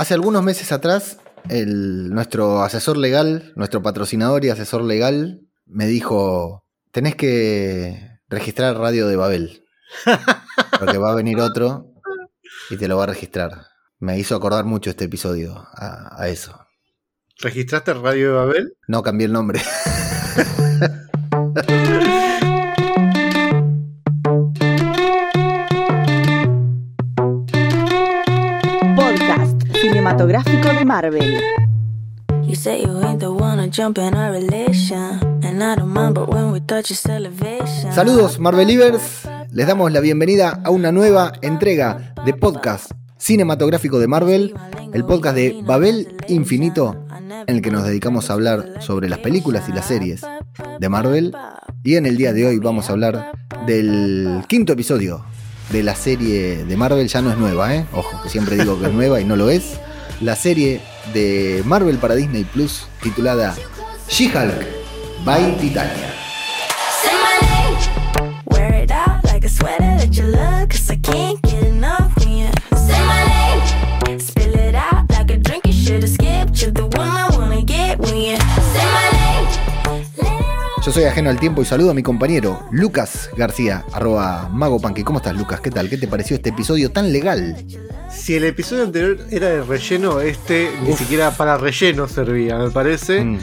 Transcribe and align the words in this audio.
hace 0.00 0.14
algunos 0.14 0.42
meses 0.42 0.72
atrás, 0.72 1.18
nuestro 1.46 2.62
asesor 2.62 2.96
legal, 2.96 3.52
nuestro 3.54 3.82
patrocinador 3.82 4.42
y 4.44 4.48
asesor 4.48 4.82
legal, 4.82 5.42
me 5.66 5.86
dijo: 5.86 6.64
Tenés 6.90 7.16
que 7.16 8.18
registrar 8.28 8.78
Radio 8.78 9.06
de 9.08 9.16
Babel. 9.16 9.64
Porque 10.78 10.96
va 10.96 11.12
a 11.12 11.14
venir 11.14 11.38
otro 11.40 11.92
y 12.70 12.78
te 12.78 12.88
lo 12.88 12.96
va 12.96 13.04
a 13.04 13.08
registrar. 13.08 13.66
Me 13.98 14.18
hizo 14.18 14.34
acordar 14.34 14.64
mucho 14.64 14.88
este 14.88 15.04
episodio 15.04 15.66
a, 15.74 16.26
eso. 16.28 16.58
¿Registraste 17.38 17.92
Radio 17.92 18.28
de 18.28 18.34
Babel? 18.34 18.76
No, 18.88 19.02
cambié 19.02 19.26
el 19.26 19.34
nombre. 19.34 19.60
cinematográfico 30.20 30.78
de 30.78 30.84
Marvel. 30.84 31.40
Saludos 37.94 38.38
Marvelivers, 38.38 39.02
les 39.50 39.66
damos 39.66 39.90
la 39.90 40.00
bienvenida 40.00 40.60
a 40.62 40.68
una 40.68 40.92
nueva 40.92 41.32
entrega 41.40 42.12
de 42.26 42.34
podcast 42.34 42.90
cinematográfico 43.16 43.98
de 43.98 44.08
Marvel, 44.08 44.54
el 44.92 45.06
podcast 45.06 45.36
de 45.36 45.62
Babel 45.64 46.14
Infinito, 46.28 47.06
en 47.46 47.56
el 47.56 47.62
que 47.62 47.70
nos 47.70 47.84
dedicamos 47.84 48.28
a 48.28 48.34
hablar 48.34 48.74
sobre 48.80 49.08
las 49.08 49.20
películas 49.20 49.70
y 49.70 49.72
las 49.72 49.86
series 49.86 50.20
de 50.78 50.88
Marvel. 50.90 51.34
Y 51.82 51.96
en 51.96 52.04
el 52.04 52.18
día 52.18 52.34
de 52.34 52.46
hoy 52.46 52.58
vamos 52.58 52.90
a 52.90 52.92
hablar 52.92 53.32
del 53.66 54.44
quinto 54.48 54.74
episodio 54.74 55.24
de 55.70 55.82
la 55.82 55.94
serie 55.94 56.66
de 56.66 56.76
Marvel, 56.76 57.08
ya 57.08 57.22
no 57.22 57.30
es 57.30 57.38
nueva, 57.38 57.74
¿eh? 57.74 57.86
ojo, 57.94 58.20
que 58.22 58.28
siempre 58.28 58.56
digo 58.56 58.78
que 58.78 58.88
es 58.88 58.92
nueva 58.92 59.20
y 59.20 59.24
no 59.24 59.36
lo 59.36 59.48
es, 59.48 59.80
la 60.20 60.36
serie 60.36 60.80
de 61.14 61.62
Marvel 61.64 61.96
para 61.98 62.14
Disney 62.14 62.44
Plus 62.44 62.86
titulada 63.02 63.54
She-Hulk 64.08 64.66
by 65.24 65.56
Titania. 65.58 66.14
Yo 80.82 80.92
soy 80.92 81.04
ajeno 81.04 81.30
al 81.30 81.38
tiempo 81.38 81.62
y 81.62 81.64
saludo 81.64 81.90
a 81.90 81.94
mi 81.94 82.02
compañero 82.02 82.66
Lucas 82.72 83.30
García, 83.36 83.84
arroba 83.92 84.48
Mago 84.50 84.80
¿Cómo 85.04 85.18
estás, 85.18 85.36
Lucas? 85.36 85.60
¿Qué 85.60 85.70
tal? 85.70 85.88
¿Qué 85.88 85.98
te 85.98 86.08
pareció 86.08 86.36
este 86.36 86.48
episodio 86.50 86.90
tan 86.90 87.12
legal? 87.12 87.64
Si 88.20 88.36
el 88.36 88.44
episodio 88.44 88.84
anterior 88.84 89.16
era 89.30 89.48
de 89.48 89.62
relleno, 89.62 90.20
este 90.20 90.70
ni 90.84 90.92
siquiera 90.92 91.30
para 91.30 91.56
relleno 91.56 92.06
servía, 92.06 92.58
me 92.58 92.70
parece. 92.70 93.24
Mm. 93.24 93.38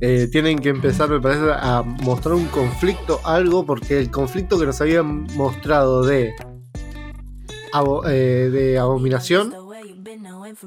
Eh, 0.00 0.28
tienen 0.32 0.60
que 0.60 0.70
empezar, 0.70 1.10
me 1.10 1.20
parece, 1.20 1.44
a 1.52 1.82
mostrar 1.82 2.34
un 2.34 2.46
conflicto, 2.46 3.20
algo, 3.22 3.66
porque 3.66 3.98
el 3.98 4.10
conflicto 4.10 4.58
que 4.58 4.64
nos 4.64 4.80
habían 4.80 5.24
mostrado 5.36 6.04
de, 6.04 6.34
eh, 8.08 8.50
de 8.50 8.78
abominación 8.78 9.52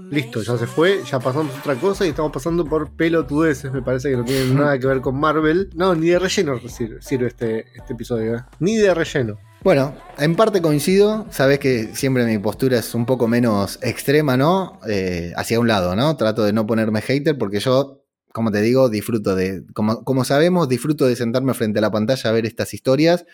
Listo, 0.10 0.42
ya 0.42 0.58
se 0.58 0.68
fue, 0.68 1.02
ya 1.04 1.20
pasamos 1.20 1.58
otra 1.58 1.76
cosa 1.76 2.06
y 2.06 2.10
estamos 2.10 2.32
pasando 2.32 2.66
por 2.66 2.92
pelotudeces, 2.92 3.72
me 3.72 3.82
parece 3.82 4.10
que 4.10 4.18
no 4.18 4.26
tienen 4.26 4.56
nada 4.56 4.78
que 4.80 4.88
ver 4.88 5.02
con 5.02 5.20
Marvel. 5.20 5.70
No, 5.76 5.96
ni 5.96 6.10
de 6.10 6.20
relleno 6.20 6.60
sirve, 6.68 7.28
este, 7.28 7.66
este 7.76 7.94
episodio, 7.94 8.36
¿eh? 8.36 8.44
ni 8.60 8.78
de 8.78 8.94
relleno. 8.94 9.38
Bueno, 9.64 9.96
en 10.18 10.36
parte 10.36 10.62
coincido, 10.62 11.26
sabes 11.32 11.60
que 11.60 11.96
siempre 11.96 12.26
mi 12.26 12.38
postura 12.38 12.80
es 12.80 12.94
un 12.94 13.06
poco 13.06 13.28
menos 13.28 13.80
extrema, 13.82 14.38
¿no? 14.38 14.80
Eh, 14.88 15.34
hacia 15.36 15.60
un 15.60 15.68
lado, 15.68 15.96
¿no? 15.96 16.16
Trato 16.16 16.44
de 16.44 16.54
no 16.54 16.66
ponerme 16.68 17.02
hater 17.02 17.38
porque 17.38 17.60
yo, 17.60 18.06
como 18.32 18.52
te 18.52 18.62
digo, 18.62 18.88
disfruto 18.90 19.36
de, 19.36 19.66
como, 19.74 20.04
como 20.04 20.24
sabemos, 20.24 20.70
disfruto 20.70 21.06
de 21.08 21.16
sentarme 21.16 21.54
frente 21.54 21.80
a 21.80 21.82
la 21.82 21.92
pantalla 21.92 22.30
a 22.30 22.34
ver 22.34 22.46
estas 22.46 22.74
historias. 22.74 23.26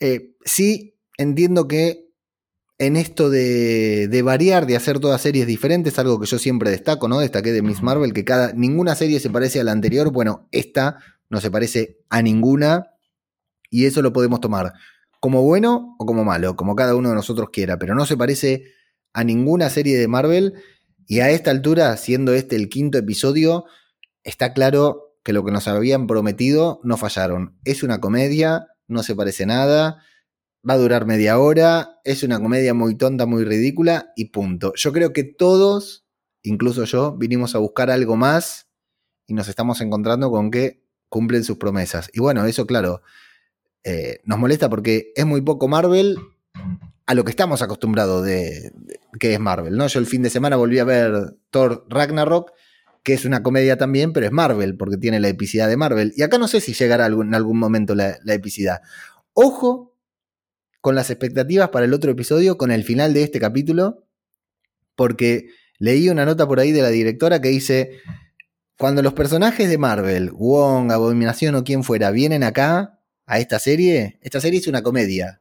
Eh, 0.00 0.34
sí, 0.44 0.98
entiendo 1.16 1.68
que 1.68 2.08
en 2.78 2.96
esto 2.96 3.30
de, 3.30 4.22
variar, 4.24 4.66
de 4.66 4.74
hacer 4.74 4.98
todas 4.98 5.22
series 5.22 5.46
diferentes, 5.46 5.98
algo 6.00 6.18
que 6.18 6.26
yo 6.26 6.38
siempre 6.40 6.70
destaco, 6.70 7.06
¿no? 7.06 7.20
Destaqué 7.20 7.52
de 7.52 7.62
Miss 7.62 7.80
Marvel, 7.80 8.12
que 8.12 8.24
cada, 8.24 8.52
ninguna 8.54 8.96
serie 8.96 9.20
se 9.20 9.30
parece 9.30 9.60
a 9.60 9.64
la 9.64 9.70
anterior. 9.70 10.10
Bueno, 10.10 10.48
esta 10.50 10.98
no 11.30 11.40
se 11.40 11.50
parece 11.50 12.00
a 12.10 12.22
ninguna. 12.22 12.88
Y 13.70 13.86
eso 13.86 14.02
lo 14.02 14.12
podemos 14.12 14.40
tomar 14.40 14.74
como 15.22 15.42
bueno 15.42 15.94
o 15.98 16.04
como 16.04 16.24
malo, 16.24 16.56
como 16.56 16.74
cada 16.74 16.96
uno 16.96 17.10
de 17.10 17.14
nosotros 17.14 17.50
quiera, 17.52 17.78
pero 17.78 17.94
no 17.94 18.04
se 18.04 18.16
parece 18.16 18.64
a 19.12 19.22
ninguna 19.22 19.70
serie 19.70 19.96
de 19.96 20.08
Marvel. 20.08 20.54
Y 21.06 21.20
a 21.20 21.30
esta 21.30 21.50
altura, 21.52 21.96
siendo 21.96 22.34
este 22.34 22.56
el 22.56 22.68
quinto 22.68 22.98
episodio, 22.98 23.64
está 24.24 24.52
claro 24.52 25.16
que 25.22 25.32
lo 25.32 25.44
que 25.44 25.52
nos 25.52 25.68
habían 25.68 26.06
prometido 26.08 26.80
no 26.82 26.96
fallaron. 26.96 27.56
Es 27.64 27.84
una 27.84 28.00
comedia, 28.00 28.66
no 28.88 29.02
se 29.02 29.14
parece 29.14 29.46
nada 29.46 30.02
va 30.68 30.74
a 30.74 30.78
durar 30.78 31.06
media 31.06 31.38
hora, 31.38 32.00
es 32.04 32.22
una 32.22 32.40
comedia 32.40 32.74
muy 32.74 32.94
tonta, 32.94 33.26
muy 33.26 33.44
ridícula 33.44 34.12
y 34.16 34.26
punto. 34.26 34.72
Yo 34.76 34.92
creo 34.92 35.12
que 35.12 35.24
todos, 35.24 36.06
incluso 36.42 36.84
yo, 36.84 37.16
vinimos 37.16 37.54
a 37.54 37.58
buscar 37.58 37.90
algo 37.90 38.16
más 38.16 38.68
y 39.26 39.34
nos 39.34 39.48
estamos 39.48 39.80
encontrando 39.80 40.30
con 40.30 40.50
que 40.50 40.84
cumplen 41.08 41.44
sus 41.44 41.58
promesas. 41.58 42.10
Y 42.12 42.20
bueno, 42.20 42.44
eso 42.46 42.66
claro, 42.66 43.02
eh, 43.84 44.20
nos 44.24 44.38
molesta 44.38 44.68
porque 44.68 45.12
es 45.14 45.26
muy 45.26 45.40
poco 45.40 45.68
Marvel 45.68 46.18
a 47.06 47.14
lo 47.14 47.24
que 47.24 47.30
estamos 47.30 47.62
acostumbrados 47.62 48.24
de, 48.24 48.72
que 49.18 49.34
es 49.34 49.40
Marvel, 49.40 49.76
¿no? 49.76 49.86
Yo 49.86 49.98
el 49.98 50.06
fin 50.06 50.22
de 50.22 50.30
semana 50.30 50.56
volví 50.56 50.78
a 50.78 50.84
ver 50.84 51.36
Thor 51.50 51.84
Ragnarok, 51.88 52.52
que 53.02 53.14
es 53.14 53.24
una 53.24 53.42
comedia 53.42 53.76
también, 53.76 54.12
pero 54.12 54.26
es 54.26 54.32
Marvel, 54.32 54.76
porque 54.76 54.96
tiene 54.96 55.18
la 55.18 55.28
epicidad 55.28 55.68
de 55.68 55.76
Marvel. 55.76 56.12
Y 56.16 56.22
acá 56.22 56.38
no 56.38 56.46
sé 56.46 56.60
si 56.60 56.72
llegará 56.72 57.06
en 57.06 57.34
algún 57.34 57.58
momento 57.58 57.94
la, 57.94 58.18
la 58.22 58.34
epicidad. 58.34 58.80
Ojo 59.32 59.92
con 60.80 60.94
las 60.94 61.10
expectativas 61.10 61.70
para 61.70 61.86
el 61.86 61.94
otro 61.94 62.10
episodio, 62.10 62.58
con 62.58 62.70
el 62.72 62.84
final 62.84 63.14
de 63.14 63.22
este 63.22 63.40
capítulo, 63.40 64.04
porque 64.96 65.48
leí 65.78 66.08
una 66.08 66.24
nota 66.24 66.46
por 66.46 66.60
ahí 66.60 66.72
de 66.72 66.82
la 66.82 66.88
directora 66.88 67.40
que 67.40 67.48
dice, 67.48 68.00
cuando 68.78 69.00
los 69.00 69.14
personajes 69.14 69.68
de 69.68 69.78
Marvel, 69.78 70.30
Wong, 70.32 70.90
Abominación 70.90 71.54
o 71.54 71.64
quien 71.64 71.84
fuera, 71.84 72.10
vienen 72.10 72.42
acá, 72.42 73.00
a 73.32 73.38
esta 73.38 73.58
serie, 73.58 74.18
esta 74.20 74.42
serie 74.42 74.60
es 74.60 74.66
una 74.66 74.82
comedia. 74.82 75.40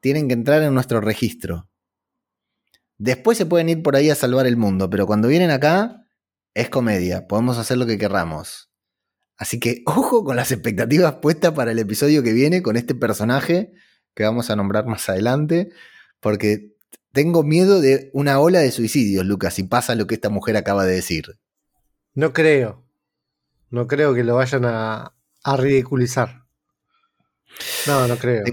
Tienen 0.00 0.26
que 0.26 0.34
entrar 0.34 0.60
en 0.64 0.74
nuestro 0.74 1.00
registro. 1.00 1.68
Después 2.98 3.38
se 3.38 3.46
pueden 3.46 3.68
ir 3.68 3.80
por 3.80 3.94
ahí 3.94 4.10
a 4.10 4.16
salvar 4.16 4.48
el 4.48 4.56
mundo, 4.56 4.90
pero 4.90 5.06
cuando 5.06 5.28
vienen 5.28 5.52
acá, 5.52 6.08
es 6.52 6.68
comedia. 6.68 7.28
Podemos 7.28 7.58
hacer 7.58 7.78
lo 7.78 7.86
que 7.86 7.96
querramos. 7.96 8.72
Así 9.36 9.60
que 9.60 9.82
ojo 9.86 10.24
con 10.24 10.34
las 10.34 10.50
expectativas 10.50 11.14
puestas 11.22 11.52
para 11.52 11.70
el 11.70 11.78
episodio 11.78 12.24
que 12.24 12.32
viene 12.32 12.60
con 12.60 12.76
este 12.76 12.96
personaje 12.96 13.70
que 14.14 14.24
vamos 14.24 14.50
a 14.50 14.56
nombrar 14.56 14.86
más 14.86 15.08
adelante, 15.08 15.70
porque 16.18 16.72
tengo 17.12 17.44
miedo 17.44 17.80
de 17.80 18.10
una 18.14 18.40
ola 18.40 18.58
de 18.58 18.72
suicidios, 18.72 19.24
Lucas, 19.24 19.54
si 19.54 19.62
pasa 19.62 19.94
lo 19.94 20.08
que 20.08 20.16
esta 20.16 20.28
mujer 20.28 20.56
acaba 20.56 20.84
de 20.84 20.96
decir. 20.96 21.38
No 22.14 22.32
creo. 22.32 22.84
No 23.70 23.86
creo 23.86 24.12
que 24.12 24.24
lo 24.24 24.34
vayan 24.34 24.64
a, 24.64 25.14
ridiculizar. 25.56 26.41
No, 27.86 28.06
no 28.06 28.16
creo. 28.16 28.44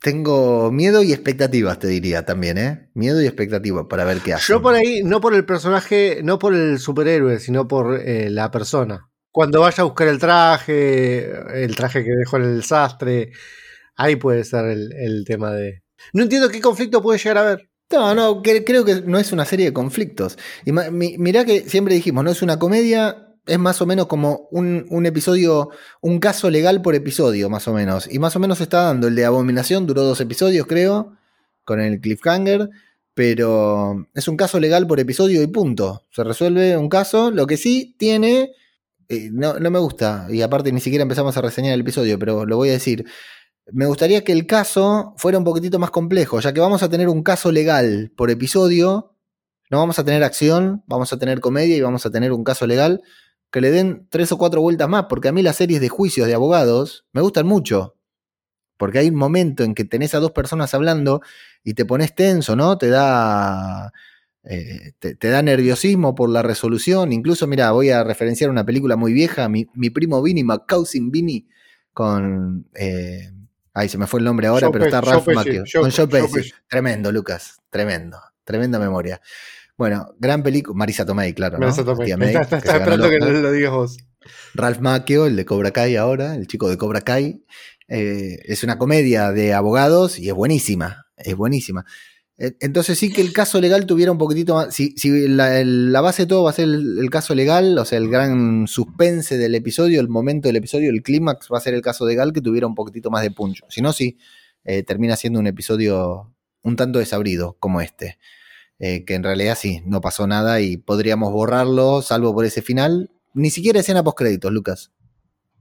Tengo 0.00 0.72
miedo 0.72 1.02
y 1.02 1.12
expectativas, 1.12 1.78
te 1.78 1.86
diría 1.86 2.24
también, 2.24 2.58
¿eh? 2.58 2.90
Miedo 2.94 3.22
y 3.22 3.26
expectativas 3.26 3.86
para 3.88 4.04
ver 4.04 4.18
qué 4.18 4.34
hace. 4.34 4.52
Yo 4.52 4.60
por 4.60 4.74
ahí, 4.74 5.02
no 5.04 5.20
por 5.20 5.34
el 5.34 5.44
personaje, 5.44 6.20
no 6.24 6.40
por 6.40 6.54
el 6.54 6.80
superhéroe, 6.80 7.38
sino 7.38 7.68
por 7.68 8.00
eh, 8.00 8.28
la 8.28 8.50
persona. 8.50 9.08
Cuando 9.30 9.60
vaya 9.60 9.82
a 9.82 9.84
buscar 9.84 10.08
el 10.08 10.18
traje, 10.18 11.30
el 11.54 11.76
traje 11.76 12.02
que 12.04 12.10
dejó 12.10 12.36
en 12.38 12.44
el 12.44 12.64
sastre, 12.64 13.30
Ahí 13.96 14.16
puede 14.16 14.44
ser 14.44 14.64
el, 14.64 15.24
tema 15.26 15.52
de. 15.52 15.82
No 16.12 16.22
entiendo 16.22 16.48
qué 16.48 16.60
conflicto 16.60 17.02
puede 17.02 17.18
llegar 17.18 17.38
a 17.38 17.40
haber. 17.42 17.70
No, 17.90 18.14
no, 18.14 18.42
creo 18.42 18.84
que 18.84 19.02
no 19.02 19.18
es 19.18 19.32
una 19.32 19.44
serie 19.44 19.66
de 19.66 19.72
conflictos. 19.72 20.38
Y 20.64 20.72
mirá 20.72 21.44
que 21.44 21.68
siempre 21.68 21.94
dijimos, 21.94 22.24
no 22.24 22.30
es 22.30 22.40
una 22.40 22.58
comedia, 22.58 23.31
es 23.46 23.58
más 23.58 23.80
o 23.82 23.86
menos 23.86 24.06
como 24.06 24.48
un, 24.50 25.06
episodio, 25.06 25.70
un 26.00 26.18
caso 26.20 26.50
legal 26.50 26.82
por 26.82 26.94
episodio, 26.94 27.50
más 27.50 27.66
o 27.68 27.72
menos. 27.72 28.12
Y 28.12 28.18
más 28.18 28.36
o 28.36 28.40
menos 28.40 28.60
está 28.60 28.82
dando. 28.82 29.08
El 29.08 29.16
de 29.16 29.24
Abominación 29.24 29.86
duró 29.86 30.02
dos 30.02 30.20
episodios, 30.20 30.66
creo, 30.66 31.16
con 31.64 31.80
el 31.80 32.00
cliffhanger. 32.00 32.70
Pero 33.14 34.08
es 34.14 34.26
un 34.28 34.36
caso 34.36 34.58
legal 34.58 34.86
por 34.86 34.98
episodio 35.00 35.42
y 35.42 35.46
punto. 35.48 36.06
Se 36.10 36.24
resuelve 36.24 36.76
un 36.76 36.88
caso. 36.88 37.30
Lo 37.30 37.46
que 37.46 37.56
sí 37.56 37.94
tiene. 37.98 38.52
Eh, 39.08 39.28
no, 39.32 39.58
no 39.58 39.70
me 39.70 39.78
gusta. 39.78 40.26
Y 40.30 40.42
aparte 40.42 40.72
ni 40.72 40.80
siquiera 40.80 41.02
empezamos 41.02 41.36
a 41.36 41.42
reseñar 41.42 41.74
el 41.74 41.80
episodio, 41.80 42.18
pero 42.18 42.46
lo 42.46 42.56
voy 42.56 42.70
a 42.70 42.72
decir 42.72 43.04
me 43.70 43.86
gustaría 43.86 44.24
que 44.24 44.32
el 44.32 44.46
caso 44.46 45.14
fuera 45.16 45.38
un 45.38 45.44
poquitito 45.44 45.78
más 45.78 45.90
complejo, 45.90 46.40
ya 46.40 46.52
que 46.52 46.60
vamos 46.60 46.82
a 46.82 46.88
tener 46.88 47.08
un 47.08 47.22
caso 47.22 47.52
legal 47.52 48.12
por 48.16 48.30
episodio, 48.30 49.14
no 49.70 49.78
vamos 49.78 49.98
a 49.98 50.04
tener 50.04 50.22
acción, 50.24 50.82
vamos 50.86 51.12
a 51.12 51.18
tener 51.18 51.40
comedia 51.40 51.76
y 51.76 51.80
vamos 51.80 52.04
a 52.04 52.10
tener 52.10 52.32
un 52.32 52.44
caso 52.44 52.66
legal, 52.66 53.02
que 53.52 53.60
le 53.60 53.70
den 53.70 54.08
tres 54.08 54.32
o 54.32 54.38
cuatro 54.38 54.60
vueltas 54.60 54.88
más, 54.88 55.04
porque 55.08 55.28
a 55.28 55.32
mí 55.32 55.42
las 55.42 55.56
series 55.56 55.80
de 55.80 55.88
juicios 55.88 56.26
de 56.26 56.34
abogados 56.34 57.04
me 57.12 57.20
gustan 57.20 57.46
mucho, 57.46 57.94
porque 58.76 58.98
hay 58.98 59.08
un 59.08 59.14
momento 59.14 59.62
en 59.62 59.74
que 59.74 59.84
tenés 59.84 60.14
a 60.16 60.18
dos 60.18 60.32
personas 60.32 60.74
hablando 60.74 61.20
y 61.62 61.74
te 61.74 61.84
pones 61.84 62.14
tenso, 62.14 62.56
¿no? 62.56 62.78
Te 62.78 62.88
da... 62.88 63.92
eh, 64.42 64.92
te, 64.98 65.14
te 65.14 65.28
da 65.28 65.42
nerviosismo 65.42 66.16
por 66.16 66.28
la 66.30 66.42
resolución. 66.42 67.12
Incluso, 67.12 67.46
mira, 67.46 67.70
voy 67.70 67.90
a 67.90 68.02
referenciar 68.02 68.50
una 68.50 68.64
película 68.64 68.96
muy 68.96 69.12
vieja, 69.12 69.48
mi, 69.48 69.66
mi 69.74 69.90
primo 69.90 70.20
Vinny, 70.22 70.42
McCousin 70.42 71.12
Vinny, 71.12 71.46
con. 71.92 72.66
eh, 72.74 73.30
ay, 73.74 73.88
se 73.88 73.98
me 73.98 74.06
fue 74.06 74.18
el 74.20 74.24
nombre 74.24 74.48
ahora, 74.48 74.66
Joe 74.66 74.72
pero 74.72 74.84
está 74.86 75.00
Ralph 75.00 75.28
Macchio. 75.28 75.62
Con 75.72 75.90
Joe 75.90 75.92
Joe 75.92 76.08
Pesci. 76.08 76.34
Pesci. 76.34 76.52
Tremendo, 76.68 77.12
Lucas. 77.12 77.60
Tremendo. 77.70 78.18
Tremenda 78.44 78.78
memoria. 78.80 79.20
Bueno, 79.82 80.14
gran 80.18 80.42
película. 80.44 80.76
Marisa 80.76 81.04
Tomei, 81.04 81.34
claro. 81.34 81.58
¿no? 81.58 81.66
Marisa 81.66 81.84
Tomei. 81.84 82.16
May, 82.16 82.28
Está, 82.28 82.42
está- 82.42 82.60
que 82.60 82.68
está 82.68 82.76
esperando 82.78 83.10
que 83.10 83.18
lo, 83.18 83.30
lo 83.32 83.50
digas 83.50 83.72
vos. 83.72 83.96
Ralph 84.54 84.78
Macchio, 84.78 85.26
el 85.26 85.34
de 85.34 85.44
Cobra 85.44 85.72
Kai 85.72 85.96
ahora, 85.96 86.36
el 86.36 86.46
chico 86.46 86.68
de 86.68 86.76
Cobra 86.78 87.00
Kai. 87.00 87.44
eh, 87.88 88.38
es 88.44 88.62
una 88.62 88.78
comedia 88.78 89.32
de 89.32 89.52
abogados 89.54 90.18
y 90.20 90.28
es 90.28 90.34
buenísima. 90.34 91.06
Es 91.16 91.34
buenísima. 91.36 91.84
Eh, 92.38 92.52
Entonces 92.60 92.96
sí 92.98 93.12
que 93.12 93.20
el 93.20 93.32
caso 93.32 93.60
legal 93.60 93.84
tuviera 93.84 94.12
un 94.12 94.18
poquitito 94.18 94.54
más. 94.54 94.72
Si, 94.74 94.94
si 94.96 95.26
la, 95.28 95.58
el- 95.60 95.92
la 95.92 96.00
base 96.00 96.22
de 96.22 96.26
todo 96.28 96.44
va 96.44 96.50
a 96.50 96.54
ser 96.54 96.64
el, 96.66 96.98
el 97.00 97.10
caso 97.10 97.34
legal, 97.34 97.76
o 97.76 97.84
sea, 97.84 97.98
el 97.98 98.08
gran 98.08 98.66
suspense 98.68 99.36
del 99.36 99.54
episodio, 99.56 100.00
el 100.00 100.08
momento 100.08 100.48
del 100.48 100.56
episodio, 100.56 100.90
el 100.90 101.02
clímax 101.02 101.48
va 101.52 101.58
a 101.58 101.60
ser 101.60 101.74
el 101.74 101.82
caso 101.82 102.06
legal 102.06 102.32
que 102.32 102.40
tuviera 102.40 102.68
un 102.68 102.74
poquitito 102.76 103.10
más 103.10 103.22
de 103.22 103.32
punch. 103.32 103.62
Si 103.68 103.82
no, 103.82 103.92
sí, 103.92 104.16
eh, 104.64 104.84
termina 104.84 105.16
siendo 105.16 105.40
un 105.40 105.48
episodio 105.48 106.32
un 106.62 106.76
tanto 106.76 107.00
desabrido 107.00 107.56
como 107.58 107.80
este. 107.80 108.18
Eh, 108.84 109.04
que 109.04 109.14
en 109.14 109.22
realidad 109.22 109.56
sí, 109.58 109.80
no 109.86 110.00
pasó 110.00 110.26
nada 110.26 110.60
y 110.60 110.76
podríamos 110.76 111.32
borrarlo, 111.32 112.02
salvo 112.02 112.34
por 112.34 112.44
ese 112.44 112.62
final. 112.62 113.10
Ni 113.32 113.48
siquiera 113.50 113.78
escena 113.78 114.02
post 114.02 114.18
créditos, 114.18 114.50
Lucas. 114.52 114.90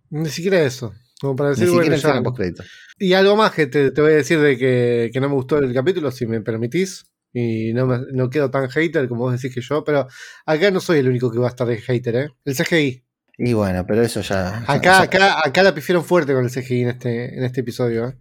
Ni 0.10 0.28
siquiera 0.30 0.60
eso. 0.62 0.94
Como 1.22 1.36
para 1.36 1.50
Ni 1.52 1.56
decir, 1.56 1.68
siquiera 1.68 1.84
bueno, 1.86 1.96
escena 1.98 2.24
post 2.24 2.38
créditos. 2.38 2.66
Y 2.98 3.14
algo 3.14 3.36
más 3.36 3.52
que 3.52 3.68
te, 3.68 3.92
te 3.92 4.02
voy 4.02 4.14
a 4.14 4.16
decir 4.16 4.40
de 4.42 4.58
que, 4.58 5.12
que 5.14 5.20
no 5.22 5.30
me 5.30 5.36
gustó 5.36 5.60
el 5.60 5.72
capítulo, 5.72 6.10
si 6.12 6.26
me 6.26 6.42
permitís. 6.42 7.06
Y 7.32 7.74
no, 7.74 7.86
me- 7.86 8.00
no 8.12 8.30
quedo 8.30 8.50
tan 8.50 8.68
hater 8.70 9.08
como 9.08 9.22
vos 9.22 9.34
decís 9.40 9.54
que 9.56 9.62
yo, 9.62 9.84
pero 9.84 10.08
acá 10.46 10.72
no 10.72 10.80
soy 10.82 10.98
el 11.00 11.08
único 11.08 11.32
que 11.32 11.38
va 11.40 11.46
a 11.46 11.52
estar 11.52 11.68
de 11.68 11.78
hater, 11.78 12.16
¿eh? 12.16 12.30
El 12.44 12.56
CGI. 12.56 13.04
Y 13.38 13.54
bueno, 13.54 13.86
pero 13.88 14.02
eso 14.02 14.22
ya. 14.22 14.64
ya- 14.68 14.74
Acá, 14.74 14.82
ya- 14.82 15.02
acá, 15.04 15.42
acá 15.48 15.64
la 15.64 15.74
pifieron 15.76 16.04
fuerte 16.04 16.34
con 16.34 16.44
el 16.44 16.50
CGI 16.52 16.82
en 16.82 16.90
este, 16.90 17.38
en 17.38 17.44
este 17.44 17.62
episodio, 17.62 18.10
¿eh? 18.10 18.18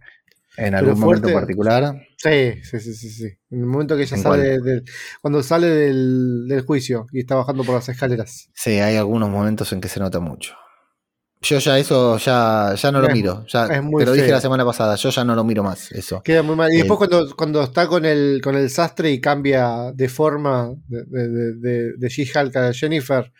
En 0.57 0.75
algún 0.75 0.99
momento 0.99 1.29
fuerte. 1.29 1.39
particular. 1.39 2.01
Sí, 2.17 2.61
sí, 2.63 2.79
sí, 2.79 2.93
sí, 2.93 3.09
sí. 3.09 3.25
En 3.49 3.59
el 3.59 3.65
momento 3.65 3.95
que 3.95 4.03
ella 4.03 4.17
¿En 4.17 4.23
sale 4.23 4.59
del, 4.59 4.83
cuando 5.21 5.41
sale 5.43 5.67
del, 5.67 6.45
del 6.47 6.61
juicio 6.61 7.05
y 7.11 7.19
está 7.21 7.35
bajando 7.35 7.63
por 7.63 7.75
las 7.75 7.87
escaleras. 7.89 8.49
Sí, 8.53 8.71
hay 8.79 8.95
algunos 8.97 9.29
momentos 9.29 9.71
en 9.73 9.81
que 9.81 9.87
se 9.89 9.99
nota 9.99 10.19
mucho. 10.19 10.53
Yo 11.43 11.57
ya 11.57 11.79
eso 11.79 12.19
ya, 12.19 12.75
ya 12.75 12.91
no 12.91 13.01
lo 13.01 13.09
miro. 13.09 13.43
Ya, 13.47 13.67
te 13.67 13.81
lo 13.81 14.11
dije 14.13 14.29
la 14.29 14.39
semana 14.41 14.63
pasada, 14.63 14.95
yo 14.95 15.09
ya 15.09 15.23
no 15.23 15.33
lo 15.33 15.43
miro 15.43 15.63
más, 15.63 15.91
eso. 15.91 16.21
Queda 16.21 16.43
muy 16.43 16.55
mal. 16.55 16.71
Y 16.71 16.77
después 16.77 16.99
cuando, 16.99 17.35
cuando 17.35 17.63
está 17.63 17.87
con 17.87 18.05
el, 18.05 18.41
con 18.43 18.55
el 18.55 18.69
sastre 18.69 19.09
y 19.09 19.19
cambia 19.19 19.91
de 19.91 20.07
forma 20.07 20.71
de, 20.87 21.03
de, 21.05 21.27
de, 21.29 21.53
de- 21.55 21.93
de 21.97 22.07
She-Hulk 22.09 22.55
a 22.57 22.73
Jennifer, 22.73 23.31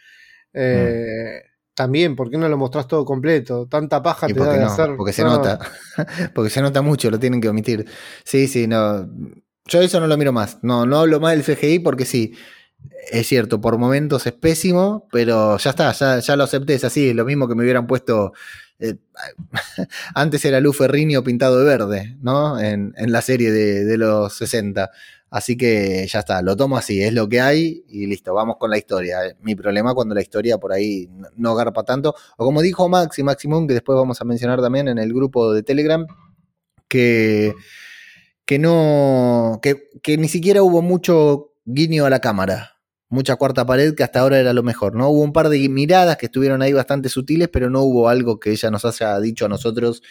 eh, 0.54 1.44
también, 1.84 2.16
¿por 2.16 2.30
qué 2.30 2.38
no 2.38 2.48
lo 2.48 2.58
mostrás 2.58 2.88
todo 2.88 3.04
completo? 3.06 3.68
Tanta 3.70 4.02
paja 4.02 4.28
Mm. 4.28 4.30
¿Y 4.30 4.34
te 4.34 4.40
da 4.40 4.54
de 4.54 4.60
no? 4.60 4.66
hacer. 4.68 4.96
Porque 4.98 5.14
se 5.14 5.24
No, 5.24 5.32
nota. 5.32 5.60
Porque 6.36 6.50
se 6.50 6.62
nota 6.62 6.82
mucho, 6.82 7.10
lo 7.12 7.20
tienen 7.20 7.42
que 7.42 7.50
omitir. 7.50 7.86
Sí, 8.24 8.48
sí, 8.48 8.68
no. 8.68 9.08
Yo 9.66 9.82
eso 9.82 10.00
no 10.00 10.08
lo 10.08 10.18
miro 10.18 10.32
más. 10.32 10.58
No, 10.62 10.86
no 10.86 11.00
hablo 11.00 11.20
más 11.20 11.32
del 11.32 11.44
CGI 11.44 11.80
porque 11.80 12.06
sí. 12.06 12.34
Es 13.12 13.28
cierto, 13.28 13.62
por 13.62 13.78
momentos 13.78 14.26
es 14.26 14.34
pésimo, 14.34 15.08
pero 15.12 15.58
ya 15.58 15.70
está, 15.70 15.92
ya, 15.92 16.20
ya 16.20 16.36
lo 16.36 16.44
acepté, 16.46 16.74
es 16.74 16.84
así, 16.84 17.10
es 17.10 17.16
lo 17.16 17.26
mismo 17.26 17.48
que 17.48 17.54
me 17.56 17.64
hubieran 17.64 17.86
puesto. 17.88 18.34
eh, 18.80 18.96
antes 20.16 20.44
era 20.46 20.60
Lu 20.60 20.74
Ferrigno 20.74 21.24
pintado 21.24 21.60
de 21.60 21.66
verde, 21.66 22.18
¿no? 22.22 22.60
En, 22.60 22.94
en 22.98 23.12
la 23.12 23.22
serie 23.22 23.52
de, 23.52 23.86
de 23.86 23.98
los 23.98 24.34
60. 24.34 24.90
Así 25.32 25.56
que 25.56 26.06
ya 26.08 26.20
está, 26.20 26.42
lo 26.42 26.58
tomo 26.58 26.76
así, 26.76 27.02
es 27.02 27.14
lo 27.14 27.30
que 27.30 27.40
hay 27.40 27.86
y 27.88 28.06
listo, 28.06 28.34
vamos 28.34 28.58
con 28.60 28.70
la 28.70 28.78
historia. 28.78 29.20
Mi 29.40 29.56
problema 29.56 29.94
cuando 29.94 30.14
la 30.14 30.22
historia 30.22 30.58
por 30.58 30.74
ahí 30.74 31.10
no, 31.38 31.56
garpa 31.56 31.84
tanto, 31.84 32.14
o 32.38 32.46
como 32.46 32.62
dijo 32.62 32.90
Max 32.90 33.18
y 33.18 33.24
Maximum, 33.24 33.66
que 33.66 33.76
después 33.76 33.96
vamos 33.96 34.20
a 34.20 34.26
mencionar 34.26 34.60
también 34.60 34.90
en 34.90 34.98
el 34.98 35.14
grupo 35.14 35.54
de 35.54 35.64
Telegram, 35.64 36.06
que, 36.90 37.54
que 38.44 38.60
no, 38.60 39.60
que, 39.62 39.90
que 40.04 40.18
ni 40.18 40.28
siquiera 40.28 40.64
hubo 40.64 40.82
mucho 40.82 41.54
guiño 41.64 42.06
a 42.06 42.10
la 42.10 42.20
cámara, 42.20 42.82
mucha 43.08 43.38
cuarta 43.38 43.66
pared 43.66 43.96
que 43.96 44.04
hasta 44.04 44.20
ahora 44.20 44.38
era 44.38 44.52
lo 44.52 44.64
mejor, 44.64 44.96
¿no? 44.96 45.08
Hubo 45.08 45.22
un 45.22 45.32
par 45.32 45.48
de 45.48 45.70
miradas 45.70 46.18
que 46.18 46.26
estuvieron 46.26 46.62
ahí 46.62 46.74
bastante 46.74 47.08
sutiles, 47.08 47.48
pero 47.48 47.70
no 47.70 47.84
hubo 47.84 48.10
algo 48.10 48.38
que 48.38 48.52
ella 48.52 48.70
nos 48.70 48.84
haya 48.84 49.18
dicho 49.22 49.46
a 49.46 49.50
nosotros 49.50 50.04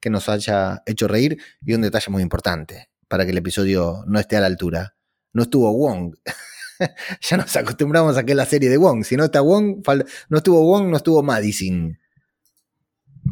que 0.00 0.10
nos 0.10 0.28
haya 0.28 0.82
hecho 0.84 1.06
reír 1.06 1.38
y 1.64 1.74
un 1.74 1.82
detalle 1.82 2.10
muy 2.10 2.22
importante 2.22 2.88
para 3.14 3.26
que 3.26 3.30
el 3.30 3.38
episodio 3.38 4.02
no 4.08 4.18
esté 4.18 4.34
a 4.34 4.40
la 4.40 4.46
altura. 4.46 4.96
No 5.34 5.44
estuvo 5.44 5.72
Wong. 5.72 6.16
ya 7.20 7.36
nos 7.36 7.54
acostumbramos 7.54 8.16
a 8.16 8.24
que 8.24 8.32
es 8.32 8.36
la 8.36 8.44
serie 8.44 8.68
de 8.68 8.76
Wong. 8.76 9.04
Si 9.04 9.16
no 9.16 9.26
está 9.26 9.40
Wong, 9.40 9.84
no 10.30 10.36
estuvo 10.36 10.64
Wong, 10.64 10.88
no 10.88 10.96
estuvo 10.96 11.22
Madison. 11.22 11.96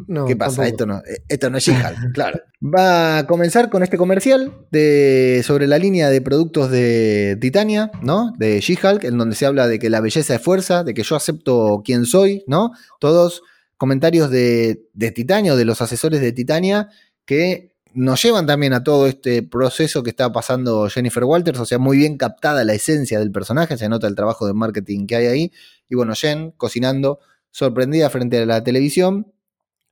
no, 0.07 0.23
¿Qué 0.23 0.37
pasa? 0.37 0.61
tampoco. 0.61 0.69
Esto 0.69 0.85
no, 0.85 0.99
eh, 0.99 1.21
esto 1.27 1.49
no 1.49 1.57
es 1.57 1.65
She-Hulk, 1.65 2.13
claro. 2.13 2.39
Va 2.63 3.17
a 3.17 3.27
comenzar 3.27 3.69
con 3.69 3.83
este 3.83 3.97
comercial 3.97 4.53
de, 4.71 5.41
sobre 5.43 5.67
la 5.67 5.77
línea 5.77 6.09
de 6.09 6.21
productos 6.21 6.71
de 6.71 7.37
Titania, 7.41 7.91
¿no? 8.01 8.33
De 8.37 8.61
She-Hulk, 8.61 9.03
en 9.03 9.17
donde 9.17 9.35
se 9.35 9.45
habla 9.45 9.67
de 9.67 9.79
que 9.79 9.89
la 9.89 9.99
belleza 9.99 10.35
es 10.35 10.41
fuerza, 10.41 10.85
de 10.85 10.93
que 10.93 11.03
yo 11.03 11.17
acepto 11.17 11.81
quien 11.83 12.05
soy, 12.05 12.45
¿no? 12.47 12.71
Todos 13.01 13.41
comentarios 13.75 14.29
de, 14.29 14.87
de 14.93 15.11
Titania 15.11 15.51
o 15.51 15.57
de 15.57 15.65
los 15.65 15.81
asesores 15.81 16.21
de 16.21 16.31
Titania 16.31 16.87
que 17.25 17.72
nos 17.93 18.21
llevan 18.21 18.45
también 18.45 18.73
a 18.73 18.83
todo 18.83 19.07
este 19.07 19.43
proceso 19.43 20.03
que 20.03 20.09
está 20.09 20.31
pasando 20.31 20.89
Jennifer 20.89 21.23
Walters, 21.23 21.59
o 21.59 21.65
sea, 21.65 21.79
muy 21.79 21.97
bien 21.97 22.17
captada 22.17 22.63
la 22.63 22.73
esencia 22.73 23.19
del 23.19 23.31
personaje, 23.31 23.77
se 23.77 23.89
nota 23.89 24.07
el 24.07 24.15
trabajo 24.15 24.47
de 24.47 24.53
marketing 24.53 25.07
que 25.07 25.15
hay 25.15 25.25
ahí. 25.27 25.51
Y 25.89 25.95
bueno, 25.95 26.13
Jen 26.15 26.51
cocinando, 26.51 27.19
sorprendida 27.51 28.09
frente 28.09 28.39
a 28.41 28.45
la 28.45 28.63
televisión, 28.63 29.33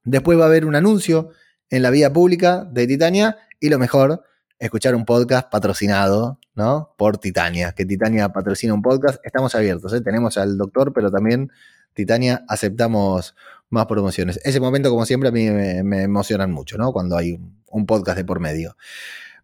Después 0.03 0.37
va 0.39 0.43
a 0.43 0.47
haber 0.47 0.65
un 0.65 0.75
anuncio 0.75 1.29
en 1.69 1.83
la 1.83 1.91
vía 1.91 2.11
pública 2.11 2.65
de 2.65 2.87
Titania 2.87 3.37
y 3.59 3.69
lo 3.69 3.77
mejor, 3.77 4.23
escuchar 4.57 4.95
un 4.95 5.05
podcast 5.05 5.49
patrocinado, 5.51 6.39
¿no? 6.55 6.95
Por 6.97 7.17
Titania, 7.19 7.73
que 7.73 7.85
Titania 7.85 8.29
patrocina 8.29 8.73
un 8.73 8.81
podcast. 8.81 9.23
Estamos 9.23 9.53
abiertos, 9.53 9.93
¿eh? 9.93 10.01
Tenemos 10.01 10.37
al 10.37 10.57
doctor, 10.57 10.91
pero 10.93 11.11
también 11.11 11.51
Titania 11.93 12.43
aceptamos 12.47 13.35
más 13.71 13.87
promociones. 13.87 14.39
Ese 14.43 14.59
momento, 14.59 14.89
como 14.89 15.05
siempre, 15.05 15.29
a 15.29 15.31
mí 15.31 15.49
me, 15.49 16.03
emocionan 16.03 16.51
mucho, 16.51 16.77
¿no? 16.77 16.93
Cuando 16.93 17.17
hay 17.17 17.39
un, 17.67 17.85
podcast 17.85 18.17
de 18.17 18.25
por 18.25 18.39
medio. 18.39 18.75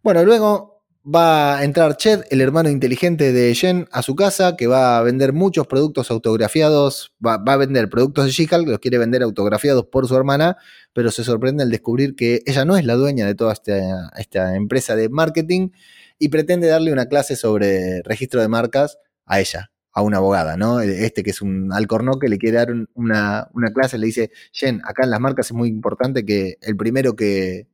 Bueno, 0.02 0.22
luego 0.22 0.84
va 1.04 1.58
a 1.58 1.64
entrar 1.64 1.96
Ched, 1.96 2.24
el 2.30 2.40
hermano 2.42 2.68
inteligente 2.68 3.32
de 3.32 3.54
Jen, 3.54 3.88
a 3.90 4.02
su 4.02 4.14
casa, 4.14 4.54
que 4.56 4.66
va 4.66 4.98
a 4.98 5.02
vender 5.02 5.32
muchos 5.32 5.66
productos 5.66 6.10
autografiados, 6.10 7.14
va, 7.24 7.38
va 7.38 7.54
a 7.54 7.56
vender 7.56 7.88
productos 7.88 8.26
de 8.26 8.30
She-Hulk, 8.30 8.68
los 8.68 8.78
quiere 8.78 8.98
vender 8.98 9.22
autografiados 9.22 9.86
por 9.86 10.06
su 10.06 10.14
hermana, 10.14 10.58
pero 10.92 11.10
se 11.10 11.24
sorprende 11.24 11.62
al 11.62 11.70
descubrir 11.70 12.14
que 12.14 12.42
ella 12.44 12.66
no 12.66 12.76
es 12.76 12.84
la 12.84 12.94
dueña 12.94 13.26
de 13.26 13.34
toda 13.34 13.54
esta, 13.54 14.10
esta 14.18 14.54
empresa 14.54 14.94
de 14.94 15.08
marketing 15.08 15.70
y 16.18 16.28
pretende 16.28 16.66
darle 16.66 16.92
una 16.92 17.06
clase 17.06 17.36
sobre 17.36 18.02
registro 18.02 18.42
de 18.42 18.48
marcas 18.48 18.98
a 19.24 19.40
ella, 19.40 19.70
a 19.98 20.02
una 20.02 20.18
abogada, 20.18 20.56
¿no? 20.56 20.80
Este 20.80 21.22
que 21.22 21.30
es 21.30 21.42
un 21.42 21.72
alcornoque 21.72 22.28
le 22.28 22.38
quiere 22.38 22.58
dar 22.58 22.70
un- 22.72 22.88
una, 22.94 23.48
una 23.54 23.70
clase, 23.72 23.98
le 23.98 24.06
dice, 24.06 24.30
Jen, 24.52 24.80
acá 24.84 25.04
en 25.04 25.10
las 25.10 25.20
marcas 25.20 25.46
es 25.46 25.52
muy 25.52 25.68
importante 25.68 26.24
que 26.24 26.56
el 26.62 26.76
primero 26.76 27.16
que, 27.16 27.68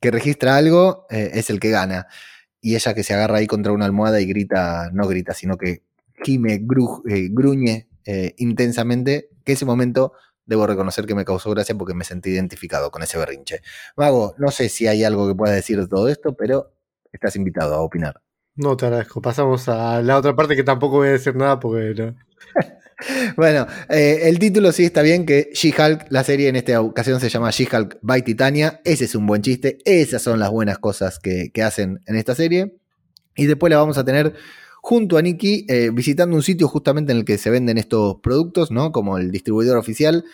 que 0.00 0.10
registra 0.10 0.56
algo 0.56 1.06
eh, 1.10 1.30
es 1.34 1.50
el 1.50 1.60
que 1.60 1.70
gana. 1.70 2.06
Y 2.60 2.74
ella 2.76 2.94
que 2.94 3.04
se 3.04 3.14
agarra 3.14 3.38
ahí 3.38 3.46
contra 3.46 3.72
una 3.72 3.84
almohada 3.86 4.20
y 4.20 4.26
grita, 4.26 4.90
no 4.92 5.06
grita, 5.08 5.34
sino 5.34 5.56
que 5.56 5.82
gime, 6.24 6.54
eh, 6.54 7.28
gruñe 7.30 7.88
eh, 8.06 8.34
intensamente, 8.38 9.30
que 9.44 9.52
ese 9.52 9.64
momento 9.64 10.12
debo 10.46 10.66
reconocer 10.66 11.06
que 11.06 11.14
me 11.14 11.24
causó 11.24 11.50
gracia 11.50 11.74
porque 11.76 11.94
me 11.94 12.04
sentí 12.04 12.30
identificado 12.30 12.90
con 12.90 13.02
ese 13.02 13.18
berrinche. 13.18 13.62
Mago, 13.96 14.34
no 14.38 14.50
sé 14.50 14.68
si 14.68 14.86
hay 14.88 15.04
algo 15.04 15.28
que 15.28 15.34
puedas 15.34 15.56
decir 15.56 15.78
de 15.80 15.88
todo 15.88 16.08
esto, 16.08 16.36
pero 16.36 16.72
estás 17.12 17.36
invitado 17.36 17.74
a 17.74 17.80
opinar. 17.82 18.22
No 18.56 18.76
te 18.76 18.86
agradezco. 18.86 19.20
Pasamos 19.20 19.68
a 19.68 20.02
la 20.02 20.16
otra 20.16 20.34
parte 20.34 20.56
que 20.56 20.64
tampoco 20.64 20.96
voy 20.96 21.08
a 21.08 21.12
decir 21.12 21.36
nada 21.36 21.60
porque 21.60 21.94
no. 21.94 22.14
Bueno, 23.36 23.66
eh, 23.90 24.20
el 24.22 24.38
título 24.38 24.72
sí 24.72 24.84
está 24.84 25.02
bien, 25.02 25.26
que 25.26 25.50
She-Hulk, 25.52 26.06
la 26.08 26.24
serie 26.24 26.48
en 26.48 26.56
esta 26.56 26.80
ocasión 26.80 27.20
se 27.20 27.28
llama 27.28 27.50
She-Hulk 27.50 27.98
by 28.00 28.22
Titania. 28.22 28.80
Ese 28.84 29.04
es 29.04 29.14
un 29.14 29.26
buen 29.26 29.42
chiste, 29.42 29.78
esas 29.84 30.22
son 30.22 30.40
las 30.40 30.50
buenas 30.50 30.78
cosas 30.78 31.18
que, 31.18 31.50
hacen 31.62 32.00
en 32.06 32.16
esta 32.16 32.34
serie. 32.34 32.74
Y 33.34 33.44
después 33.44 33.70
la 33.70 33.76
vamos 33.76 33.98
a 33.98 34.04
tener 34.04 34.32
junto 34.80 35.18
a 35.18 35.22
Nikki 35.22 35.66
eh, 35.68 35.90
visitando 35.92 36.34
un 36.34 36.42
sitio 36.42 36.68
justamente 36.68 37.12
en 37.12 37.18
el 37.18 37.24
que 37.26 37.36
se 37.36 37.50
venden 37.50 37.76
estos 37.76 38.16
productos, 38.22 38.70
¿no? 38.70 38.92
Como 38.92 39.18
el 39.18 39.30
distribuidor 39.30 39.76
oficial. 39.76 40.24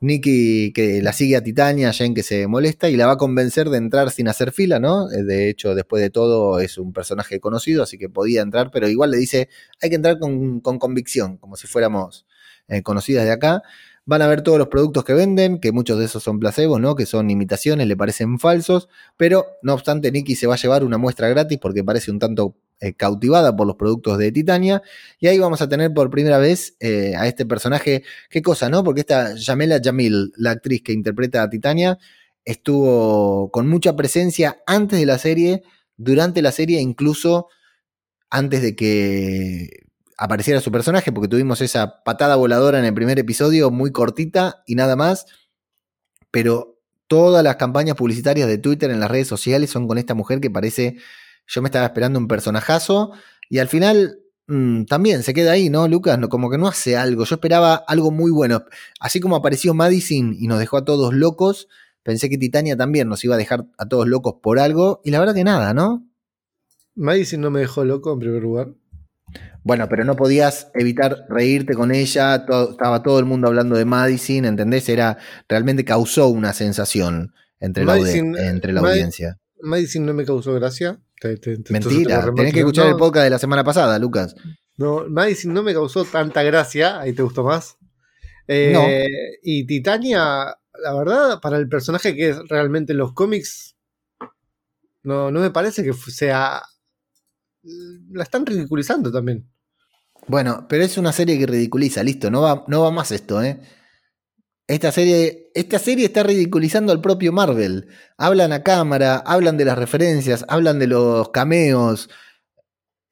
Nikki 0.00 0.72
que 0.72 1.02
la 1.02 1.12
sigue 1.12 1.36
a 1.36 1.42
Titania, 1.42 1.92
Jen 1.92 2.14
que 2.14 2.22
se 2.22 2.46
molesta 2.46 2.88
y 2.88 2.96
la 2.96 3.06
va 3.06 3.12
a 3.14 3.16
convencer 3.16 3.68
de 3.68 3.78
entrar 3.78 4.10
sin 4.10 4.28
hacer 4.28 4.52
fila, 4.52 4.78
¿no? 4.78 5.10
Eh, 5.10 5.24
De 5.24 5.48
hecho, 5.50 5.74
después 5.74 6.00
de 6.02 6.10
todo 6.10 6.60
es 6.60 6.78
un 6.78 6.92
personaje 6.92 7.40
conocido, 7.40 7.82
así 7.82 7.98
que 7.98 8.08
podía 8.08 8.42
entrar, 8.42 8.70
pero 8.70 8.88
igual 8.88 9.10
le 9.10 9.16
dice, 9.18 9.48
hay 9.82 9.90
que 9.90 9.96
entrar 9.96 10.18
con, 10.20 10.60
con 10.60 10.78
convicción, 10.78 11.36
como 11.38 11.56
si 11.56 11.66
fuéramos 11.66 12.26
eh, 12.68 12.82
conocidas 12.82 13.24
de 13.24 13.32
acá. 13.32 13.62
Van 14.04 14.22
a 14.22 14.26
ver 14.28 14.42
todos 14.42 14.58
los 14.58 14.68
productos 14.68 15.04
que 15.04 15.12
venden, 15.14 15.58
que 15.60 15.72
muchos 15.72 15.98
de 15.98 16.06
esos 16.06 16.22
son 16.22 16.38
placebos, 16.40 16.80
¿no? 16.80 16.94
Que 16.94 17.04
son 17.04 17.28
imitaciones, 17.30 17.86
le 17.88 17.96
parecen 17.96 18.38
falsos, 18.38 18.88
pero 19.16 19.46
no 19.62 19.74
obstante, 19.74 20.10
Nicky 20.12 20.34
se 20.36 20.46
va 20.46 20.54
a 20.54 20.58
llevar 20.58 20.84
una 20.84 20.96
muestra 20.96 21.28
gratis 21.28 21.58
porque 21.60 21.84
parece 21.84 22.10
un 22.10 22.18
tanto 22.18 22.56
eh, 22.80 22.94
cautivada 22.94 23.56
por 23.56 23.66
los 23.66 23.76
productos 23.76 24.18
de 24.18 24.32
Titania. 24.32 24.82
Y 25.18 25.26
ahí 25.26 25.38
vamos 25.38 25.60
a 25.62 25.68
tener 25.68 25.92
por 25.92 26.10
primera 26.10 26.38
vez 26.38 26.76
eh, 26.80 27.14
a 27.16 27.26
este 27.26 27.46
personaje. 27.46 28.04
Qué 28.30 28.42
cosa, 28.42 28.68
¿no? 28.68 28.84
Porque 28.84 29.00
esta 29.00 29.34
Yamela 29.34 29.80
Jamil, 29.82 30.32
la 30.36 30.52
actriz 30.52 30.82
que 30.82 30.92
interpreta 30.92 31.42
a 31.42 31.50
Titania, 31.50 31.98
estuvo 32.44 33.50
con 33.50 33.68
mucha 33.68 33.96
presencia 33.96 34.58
antes 34.66 34.98
de 34.98 35.06
la 35.06 35.18
serie, 35.18 35.62
durante 35.96 36.42
la 36.42 36.52
serie, 36.52 36.80
incluso 36.80 37.48
antes 38.30 38.62
de 38.62 38.76
que 38.76 39.88
apareciera 40.16 40.60
su 40.60 40.72
personaje, 40.72 41.12
porque 41.12 41.28
tuvimos 41.28 41.60
esa 41.60 42.02
patada 42.02 42.36
voladora 42.36 42.78
en 42.78 42.84
el 42.84 42.94
primer 42.94 43.18
episodio, 43.18 43.70
muy 43.70 43.92
cortita 43.92 44.62
y 44.66 44.74
nada 44.74 44.96
más. 44.96 45.26
Pero 46.30 46.78
todas 47.06 47.42
las 47.42 47.56
campañas 47.56 47.96
publicitarias 47.96 48.48
de 48.48 48.58
Twitter 48.58 48.90
en 48.90 49.00
las 49.00 49.10
redes 49.10 49.28
sociales 49.28 49.70
son 49.70 49.88
con 49.88 49.98
esta 49.98 50.14
mujer 50.14 50.40
que 50.40 50.50
parece, 50.50 50.96
yo 51.48 51.62
me 51.62 51.68
estaba 51.68 51.86
esperando 51.86 52.18
un 52.18 52.28
personajazo, 52.28 53.12
y 53.48 53.58
al 53.58 53.68
final 53.68 54.20
mm, 54.46 54.84
también 54.84 55.22
se 55.22 55.34
queda 55.34 55.52
ahí, 55.52 55.70
¿no, 55.70 55.88
Lucas? 55.88 56.18
No, 56.18 56.28
como 56.28 56.50
que 56.50 56.58
no 56.58 56.68
hace 56.68 56.96
algo. 56.96 57.24
Yo 57.24 57.36
esperaba 57.36 57.74
algo 57.74 58.10
muy 58.10 58.30
bueno. 58.30 58.64
Así 59.00 59.18
como 59.18 59.36
apareció 59.36 59.74
Madison 59.74 60.36
y 60.38 60.46
nos 60.46 60.58
dejó 60.58 60.76
a 60.76 60.84
todos 60.84 61.14
locos, 61.14 61.68
pensé 62.02 62.28
que 62.28 62.38
Titania 62.38 62.76
también 62.76 63.08
nos 63.08 63.24
iba 63.24 63.34
a 63.34 63.38
dejar 63.38 63.66
a 63.78 63.86
todos 63.88 64.06
locos 64.06 64.36
por 64.42 64.58
algo, 64.58 65.00
y 65.04 65.10
la 65.10 65.20
verdad 65.20 65.34
que 65.34 65.44
nada, 65.44 65.72
¿no? 65.74 66.06
Madison 66.94 67.40
no 67.40 67.50
me 67.50 67.60
dejó 67.60 67.84
loco 67.84 68.12
en 68.12 68.18
primer 68.18 68.42
lugar. 68.42 68.74
Bueno, 69.62 69.88
pero 69.88 70.04
no 70.04 70.16
podías 70.16 70.70
evitar 70.74 71.26
reírte 71.28 71.74
con 71.74 71.92
ella, 71.92 72.36
estaba 72.36 73.02
todo 73.02 73.18
el 73.18 73.24
mundo 73.24 73.48
hablando 73.48 73.76
de 73.76 73.84
Madison, 73.84 74.44
¿entendés? 74.46 74.88
Era, 74.88 75.18
realmente 75.48 75.84
causó 75.84 76.28
una 76.28 76.52
sensación 76.52 77.34
entre 77.60 77.84
la, 77.84 77.98
entre 77.98 78.72
la 78.72 78.80
audiencia. 78.80 79.38
Madison 79.60 80.06
no 80.06 80.14
me 80.14 80.24
causó 80.24 80.54
gracia. 80.54 80.98
Mentira, 81.70 82.32
tenés 82.34 82.52
que 82.52 82.60
escuchar 82.60 82.88
el 82.88 82.96
podcast 82.96 83.24
de 83.24 83.30
la 83.30 83.38
semana 83.38 83.64
pasada, 83.64 83.98
Lucas. 83.98 84.34
No, 84.76 85.08
Madison 85.08 85.52
no 85.52 85.62
me 85.62 85.72
causó 85.72 86.04
tanta 86.04 86.42
gracia, 86.42 87.00
ahí 87.00 87.12
te 87.12 87.22
gustó 87.22 87.42
más. 87.44 87.76
Eh, 88.46 89.06
y 89.42 89.66
Titania, 89.66 90.56
la 90.82 90.94
verdad, 90.94 91.40
para 91.40 91.56
el 91.56 91.68
personaje 91.68 92.14
que 92.14 92.30
es 92.30 92.38
realmente 92.48 92.92
en 92.92 92.98
los 92.98 93.12
cómics, 93.12 93.76
no, 95.02 95.30
no 95.30 95.40
me 95.40 95.50
parece 95.50 95.82
que 95.82 95.92
sea 95.92 96.62
la 98.10 98.22
están 98.22 98.46
ridiculizando 98.46 99.10
también. 99.10 99.50
Bueno, 100.26 100.66
pero 100.68 100.84
es 100.84 100.98
una 100.98 101.12
serie 101.12 101.38
que 101.38 101.46
ridiculiza, 101.46 102.02
listo, 102.02 102.30
no 102.30 102.42
va, 102.42 102.64
no 102.68 102.82
va 102.82 102.90
más 102.90 103.12
esto, 103.12 103.42
¿eh? 103.42 103.60
Esta 104.68 104.92
serie, 104.92 105.50
esta 105.54 105.78
serie 105.78 106.04
está 106.04 106.22
ridiculizando 106.22 106.92
al 106.92 107.00
propio 107.00 107.32
Marvel. 107.32 107.88
Hablan 108.18 108.52
a 108.52 108.62
cámara, 108.62 109.16
hablan 109.16 109.56
de 109.56 109.64
las 109.64 109.78
referencias, 109.78 110.44
hablan 110.46 110.78
de 110.78 110.86
los 110.86 111.30
cameos. 111.30 112.10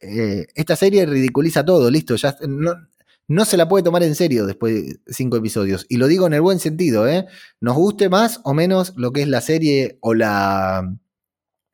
Eh, 0.00 0.46
esta 0.54 0.76
serie 0.76 1.06
ridiculiza 1.06 1.64
todo, 1.64 1.90
listo. 1.90 2.14
Ya 2.16 2.36
no, 2.46 3.44
se 3.46 3.56
la 3.56 3.68
puede 3.68 3.84
tomar 3.84 4.02
en 4.02 4.14
serio 4.14 4.44
después 4.44 4.74
de 4.74 5.00
cinco 5.14 5.38
episodios. 5.38 5.86
Y 5.88 5.96
lo 5.96 6.08
digo 6.08 6.26
en 6.26 6.34
el 6.34 6.42
buen 6.42 6.60
sentido, 6.60 7.08
¿eh? 7.08 7.26
Nos 7.60 7.74
guste 7.74 8.10
más 8.10 8.40
o 8.44 8.52
menos 8.52 8.92
lo 8.96 9.12
que 9.12 9.22
es 9.22 9.28
la 9.28 9.40
serie 9.40 9.96
o 10.02 10.12
la, 10.12 10.94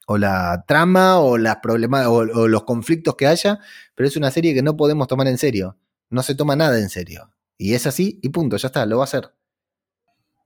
o 0.07 0.17
la 0.17 0.65
trama 0.69 1.19
o, 1.19 1.39
las 1.39 1.59
o, 2.07 2.25
los 2.49 2.63
conflictos 2.65 3.17
que 3.17 3.27
haya, 3.27 3.59
pero 3.97 4.09
es 4.09 4.17
una 4.17 4.31
serie 4.31 4.55
que 4.55 4.63
no 4.63 4.77
podemos 4.77 5.09
tomar 5.09 5.27
en 5.27 5.39
serio. 5.39 5.77
No 6.09 6.23
se 6.23 6.37
toma 6.37 6.55
nada 6.55 6.79
en 6.79 6.89
serio. 6.89 7.33
Y 7.59 7.75
es 7.75 7.87
así 7.89 8.21
y 8.23 8.29
punto, 8.29 8.57
ya 8.57 8.69
está, 8.69 8.87
lo 8.87 8.99
va 8.99 9.05
a 9.05 9.07
hacer. 9.07 9.33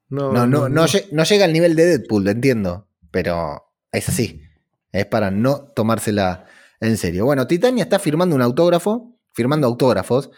No, 0.08 0.32
no, 0.32 0.46
no, 0.46 0.68
no, 0.68 1.24
llega 1.24 1.44
al 1.44 1.52
nivel 1.52 1.74
de 1.74 1.86
Deadpool, 1.86 2.28
entiendo, 2.28 2.88
pero 3.10 3.72
es 3.92 4.08
así. 4.08 4.42
Es 4.92 5.06
para 5.06 5.30
no 5.30 5.72
tomársela 5.74 6.46
en 6.80 6.96
serio. 6.96 7.24
Bueno, 7.24 7.46
Titania 7.46 7.82
está 7.82 7.98
firmando 7.98 8.36
un 8.36 8.42
autógrafo, 8.42 9.18
firmando 9.32 9.66
autógrafos. 9.66 10.30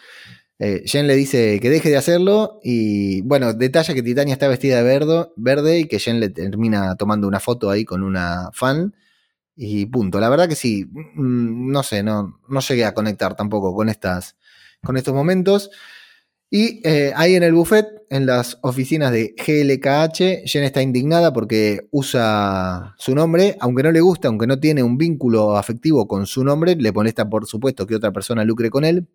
Eh, 0.59 0.83
Jen 0.87 1.07
le 1.07 1.15
dice 1.15 1.61
que 1.61 1.71
deje 1.71 1.91
de 1.91 1.97
hacerlo 1.97 2.59
y 2.65 3.21
bueno, 3.23 3.53
detalla 3.53 3.95
que 3.95 4.03
Titania 4.03 4.33
está 4.33 4.49
vestida 4.49 4.79
de 4.79 4.83
verde, 4.83 5.29
verde 5.37 5.79
y 5.79 5.85
que 5.85 6.01
Jen 6.01 6.19
le 6.19 6.31
termina 6.31 6.97
tomando 6.97 7.29
una 7.29 7.39
foto 7.39 7.71
ahí 7.71 7.85
con 7.85 8.03
una 8.03 8.51
fan 8.53 8.95
y 9.55 9.87
punto. 9.87 10.19
La 10.19 10.29
verdad 10.29 10.49
que 10.49 10.57
sí, 10.57 10.87
mm, 10.87 11.71
no 11.71 11.83
sé, 11.83 12.03
no, 12.03 12.41
no 12.49 12.61
llegué 12.61 12.85
a 12.85 12.95
conectar 12.95 13.37
tampoco 13.37 13.75
con, 13.75 13.89
estas, 13.89 14.37
con 14.83 14.97
estos 14.97 15.15
momentos. 15.15 15.71
Y 16.51 16.81
eh, 16.89 17.13
ahí 17.15 17.35
en 17.35 17.43
el 17.43 17.53
buffet, 17.53 17.87
en 18.09 18.25
las 18.25 18.59
oficinas 18.63 19.13
de 19.13 19.35
GLKH, 19.37 20.47
Jen 20.47 20.65
está 20.65 20.81
indignada 20.81 21.33
porque 21.33 21.89
usa 21.91 22.95
su 22.97 23.15
nombre, 23.15 23.57
aunque 23.61 23.83
no 23.83 23.93
le 23.93 24.01
gusta, 24.01 24.29
aunque 24.29 24.47
no 24.47 24.59
tiene 24.59 24.83
un 24.83 24.97
vínculo 24.97 25.57
afectivo 25.57 26.09
con 26.09 26.27
su 26.27 26.45
nombre, 26.45 26.75
le 26.75 26.93
molesta 26.93 27.29
por 27.29 27.47
supuesto 27.47 27.87
que 27.87 27.95
otra 27.95 28.13
persona 28.13 28.45
lucre 28.45 28.71
con 28.71 28.85
él. 28.85 29.09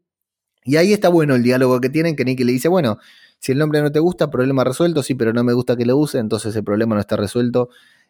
Y 0.64 0.78
ahí 0.78 0.94
está 0.94 1.10
bueno 1.10 1.36
el 1.36 1.44
diálogo 1.44 1.82
que 1.82 1.90
tienen, 1.90 2.16
que 2.16 2.24
Nicky 2.24 2.44
le 2.44 2.52
dice, 2.54 2.68
bueno, 2.68 3.00
si 3.40 3.52
el 3.52 3.58
nombre 3.58 3.82
no 3.82 3.92
te 3.92 4.00
gusta, 4.00 4.30
problema 4.30 4.64
resuelto, 4.64 5.04
sí, 5.04 5.16
pero 5.16 5.34
no 5.34 5.44
me 5.44 5.54
gusta 5.54 5.76
que 5.76 5.86
lo 5.86 5.98
use, 5.98 6.20
entonces 6.20 6.56
el 6.56 6.64
problema 6.64 6.96
no 6.96 7.02
está 7.02 7.18
resuelto, 7.18 7.70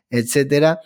etcétera. 0.10 0.80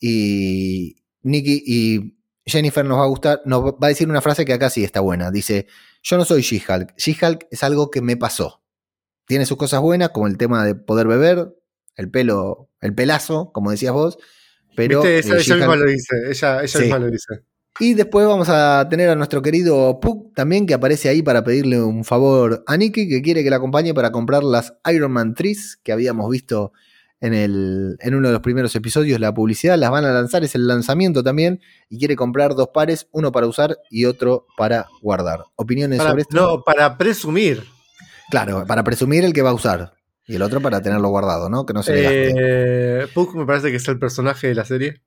Y 0.00 0.96
Nicky 1.22 1.62
y 1.64 2.14
Jennifer 2.44 2.84
nos 2.84 2.98
va 2.98 3.04
a 3.04 3.06
gustar, 3.06 3.42
nos 3.46 3.64
va 3.64 3.76
a 3.80 3.88
decir 3.88 4.08
una 4.08 4.20
frase 4.20 4.44
que 4.44 4.52
acá 4.52 4.68
sí 4.68 4.84
está 4.84 5.00
buena. 5.00 5.30
Dice, 5.30 5.66
yo 6.04 6.18
no 6.18 6.24
soy 6.24 6.42
She-Hulk. 6.42 6.94
She-Hulk 6.96 7.46
es 7.50 7.62
algo 7.62 7.90
que 7.90 8.02
me 8.02 8.16
pasó. 8.16 8.62
Tiene 9.26 9.46
sus 9.46 9.56
cosas 9.56 9.80
buenas, 9.80 10.10
como 10.10 10.26
el 10.26 10.36
tema 10.36 10.64
de 10.64 10.74
poder 10.74 11.08
beber, 11.08 11.54
el 11.96 12.10
pelo, 12.10 12.70
el 12.80 12.94
pelazo, 12.94 13.50
como 13.52 13.70
decías 13.70 13.94
vos. 13.94 14.18
Pero 14.76 15.02
Ella, 15.04 15.38
eh, 15.38 15.56
misma 15.56 15.76
lo 15.76 15.86
dice. 15.86 16.14
Ella, 16.28 16.60
misma 16.62 16.98
lo 16.98 17.10
dice. 17.10 17.42
Y 17.80 17.94
después 17.94 18.26
vamos 18.26 18.48
a 18.50 18.86
tener 18.88 19.08
a 19.08 19.16
nuestro 19.16 19.40
querido 19.40 19.98
Puck 19.98 20.34
también, 20.34 20.66
que 20.66 20.74
aparece 20.74 21.08
ahí 21.08 21.22
para 21.22 21.42
pedirle 21.42 21.80
un 21.80 22.04
favor 22.04 22.62
a 22.66 22.76
Nicky, 22.76 23.08
que 23.08 23.22
quiere 23.22 23.42
que 23.42 23.50
la 23.50 23.56
acompañe 23.56 23.94
para 23.94 24.12
comprar 24.12 24.44
las 24.44 24.74
Iron 24.92 25.10
Man 25.10 25.34
Trees 25.34 25.78
que 25.82 25.92
habíamos 25.92 26.30
visto 26.30 26.72
en, 27.20 27.34
el, 27.34 27.96
en 28.00 28.14
uno 28.14 28.28
de 28.28 28.32
los 28.32 28.42
primeros 28.42 28.74
episodios, 28.76 29.20
la 29.20 29.32
publicidad, 29.32 29.78
las 29.78 29.90
van 29.90 30.04
a 30.04 30.12
lanzar, 30.12 30.44
es 30.44 30.54
el 30.54 30.66
lanzamiento 30.66 31.22
también, 31.22 31.60
y 31.88 31.98
quiere 31.98 32.16
comprar 32.16 32.54
dos 32.54 32.68
pares, 32.74 33.08
uno 33.12 33.32
para 33.32 33.46
usar 33.46 33.78
y 33.90 34.04
otro 34.04 34.46
para 34.56 34.86
guardar. 35.00 35.44
¿Opiniones 35.56 36.02
sobre 36.02 36.22
esto? 36.22 36.36
No, 36.36 36.62
para 36.62 36.98
presumir. 36.98 37.64
Claro, 38.30 38.64
para 38.66 38.84
presumir 38.84 39.24
el 39.24 39.32
que 39.32 39.42
va 39.42 39.50
a 39.50 39.54
usar. 39.54 39.94
Y 40.26 40.36
el 40.36 40.42
otro 40.42 40.60
para 40.60 40.80
tenerlo 40.80 41.08
guardado, 41.08 41.50
¿no? 41.50 41.66
Que 41.66 41.74
no 41.74 41.82
se 41.82 41.94
le 41.94 42.02
gaste. 42.02 42.34
Eh, 42.36 43.06
Puck 43.12 43.34
me 43.34 43.44
parece 43.44 43.70
que 43.70 43.76
es 43.76 43.88
el 43.88 43.98
personaje 43.98 44.48
de 44.48 44.54
la 44.54 44.64
serie. 44.64 45.02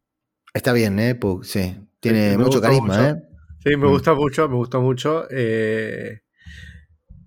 Está 0.54 0.74
bien, 0.74 1.00
¿eh? 1.00 1.16
Puck, 1.16 1.44
sí. 1.44 1.76
Tiene 2.00 2.38
mucho 2.38 2.62
carisma, 2.62 3.10
¿eh? 3.10 3.16
Sí, 3.64 3.76
me 3.76 3.88
mm. 3.88 3.90
gusta 3.90 4.14
mucho, 4.14 4.48
me 4.48 4.56
gusta 4.56 4.80
mucho. 4.80 5.26
Eh, 5.32 6.22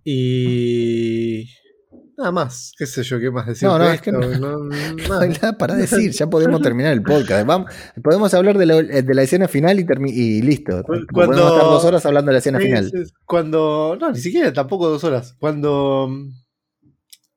y 0.05 1.49
Nada 2.21 2.33
más, 2.33 2.75
qué 2.77 2.85
sé 2.85 3.03
yo, 3.03 3.19
qué 3.19 3.31
más 3.31 3.47
decir. 3.47 3.67
No, 3.67 3.79
no, 3.79 3.91
es 3.91 4.03
que 4.03 4.13
no, 4.13 4.21
hay 5.21 5.31
nada 5.31 5.57
para 5.57 5.75
decir, 5.75 6.11
ya 6.13 6.29
podemos 6.29 6.61
terminar 6.61 6.93
el 6.93 7.03
podcast. 7.03 7.47
Vamos, 7.47 7.73
podemos 8.05 8.35
hablar 8.35 8.59
de 8.59 8.67
la, 8.67 9.23
escena 9.23 9.49
final 9.49 9.81
y, 9.81 9.87
y 10.11 10.43
listo. 10.43 10.83
Cuando, 10.85 11.07
podemos 11.07 11.37
estar 11.39 11.65
dos 11.65 11.85
horas 11.87 12.05
hablando 12.05 12.29
de 12.29 12.33
la 12.35 12.39
escena 12.41 12.59
final. 12.59 12.93
Cuando, 13.25 13.97
no, 13.99 14.13
ni 14.13 14.19
siquiera 14.19 14.53
tampoco 14.53 14.91
dos 14.91 15.03
horas. 15.03 15.35
Cuando 15.41 16.11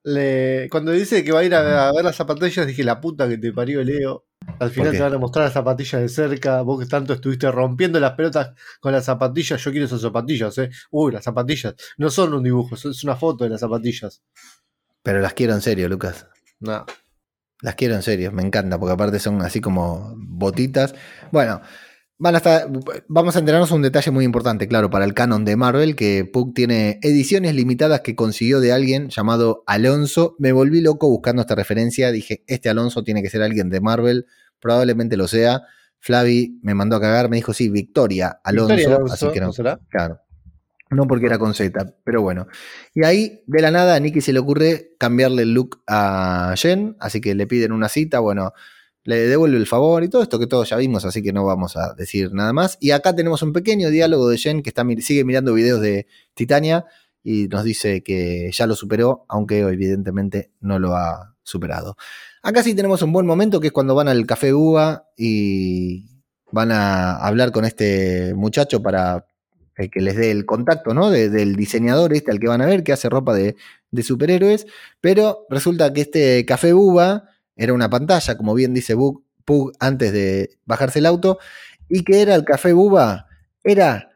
le, 0.03 0.67
cuando 0.69 0.91
dice 0.91 1.23
que 1.23 1.31
va 1.31 1.39
a 1.39 1.43
ir 1.45 1.55
a, 1.55 1.89
ver 1.93 2.03
las 2.03 2.17
zapatillas, 2.17 2.67
dije, 2.67 2.83
la 2.83 2.99
puta 2.99 3.29
que 3.29 3.37
te 3.37 3.53
parió 3.53 3.81
Leo. 3.85 4.25
Al 4.59 4.69
final 4.69 4.91
te 4.91 4.99
van 4.99 5.13
a 5.13 5.17
mostrar 5.17 5.45
las 5.45 5.53
zapatillas 5.53 6.01
de 6.01 6.09
cerca. 6.09 6.61
Vos 6.61 6.81
que 6.81 6.85
tanto 6.87 7.13
estuviste 7.13 7.49
rompiendo 7.49 8.01
las 8.01 8.11
pelotas 8.11 8.51
con 8.81 8.91
las 8.91 9.05
zapatillas. 9.05 9.63
Yo 9.63 9.71
quiero 9.71 9.85
esas 9.85 10.01
zapatillas, 10.01 10.57
eh. 10.57 10.69
Uy, 10.91 11.13
las 11.13 11.23
zapatillas. 11.23 11.75
No 11.97 12.09
son 12.09 12.33
un 12.33 12.43
dibujo, 12.43 12.75
es 12.75 13.03
una 13.05 13.15
foto 13.15 13.45
de 13.45 13.51
las 13.51 13.61
zapatillas. 13.61 14.21
Pero 15.03 15.19
las 15.19 15.33
quiero 15.33 15.53
en 15.53 15.61
serio, 15.61 15.87
Lucas. 15.89 16.27
No. 16.59 16.85
Las 17.61 17.75
quiero 17.75 17.95
en 17.95 18.01
serio, 18.01 18.31
me 18.31 18.41
encanta, 18.41 18.79
porque 18.79 18.93
aparte 18.93 19.19
son 19.19 19.41
así 19.41 19.61
como 19.61 20.15
botitas. 20.17 20.95
Bueno, 21.31 21.61
van 22.17 22.35
a 22.35 22.41
vamos 23.07 23.35
a 23.35 23.39
enterarnos 23.39 23.71
un 23.71 23.81
detalle 23.81 24.11
muy 24.11 24.25
importante, 24.25 24.67
claro, 24.67 24.89
para 24.89 25.05
el 25.05 25.13
canon 25.13 25.45
de 25.45 25.55
Marvel, 25.55 25.95
que 25.95 26.25
Puck 26.25 26.53
tiene 26.55 26.99
ediciones 27.01 27.55
limitadas 27.55 28.01
que 28.01 28.15
consiguió 28.15 28.59
de 28.59 28.71
alguien 28.71 29.09
llamado 29.09 29.63
Alonso. 29.65 30.35
Me 30.39 30.51
volví 30.51 30.81
loco 30.81 31.09
buscando 31.09 31.41
esta 31.41 31.55
referencia, 31.55 32.11
dije, 32.11 32.43
este 32.47 32.69
Alonso 32.69 33.03
tiene 33.03 33.21
que 33.21 33.29
ser 33.29 33.41
alguien 33.41 33.69
de 33.69 33.81
Marvel, 33.81 34.25
probablemente 34.59 35.17
lo 35.17 35.27
sea. 35.27 35.63
Flavi 35.99 36.59
me 36.61 36.73
mandó 36.73 36.97
a 36.97 37.01
cagar, 37.01 37.29
me 37.29 37.37
dijo, 37.37 37.53
sí, 37.53 37.69
Victoria 37.69 38.39
Alonso, 38.43 39.05
así 39.11 39.27
que 39.31 39.39
no. 39.39 39.53
será? 39.53 39.79
Claro. 39.89 40.19
No 40.93 41.07
porque 41.07 41.25
era 41.25 41.39
con 41.39 41.53
Z, 41.53 41.95
pero 42.03 42.21
bueno. 42.21 42.47
Y 42.93 43.03
ahí, 43.03 43.43
de 43.47 43.61
la 43.61 43.71
nada, 43.71 43.95
a 43.95 43.99
Nicky 43.99 44.21
se 44.21 44.33
le 44.33 44.39
ocurre 44.39 44.95
cambiarle 44.99 45.43
el 45.43 45.53
look 45.53 45.81
a 45.87 46.53
Jen, 46.57 46.95
así 46.99 47.21
que 47.21 47.35
le 47.35 47.47
piden 47.47 47.71
una 47.71 47.89
cita, 47.89 48.19
bueno, 48.19 48.53
le 49.03 49.27
devuelve 49.27 49.57
el 49.57 49.67
favor 49.67 50.03
y 50.03 50.09
todo 50.09 50.21
esto 50.23 50.39
que 50.39 50.47
todos 50.47 50.69
ya 50.69 50.77
vimos, 50.77 51.03
así 51.05 51.21
que 51.21 51.33
no 51.33 51.45
vamos 51.45 51.75
a 51.75 51.93
decir 51.93 52.33
nada 52.33 52.53
más. 52.53 52.77
Y 52.79 52.91
acá 52.91 53.15
tenemos 53.15 53.41
un 53.41 53.53
pequeño 53.53 53.89
diálogo 53.89 54.29
de 54.29 54.37
Jen 54.37 54.63
que 54.63 54.69
está, 54.69 54.85
sigue 54.99 55.25
mirando 55.25 55.53
videos 55.53 55.81
de 55.81 56.07
Titania 56.33 56.85
y 57.23 57.47
nos 57.47 57.63
dice 57.63 58.03
que 58.03 58.49
ya 58.51 58.67
lo 58.67 58.75
superó, 58.75 59.25
aunque 59.29 59.59
evidentemente 59.59 60.51
no 60.59 60.79
lo 60.79 60.95
ha 60.95 61.35
superado. 61.43 61.97
Acá 62.41 62.63
sí 62.63 62.75
tenemos 62.75 63.01
un 63.01 63.11
buen 63.13 63.25
momento 63.25 63.59
que 63.59 63.67
es 63.67 63.73
cuando 63.73 63.95
van 63.95 64.07
al 64.07 64.25
café 64.25 64.53
Uva 64.53 65.09
y 65.17 66.21
van 66.51 66.71
a 66.71 67.17
hablar 67.17 67.51
con 67.51 67.65
este 67.65 68.33
muchacho 68.35 68.81
para 68.81 69.25
eh, 69.77 69.89
que 69.89 70.01
les 70.01 70.15
dé 70.15 70.31
el 70.31 70.45
contacto, 70.45 70.93
¿no? 70.93 71.09
del 71.09 71.55
diseñador 71.55 72.13
este 72.13 72.31
al 72.31 72.39
que 72.39 72.47
van 72.47 72.61
a 72.61 72.65
ver, 72.65 72.83
que 72.83 72.93
hace 72.93 73.09
ropa 73.09 73.33
de, 73.33 73.55
de 73.91 74.03
superhéroes, 74.03 74.67
pero 75.01 75.45
resulta 75.49 75.91
que 75.93 76.01
este 76.01 76.45
café 76.45 76.73
Buba 76.73 77.29
era 77.55 77.73
una 77.73 77.89
pantalla, 77.89 78.37
como 78.37 78.53
bien 78.53 78.73
dice 78.73 78.95
Pug 78.95 79.73
antes 79.79 80.11
de 80.11 80.57
bajarse 80.65 80.99
el 80.99 81.05
auto, 81.05 81.39
y 81.89 82.03
que 82.03 82.21
era 82.21 82.35
el 82.35 82.43
café 82.43 82.73
Buba, 82.73 83.27
era 83.63 84.09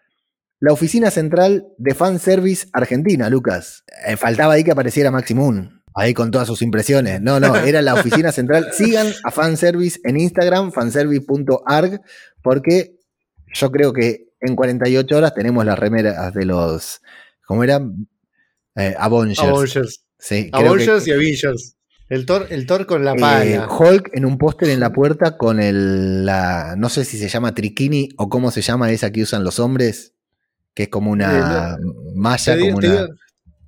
la 0.59 0.73
oficina 0.73 1.11
central 1.11 1.67
de 1.77 1.93
Fanservice 1.93 2.67
Argentina, 2.73 3.29
Lucas. 3.29 3.83
Eh, 4.07 4.17
faltaba 4.17 4.53
ahí 4.53 4.63
que 4.63 4.71
apareciera 4.71 5.11
Maximum. 5.11 5.81
Ahí 5.93 6.13
con 6.13 6.31
todas 6.31 6.47
sus 6.47 6.61
impresiones. 6.61 7.21
No, 7.21 7.39
no, 7.39 7.55
era 7.57 7.81
la 7.81 7.93
oficina 7.93 8.31
central. 8.31 8.69
Sigan 8.71 9.07
a 9.23 9.31
Fanservice 9.31 9.99
en 10.03 10.19
Instagram, 10.19 10.71
fanservice.arg, 10.71 12.01
porque 12.41 12.97
yo 13.53 13.71
creo 13.71 13.93
que 13.93 14.26
en 14.41 14.55
48 14.55 15.17
horas 15.17 15.33
tenemos 15.33 15.65
las 15.65 15.77
remeras 15.77 16.33
de 16.33 16.45
los. 16.45 17.01
¿Cómo 17.45 17.63
eran? 17.63 18.07
Eh, 18.75 18.95
Avengers. 18.97 19.39
Avengers. 19.39 20.03
Sí, 20.19 20.49
Avengers 20.51 21.07
y 21.07 21.11
Avengers. 21.11 21.75
El 22.09 22.25
Thor, 22.25 22.47
el 22.49 22.65
Thor 22.65 22.85
con 22.85 23.03
la 23.03 23.13
eh, 23.13 23.19
pala. 23.19 23.67
Hulk 23.67 24.11
en 24.13 24.25
un 24.25 24.37
póster 24.37 24.69
en 24.69 24.79
la 24.79 24.93
puerta 24.93 25.37
con 25.37 25.59
el. 25.59 26.25
La, 26.25 26.75
no 26.77 26.89
sé 26.89 27.03
si 27.03 27.17
se 27.17 27.27
llama 27.27 27.53
triquini 27.53 28.09
o 28.17 28.29
cómo 28.29 28.51
se 28.51 28.61
llama 28.61 28.91
esa 28.91 29.11
que 29.11 29.23
usan 29.23 29.43
los 29.43 29.59
hombres 29.59 30.13
que 30.73 30.83
es 30.83 30.89
como 30.89 31.11
una 31.11 31.77
malla. 32.13 32.55
Te, 32.55 32.59
como 32.59 32.77
una... 32.77 33.07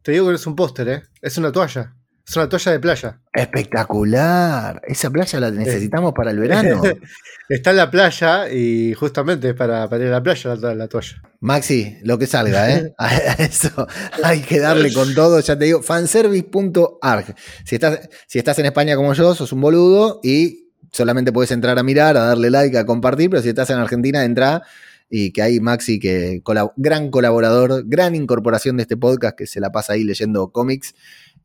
te 0.03 0.11
digo 0.11 0.29
que 0.29 0.35
es 0.35 0.45
un 0.45 0.55
póster, 0.55 0.89
¿eh? 0.89 1.01
Es 1.21 1.39
una 1.39 1.51
toalla. 1.51 1.95
Es 2.29 2.35
una 2.35 2.47
toalla 2.47 2.73
de 2.73 2.79
playa. 2.79 3.19
Espectacular. 3.33 4.83
Esa 4.85 5.09
playa 5.09 5.39
la 5.39 5.49
necesitamos 5.49 6.13
para 6.13 6.29
el 6.29 6.37
verano. 6.37 6.79
Está 7.49 7.71
en 7.71 7.77
la 7.77 7.89
playa 7.89 8.53
y 8.53 8.93
justamente 8.93 9.49
es 9.49 9.55
para, 9.55 9.89
para 9.89 10.03
ir 10.03 10.09
a 10.09 10.11
la 10.11 10.21
playa 10.21 10.55
la, 10.55 10.87
toalla. 10.87 11.23
Maxi, 11.39 11.97
lo 12.03 12.19
que 12.19 12.27
salga, 12.27 12.71
¿eh? 12.71 12.93
a 12.99 13.15
eso 13.39 13.87
hay 14.23 14.41
que 14.41 14.59
darle 14.59 14.93
con 14.93 15.15
todo. 15.15 15.39
Ya 15.39 15.57
te 15.57 15.65
digo, 15.65 15.81
fanservice.arg. 15.81 17.35
Si 17.65 17.73
estás, 17.73 18.07
si 18.27 18.37
estás 18.37 18.59
en 18.59 18.67
España 18.67 18.95
como 18.95 19.11
yo, 19.13 19.33
sos 19.33 19.51
un 19.51 19.61
boludo 19.61 20.19
y 20.21 20.69
solamente 20.91 21.31
puedes 21.31 21.49
entrar 21.49 21.79
a 21.79 21.83
mirar, 21.83 22.15
a 22.15 22.25
darle 22.25 22.51
like, 22.51 22.77
a 22.77 22.85
compartir, 22.85 23.31
pero 23.31 23.41
si 23.41 23.49
estás 23.49 23.71
en 23.71 23.79
Argentina, 23.79 24.23
entra 24.23 24.61
y 25.09 25.31
que 25.31 25.41
hay 25.41 25.59
Maxi, 25.59 25.99
que 25.99 26.43
gran 26.77 27.09
colaborador, 27.09 27.83
gran 27.87 28.13
incorporación 28.13 28.77
de 28.77 28.83
este 28.83 28.97
podcast, 28.97 29.35
que 29.35 29.47
se 29.47 29.59
la 29.59 29.71
pasa 29.71 29.93
ahí 29.93 30.03
leyendo 30.03 30.51
cómics 30.51 30.93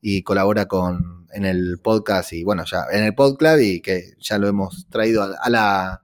y 0.07 0.21
colabora 0.21 0.67
con, 0.67 1.25
en 1.33 1.45
el 1.45 1.79
podcast 1.81 2.31
y 2.31 2.43
bueno, 2.43 2.63
ya 2.63 2.85
en 2.91 3.05
el 3.05 3.15
podcast 3.15 3.59
y 3.59 3.81
que 3.81 4.13
ya 4.19 4.37
lo 4.37 4.47
hemos 4.47 4.87
traído 4.87 5.23
a, 5.23 5.49
la, 5.49 6.03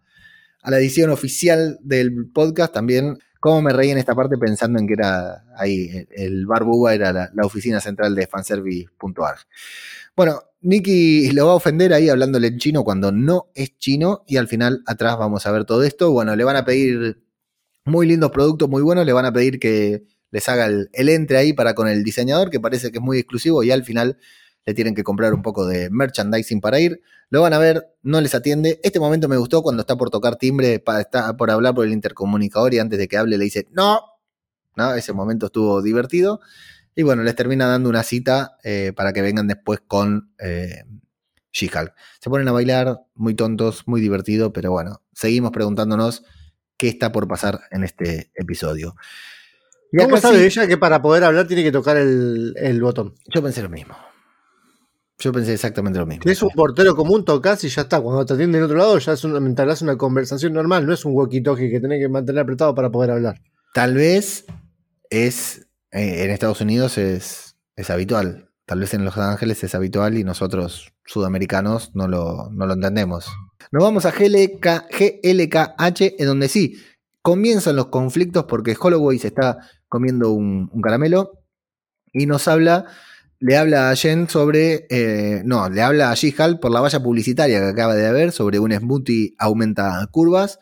a 0.60 0.72
la 0.72 0.78
edición 0.80 1.12
oficial 1.12 1.78
del 1.84 2.32
podcast 2.34 2.74
también. 2.74 3.20
Cómo 3.40 3.62
me 3.62 3.72
reí 3.72 3.92
en 3.92 4.00
esta 4.00 4.16
parte 4.16 4.40
pensando 4.40 4.80
en 4.80 4.88
que 4.88 4.94
era 4.94 5.44
ahí, 5.56 6.08
el 6.16 6.48
Bar 6.48 6.64
Buba 6.64 6.96
era 6.96 7.14
la, 7.14 7.30
la 7.32 7.46
oficina 7.46 7.80
central 7.80 8.16
de 8.16 8.26
fanservice.org. 8.26 9.38
Bueno, 10.16 10.42
Nicky 10.62 11.30
lo 11.34 11.46
va 11.46 11.52
a 11.52 11.58
ofender 11.58 11.94
ahí 11.94 12.10
hablándole 12.10 12.48
en 12.48 12.58
chino 12.58 12.84
cuando 12.84 13.12
no 13.12 13.52
es 13.54 13.78
chino 13.78 14.24
y 14.26 14.38
al 14.38 14.48
final 14.48 14.82
atrás 14.88 15.16
vamos 15.20 15.46
a 15.46 15.52
ver 15.52 15.66
todo 15.66 15.84
esto. 15.84 16.12
Bueno, 16.12 16.36
le 16.36 16.44
van 16.44 16.56
a 16.56 16.66
pedir 16.66 17.22
muy 17.86 18.08
lindos 18.08 18.32
productos, 18.32 18.68
muy 18.68 18.82
buenos. 18.82 19.06
Le 19.06 19.14
van 19.14 19.26
a 19.26 19.32
pedir 19.32 19.60
que 19.60 20.06
les 20.32 20.48
haga 20.50 20.66
el, 20.66 20.90
entre 20.94 21.38
ahí 21.38 21.54
para 21.54 21.76
con 21.76 21.88
el 21.88 22.04
diseñador, 22.04 22.50
que 22.50 22.60
parece 22.60 22.92
que 22.92 22.98
es 22.98 23.04
muy 23.04 23.20
exclusivo, 23.20 23.64
y 23.64 23.72
al 23.72 23.84
final 23.84 24.18
le 24.66 24.74
tienen 24.74 24.96
que 24.96 25.04
comprar 25.04 25.34
un 25.34 25.42
poco 25.42 25.66
de 25.66 25.90
merchandising 25.90 26.62
para 26.62 26.80
ir. 26.80 27.02
Lo 27.30 27.42
van 27.42 27.54
a 27.54 27.58
ver, 27.58 27.96
no 28.04 28.22
les 28.22 28.36
atiende. 28.36 28.80
Este 28.84 29.00
momento 29.00 29.28
me 29.28 29.38
gustó 29.38 29.62
cuando 29.62 29.82
está 29.82 29.96
por 29.96 30.10
tocar 30.10 30.36
timbre, 30.36 30.84
está 31.00 31.36
por 31.36 31.52
hablar 31.52 31.74
por 31.74 31.86
el 31.86 31.94
intercomunicador 31.94 32.74
y 32.74 32.80
antes 32.80 33.00
de 33.00 33.08
que 33.08 33.18
hable 33.18 33.38
le 33.38 33.44
dice, 33.46 33.68
no, 33.72 34.02
no, 34.76 34.94
ese 34.94 35.14
momento 35.14 35.48
estuvo 35.48 35.82
divertido. 35.82 36.42
Y 36.96 37.04
bueno, 37.04 37.24
les 37.24 37.36
termina 37.36 37.68
dando 37.68 37.90
una 37.90 38.04
cita 38.04 38.58
eh, 38.64 38.94
para 38.96 39.14
que 39.14 39.22
vengan 39.22 39.48
después 39.48 39.80
con 39.86 40.34
eh, 40.40 40.84
She-Hulk. 41.54 41.94
Se 42.20 42.30
ponen 42.30 42.48
a 42.48 42.52
bailar, 42.52 43.02
muy 43.16 43.34
tontos, 43.34 43.88
muy 43.88 44.02
divertido, 44.02 44.52
pero 44.54 44.72
bueno, 44.72 45.02
seguimos 45.14 45.52
preguntándonos 45.52 46.24
qué 46.78 46.90
está 46.90 47.12
por 47.12 47.28
pasar 47.28 47.62
en 47.72 47.84
este 47.84 48.32
episodio. 48.36 48.96
¿Cómo 49.98 50.18
sabe 50.18 50.46
ella 50.46 50.68
que 50.68 50.78
para 50.78 51.02
poder 51.02 51.24
hablar 51.24 51.48
tiene 51.48 51.64
que 51.64 51.72
tocar 51.72 51.98
el, 51.98 52.80
botón? 52.82 53.16
Yo 53.34 53.42
pensé 53.42 53.62
lo 53.62 53.70
mismo. 53.70 53.96
Yo 55.20 55.32
pensé 55.32 55.54
exactamente 55.54 56.00
lo 56.00 56.06
mismo. 56.06 56.24
es 56.32 56.42
un 56.42 56.50
portero 56.50 56.96
común, 56.96 57.26
tocas 57.26 57.64
y 57.64 57.70
ya 57.70 57.84
está. 57.84 58.02
Cuando 58.02 58.26
te 58.26 58.34
atienden 58.34 58.60
en 58.60 58.66
otro 58.66 58.78
lado, 58.78 58.98
ya 58.98 59.14
es 59.14 59.24
una, 59.24 59.38
una 59.38 59.98
conversación 59.98 60.54
normal, 60.54 60.86
no 60.86 60.94
es 60.94 61.06
un 61.06 61.14
walkie-talkie 61.14 61.70
que 61.70 61.80
tenés 61.80 62.00
que 62.00 62.10
mantener 62.10 62.42
apretado 62.42 62.74
para 62.74 62.90
poder 62.90 63.12
hablar. 63.12 63.42
Tal 63.74 63.94
vez 63.94 64.46
es. 65.10 65.68
Eh, 65.92 66.24
en 66.24 66.32
Estados 66.32 66.62
Unidos 66.62 66.98
es, 66.98 67.58
es 67.76 67.90
habitual. 67.90 68.50
Tal 68.66 68.80
vez 68.80 68.94
en 68.94 69.04
Los 69.04 69.18
Ángeles 69.18 69.64
es 69.66 69.76
habitual 69.76 70.18
y 70.18 70.24
nosotros, 70.24 70.94
sudamericanos, 71.06 71.92
no 71.94 72.08
lo, 72.08 72.50
no 72.52 72.66
lo 72.66 72.74
entendemos. 72.74 73.28
Nos 73.72 73.84
vamos 73.84 74.06
a 74.06 74.12
GLK, 74.12 74.88
GLKH, 74.90 76.16
en 76.18 76.26
donde 76.26 76.48
sí, 76.48 76.78
comienzan 77.22 77.76
los 77.76 77.88
conflictos 77.88 78.46
porque 78.46 78.78
Holloway 78.80 79.20
se 79.20 79.28
está 79.28 79.58
comiendo 79.92 80.32
un, 80.32 80.70
caramelo 80.82 81.44
y 82.14 82.26
nos 82.26 82.48
habla, 82.48 82.86
le 83.40 83.58
habla 83.58 83.90
a 83.90 83.96
Jen 83.98 84.30
sobre, 84.30 84.88
eh, 84.90 85.42
no, 85.44 85.70
le 85.70 85.82
habla 85.82 86.12
a 86.12 86.16
She-Hulk 86.16 86.62
por 86.62 86.72
la 86.72 86.80
valla 86.80 87.04
publicitaria 87.04 87.60
que 87.60 87.66
acaba 87.66 87.94
de 87.94 88.08
haber 88.08 88.32
sobre 88.32 88.60
un 88.60 88.72
smoothie 88.72 89.36
aumenta 89.38 90.08
curvas. 90.10 90.60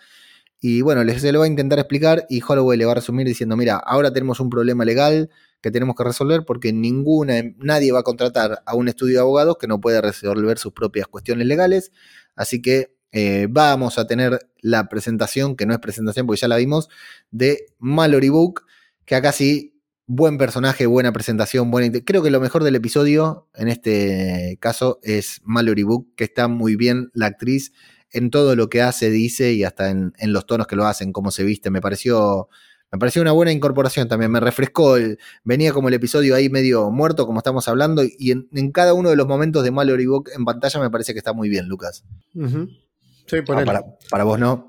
Y 0.59 0.81
bueno, 0.81 1.03
se 1.13 1.31
lo 1.31 1.39
va 1.39 1.45
a 1.45 1.47
intentar 1.47 1.77
explicar 1.77 2.25
y 2.27 2.41
Holloway 2.45 2.75
le 2.75 2.85
va 2.85 2.93
a 2.93 2.95
resumir 2.95 3.27
diciendo, 3.27 3.55
mira, 3.55 3.77
ahora 3.77 4.11
tenemos 4.11 4.39
un 4.39 4.49
problema 4.49 4.83
legal 4.83 5.29
que 5.61 5.69
tenemos 5.69 5.95
que 5.95 6.03
resolver 6.03 6.43
porque 6.43 6.73
ninguna, 6.73 7.35
nadie 7.59 7.91
va 7.91 7.99
a 7.99 8.03
contratar 8.03 8.63
a 8.65 8.75
un 8.75 8.87
estudio 8.87 9.13
de 9.13 9.21
abogados 9.21 9.57
que 9.59 9.67
no 9.67 9.79
pueda 9.79 10.01
resolver 10.01 10.57
sus 10.57 10.73
propias 10.73 11.07
cuestiones 11.07 11.45
legales. 11.45 11.91
Así 12.35 12.63
que 12.63 12.95
eh, 13.11 13.47
vamos 13.47 13.99
a 13.99 14.07
tener 14.07 14.39
la 14.59 14.89
presentación, 14.89 15.55
que 15.55 15.67
no 15.67 15.73
es 15.73 15.79
presentación 15.79 16.25
porque 16.25 16.41
ya 16.41 16.47
la 16.47 16.57
vimos, 16.57 16.89
de 17.29 17.67
Mallory 17.77 18.29
Book, 18.29 18.63
que 19.09 19.15
acá 19.15 19.31
sí, 19.31 19.81
buen 20.05 20.37
personaje, 20.37 20.85
buena 20.85 21.11
presentación, 21.11 21.71
buena... 21.71 21.99
Creo 22.05 22.21
que 22.21 22.29
lo 22.29 22.39
mejor 22.39 22.63
del 22.63 22.75
episodio, 22.75 23.47
en 23.55 23.67
este 23.67 24.59
caso, 24.61 24.99
es 25.01 25.41
Mallory 25.43 25.81
Book, 25.81 26.13
que 26.15 26.25
está 26.25 26.47
muy 26.47 26.75
bien 26.75 27.09
la 27.15 27.25
actriz 27.25 27.73
en 28.11 28.29
todo 28.29 28.55
lo 28.55 28.69
que 28.69 28.83
hace, 28.83 29.09
dice 29.09 29.53
y 29.53 29.63
hasta 29.63 29.89
en, 29.89 30.13
los 30.25 30.45
tonos 30.45 30.67
que 30.67 30.75
lo 30.75 30.85
hacen, 30.85 31.11
cómo 31.11 31.31
se 31.31 31.43
viste. 31.43 31.71
Me 31.71 31.81
pareció, 31.81 32.49
me 32.91 32.99
pareció 32.99 33.23
una 33.23 33.31
buena 33.31 33.51
incorporación 33.51 34.07
también. 34.07 34.29
Me 34.29 34.39
refrescó. 34.39 34.97
venía 35.43 35.73
como 35.73 35.87
el 35.87 35.95
episodio 35.95 36.35
ahí 36.35 36.49
medio 36.49 36.91
muerto, 36.91 37.25
como 37.25 37.39
estamos 37.39 37.67
hablando, 37.67 38.03
y 38.03 38.29
en, 38.29 38.71
cada 38.71 38.93
uno 38.93 39.09
de 39.09 39.15
los 39.15 39.25
momentos 39.25 39.63
de 39.63 39.71
Mallory 39.71 40.05
Book 40.05 40.29
en 40.35 40.45
pantalla 40.45 40.79
me 40.81 40.91
parece 40.91 41.13
que 41.13 41.17
está 41.17 41.33
muy 41.33 41.49
bien, 41.49 41.67
Lucas. 41.67 42.03
Ah, 42.39 43.65
para, 43.65 43.83
para, 44.11 44.23
vos 44.23 44.37
no. 44.37 44.68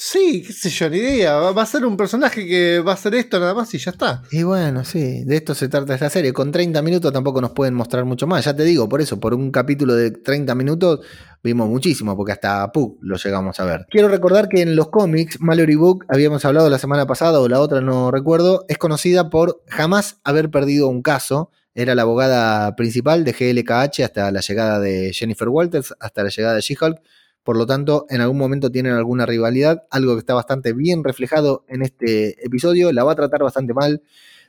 Sí, 0.00 0.44
qué 0.46 0.52
sé 0.52 0.70
yo, 0.70 0.88
ni 0.88 0.98
idea. 0.98 1.34
Va 1.50 1.62
a 1.62 1.66
ser 1.66 1.84
un 1.84 1.96
personaje 1.96 2.46
que 2.46 2.78
va 2.78 2.92
a 2.92 2.94
hacer 2.94 3.16
esto 3.16 3.40
nada 3.40 3.52
más 3.52 3.74
y 3.74 3.78
ya 3.78 3.90
está. 3.90 4.22
Y 4.30 4.44
bueno, 4.44 4.84
sí, 4.84 5.24
de 5.24 5.34
esto 5.34 5.56
se 5.56 5.68
trata 5.68 5.92
esta 5.92 6.08
serie. 6.08 6.32
Con 6.32 6.52
30 6.52 6.80
minutos 6.82 7.12
tampoco 7.12 7.40
nos 7.40 7.50
pueden 7.50 7.74
mostrar 7.74 8.04
mucho 8.04 8.24
más. 8.28 8.44
Ya 8.44 8.54
te 8.54 8.62
digo, 8.62 8.88
por 8.88 9.00
eso, 9.00 9.18
por 9.18 9.34
un 9.34 9.50
capítulo 9.50 9.96
de 9.96 10.12
30 10.12 10.54
minutos 10.54 11.00
vimos 11.42 11.68
muchísimo, 11.68 12.16
porque 12.16 12.30
hasta 12.30 12.70
Pug 12.70 12.98
lo 13.00 13.16
llegamos 13.16 13.58
a 13.58 13.64
ver. 13.64 13.86
Quiero 13.90 14.06
recordar 14.06 14.48
que 14.48 14.62
en 14.62 14.76
los 14.76 14.88
cómics, 14.88 15.40
Mallory 15.40 15.74
Book, 15.74 16.06
habíamos 16.08 16.44
hablado 16.44 16.70
la 16.70 16.78
semana 16.78 17.04
pasada 17.04 17.40
o 17.40 17.48
la 17.48 17.58
otra, 17.58 17.80
no 17.80 18.12
recuerdo, 18.12 18.66
es 18.68 18.78
conocida 18.78 19.30
por 19.30 19.64
jamás 19.66 20.20
haber 20.22 20.48
perdido 20.48 20.86
un 20.86 21.02
caso. 21.02 21.50
Era 21.74 21.96
la 21.96 22.02
abogada 22.02 22.76
principal 22.76 23.24
de 23.24 23.32
GLKH 23.32 24.04
hasta 24.04 24.30
la 24.30 24.40
llegada 24.42 24.78
de 24.78 25.12
Jennifer 25.12 25.48
Walters, 25.48 25.92
hasta 25.98 26.22
la 26.22 26.28
llegada 26.28 26.54
de 26.54 26.60
She-Hulk 26.60 27.00
por 27.48 27.56
lo 27.56 27.64
tanto, 27.64 28.04
en 28.10 28.20
algún 28.20 28.36
momento 28.36 28.70
tienen 28.70 28.92
alguna 28.92 29.24
rivalidad, 29.24 29.84
algo 29.90 30.12
que 30.12 30.18
está 30.18 30.34
bastante 30.34 30.74
bien 30.74 31.02
reflejado 31.02 31.64
en 31.66 31.80
este 31.80 32.44
episodio, 32.44 32.92
la 32.92 33.04
va 33.04 33.12
a 33.12 33.14
tratar 33.14 33.42
bastante 33.42 33.72
mal, 33.72 34.02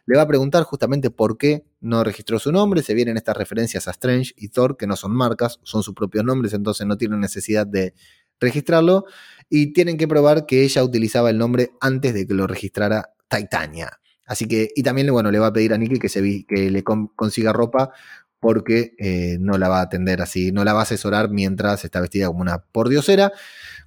le 0.06 0.18
va 0.18 0.24
a 0.24 0.28
preguntar 0.28 0.64
justamente 0.64 1.10
por 1.10 1.38
qué 1.38 1.64
no 1.80 2.04
registró 2.04 2.40
su 2.40 2.52
nombre, 2.52 2.84
se 2.84 2.94
vienen 2.94 3.16
estas 3.16 3.38
referencias 3.38 3.88
a 3.88 3.92
Strange 3.92 4.34
y 4.36 4.50
Thor, 4.50 4.76
que 4.76 4.86
no 4.86 4.98
son 4.98 5.14
marcas, 5.16 5.62
son 5.64 5.82
sus 5.82 5.96
propios 5.96 6.26
nombres, 6.26 6.52
entonces 6.52 6.86
no 6.86 6.98
tienen 6.98 7.22
necesidad 7.22 7.66
de 7.66 7.94
registrarlo, 8.38 9.06
y 9.50 9.72
tienen 9.72 9.96
que 9.96 10.10
probar 10.10 10.46
que 10.46 10.66
ella 10.66 10.84
utilizaba 10.84 11.30
el 11.30 11.38
nombre 11.38 11.72
antes 11.80 12.14
de 12.14 12.28
que 12.28 12.34
lo 12.34 12.48
registrara 12.48 13.14
Titania. 13.30 13.98
Así 14.26 14.46
que, 14.46 14.72
y 14.76 14.84
también 14.84 15.10
bueno, 15.14 15.32
le 15.32 15.40
va 15.40 15.48
a 15.48 15.54
pedir 15.54 15.74
a 15.74 15.78
Nicky 15.78 16.00
que, 16.00 16.10
se, 16.10 16.46
que 16.46 16.70
le 16.70 16.84
consiga 16.84 17.54
ropa 17.54 17.92
porque 18.40 18.94
eh, 18.98 19.38
no 19.40 19.58
la 19.58 19.70
va 19.70 19.80
a 19.80 19.84
atender 19.84 20.22
así, 20.22 20.52
no 20.52 20.64
la 20.64 20.74
va 20.74 20.82
a 20.82 20.84
asesorar 20.84 21.30
mientras 21.30 21.84
está 21.86 22.02
vestida 22.02 22.28
como 22.28 22.42
una 22.42 22.60
pordiosera. 22.60 23.32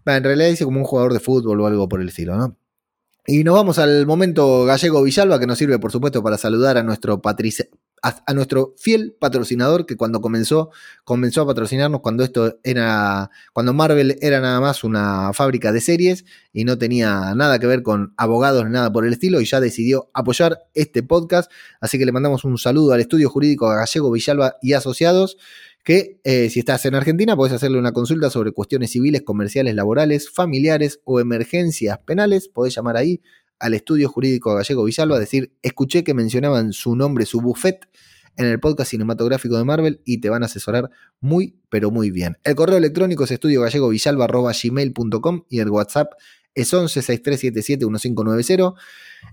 en 0.06 0.24
realidad 0.24 0.48
dice 0.50 0.64
como 0.64 0.78
un 0.78 0.84
jugador 0.84 1.12
de 1.12 1.20
fútbol 1.20 1.60
o 1.60 1.66
algo 1.66 1.88
por 1.88 2.00
el 2.00 2.08
estilo, 2.08 2.36
¿no? 2.36 2.56
Y 3.26 3.44
nos 3.44 3.54
vamos 3.54 3.78
al 3.78 4.04
momento 4.04 4.64
gallego 4.64 5.02
Villalba, 5.02 5.38
que 5.38 5.46
nos 5.46 5.56
sirve, 5.56 5.78
por 5.78 5.92
supuesto, 5.92 6.22
para 6.22 6.36
saludar 6.38 6.76
a 6.76 6.82
nuestro 6.82 7.22
a, 8.02 8.34
nuestro 8.34 8.74
fiel 8.76 9.14
patrocinador 9.18 9.86
que 9.86 9.96
cuando 9.96 10.20
comenzó, 10.20 10.70
comenzó 11.04 11.42
a 11.42 11.46
patrocinarnos 11.46 12.00
cuando 12.00 12.24
esto 12.24 12.58
era, 12.64 13.30
cuando 13.52 13.72
Marvel 13.72 14.18
era 14.20 14.40
nada 14.40 14.60
más 14.60 14.82
una 14.82 15.32
fábrica 15.32 15.72
de 15.72 15.80
series 15.80 16.24
y 16.52 16.64
no 16.64 16.76
tenía 16.78 17.34
nada 17.34 17.58
que 17.60 17.66
ver 17.66 17.82
con 17.82 18.12
abogados 18.16 18.64
ni 18.64 18.72
nada 18.72 18.92
por 18.92 19.06
el 19.06 19.12
estilo 19.12 19.40
y 19.40 19.44
ya 19.44 19.60
decidió 19.60 20.10
apoyar 20.14 20.58
este 20.74 21.02
podcast. 21.02 21.50
Así 21.80 21.98
que 21.98 22.04
le 22.04 22.12
mandamos 22.12 22.44
un 22.44 22.58
saludo 22.58 22.92
al 22.92 23.00
estudio 23.00 23.30
jurídico 23.30 23.68
Gallego 23.68 24.10
Villalba 24.10 24.56
y 24.60 24.72
Asociados 24.72 25.36
que 25.84 26.20
eh, 26.22 26.48
si 26.48 26.60
estás 26.60 26.84
en 26.86 26.94
Argentina 26.94 27.36
puedes 27.36 27.52
hacerle 27.52 27.78
una 27.78 27.92
consulta 27.92 28.30
sobre 28.30 28.52
cuestiones 28.52 28.92
civiles, 28.92 29.22
comerciales, 29.22 29.74
laborales, 29.74 30.30
familiares 30.30 31.00
o 31.04 31.18
emergencias 31.20 31.98
penales. 31.98 32.48
Podés 32.48 32.74
llamar 32.74 32.96
ahí 32.96 33.20
al 33.62 33.72
estudio 33.74 34.08
jurídico 34.08 34.54
gallego 34.54 34.84
Villalba, 34.84 35.18
decir, 35.20 35.52
escuché 35.62 36.02
que 36.02 36.14
mencionaban 36.14 36.72
su 36.72 36.96
nombre, 36.96 37.26
su 37.26 37.40
buffet 37.40 37.88
en 38.36 38.46
el 38.46 38.58
podcast 38.58 38.90
cinematográfico 38.90 39.56
de 39.56 39.62
Marvel 39.64 40.00
y 40.04 40.18
te 40.20 40.30
van 40.30 40.42
a 40.42 40.46
asesorar 40.46 40.90
muy, 41.20 41.60
pero 41.68 41.92
muy 41.92 42.10
bien. 42.10 42.38
El 42.42 42.56
correo 42.56 42.76
electrónico 42.76 43.22
es 43.24 43.30
estudiogallegovillalba.gmail.com 43.30 45.44
y 45.48 45.60
el 45.60 45.70
WhatsApp 45.70 46.14
es 46.54 46.74
11 46.74 47.02
6377 47.02 47.86
1590. 47.86 48.74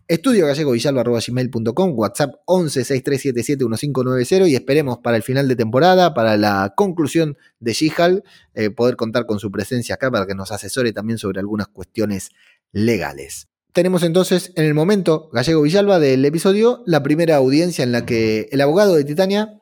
Estudio 0.07 0.45
WhatsApp 0.45 2.35
11 2.45 2.85
6377 2.85 3.65
1590 3.65 4.47
y 4.47 4.55
esperemos 4.55 4.99
para 4.99 5.17
el 5.17 5.23
final 5.23 5.47
de 5.47 5.55
temporada, 5.55 6.13
para 6.13 6.37
la 6.37 6.75
conclusión 6.77 7.35
de 7.59 7.73
She-Hulk, 7.73 8.23
eh, 8.53 8.69
poder 8.69 8.95
contar 8.95 9.25
con 9.25 9.39
su 9.39 9.49
presencia 9.49 9.95
acá 9.95 10.11
para 10.11 10.27
que 10.27 10.35
nos 10.35 10.51
asesore 10.51 10.93
también 10.93 11.17
sobre 11.17 11.39
algunas 11.39 11.69
cuestiones 11.69 12.29
legales. 12.71 13.48
Tenemos 13.73 14.03
entonces 14.03 14.51
en 14.55 14.65
el 14.65 14.73
momento 14.73 15.29
Gallego 15.31 15.61
Villalba 15.61 15.99
del 15.99 16.25
episodio 16.25 16.81
la 16.85 17.03
primera 17.03 17.35
audiencia 17.35 17.83
en 17.83 17.91
la 17.91 18.05
que 18.05 18.49
el 18.51 18.61
abogado 18.61 18.95
de 18.95 19.03
Titania 19.03 19.59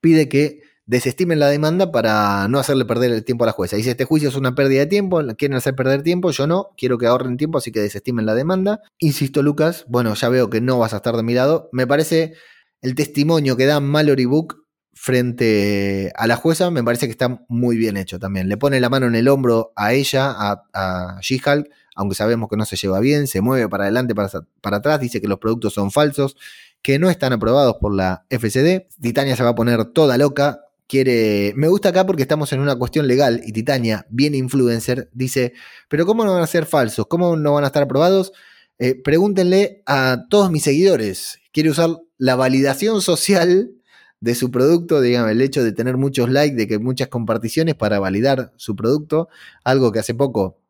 pide 0.00 0.28
que 0.28 0.62
desestimen 0.86 1.38
la 1.38 1.48
demanda 1.48 1.92
para 1.92 2.48
no 2.48 2.58
hacerle 2.58 2.84
perder 2.84 3.12
el 3.12 3.22
tiempo 3.22 3.44
a 3.44 3.46
la 3.46 3.52
jueza. 3.52 3.76
Dice, 3.76 3.90
este 3.90 4.04
juicio 4.04 4.30
es 4.30 4.36
una 4.36 4.54
pérdida 4.54 4.80
de 4.80 4.86
tiempo, 4.86 5.22
quieren 5.36 5.56
hacer 5.56 5.76
perder 5.76 6.02
tiempo, 6.02 6.30
yo 6.30 6.46
no, 6.46 6.70
quiero 6.76 6.98
que 6.98 7.06
ahorren 7.06 7.36
tiempo, 7.36 7.58
así 7.58 7.70
que 7.70 7.80
desestimen 7.80 8.26
la 8.26 8.34
demanda. 8.34 8.80
Insisto, 8.98 9.42
Lucas, 9.42 9.84
bueno, 9.88 10.14
ya 10.14 10.28
veo 10.30 10.48
que 10.50 10.60
no 10.60 10.78
vas 10.78 10.94
a 10.94 10.96
estar 10.96 11.14
de 11.14 11.22
mi 11.22 11.34
lado. 11.34 11.68
Me 11.72 11.86
parece 11.86 12.32
el 12.80 12.94
testimonio 12.94 13.56
que 13.56 13.66
da 13.66 13.80
Mallory 13.80 14.24
Book 14.24 14.64
frente 14.94 16.10
a 16.16 16.26
la 16.26 16.36
jueza, 16.36 16.70
me 16.70 16.82
parece 16.82 17.06
que 17.06 17.12
está 17.12 17.44
muy 17.48 17.76
bien 17.76 17.98
hecho 17.98 18.18
también. 18.18 18.48
Le 18.48 18.56
pone 18.56 18.80
la 18.80 18.88
mano 18.88 19.06
en 19.06 19.14
el 19.14 19.28
hombro 19.28 19.72
a 19.76 19.92
ella, 19.92 20.30
a, 20.30 20.64
a 20.72 21.20
She-Hulk, 21.20 21.68
aunque 21.98 22.14
sabemos 22.14 22.48
que 22.48 22.56
no 22.56 22.64
se 22.64 22.76
lleva 22.76 23.00
bien, 23.00 23.26
se 23.26 23.40
mueve 23.40 23.68
para 23.68 23.82
adelante, 23.84 24.14
para, 24.14 24.76
atrás, 24.76 25.00
dice 25.00 25.20
que 25.20 25.26
los 25.26 25.40
productos 25.40 25.74
son 25.74 25.90
falsos, 25.90 26.36
que 26.80 27.00
no 27.00 27.10
están 27.10 27.32
aprobados 27.32 27.78
por 27.80 27.92
la 27.92 28.24
FCD. 28.30 28.86
Titania 29.00 29.34
se 29.34 29.42
va 29.42 29.50
a 29.50 29.54
poner 29.56 29.84
toda 29.86 30.16
loca, 30.16 30.60
quiere. 30.86 31.54
Me 31.56 31.66
gusta 31.66 31.88
acá 31.88 32.06
porque 32.06 32.22
estamos 32.22 32.52
en 32.52 32.60
una 32.60 32.76
cuestión 32.76 33.08
legal 33.08 33.40
y 33.44 33.50
Titania, 33.50 34.06
bien 34.10 34.36
influencer, 34.36 35.10
dice: 35.12 35.54
¿Pero 35.88 36.06
cómo 36.06 36.24
no 36.24 36.34
van 36.34 36.44
a 36.44 36.46
ser 36.46 36.66
falsos? 36.66 37.08
¿Cómo 37.08 37.34
no 37.34 37.54
van 37.54 37.64
a 37.64 37.66
estar 37.66 37.82
aprobados? 37.82 38.32
Eh, 38.78 38.94
pregúntenle 38.94 39.82
a 39.84 40.26
todos 40.30 40.52
mis 40.52 40.62
seguidores. 40.62 41.40
Quiere 41.50 41.70
usar 41.70 41.90
la 42.16 42.36
validación 42.36 43.02
social 43.02 43.72
de 44.20 44.36
su 44.36 44.52
producto, 44.52 45.00
digamos, 45.00 45.32
el 45.32 45.40
hecho 45.40 45.64
de 45.64 45.72
tener 45.72 45.96
muchos 45.96 46.30
likes, 46.30 46.54
de 46.54 46.68
que 46.68 46.78
muchas 46.78 47.08
comparticiones 47.08 47.74
para 47.74 47.98
validar 47.98 48.52
su 48.54 48.76
producto, 48.76 49.28
algo 49.64 49.90
que 49.90 49.98
hace 49.98 50.14
poco, 50.14 50.60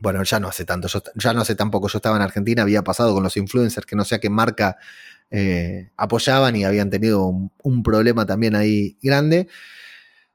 bueno, 0.00 0.22
ya 0.24 0.40
no 0.40 0.48
hace 0.48 0.64
tanto, 0.64 0.88
ya 1.14 1.32
no 1.32 1.42
hace 1.42 1.54
tampoco, 1.54 1.88
yo 1.88 1.98
estaba 1.98 2.16
en 2.16 2.22
Argentina, 2.22 2.62
había 2.62 2.82
pasado 2.82 3.14
con 3.14 3.22
los 3.22 3.36
influencers, 3.36 3.86
que 3.86 3.96
no 3.96 4.04
sé 4.04 4.16
a 4.16 4.18
qué 4.20 4.30
marca 4.30 4.78
eh, 5.30 5.90
apoyaban 5.96 6.56
y 6.56 6.64
habían 6.64 6.90
tenido 6.90 7.26
un, 7.26 7.82
problema 7.82 8.26
también 8.26 8.56
ahí 8.56 8.96
grande. 9.02 9.48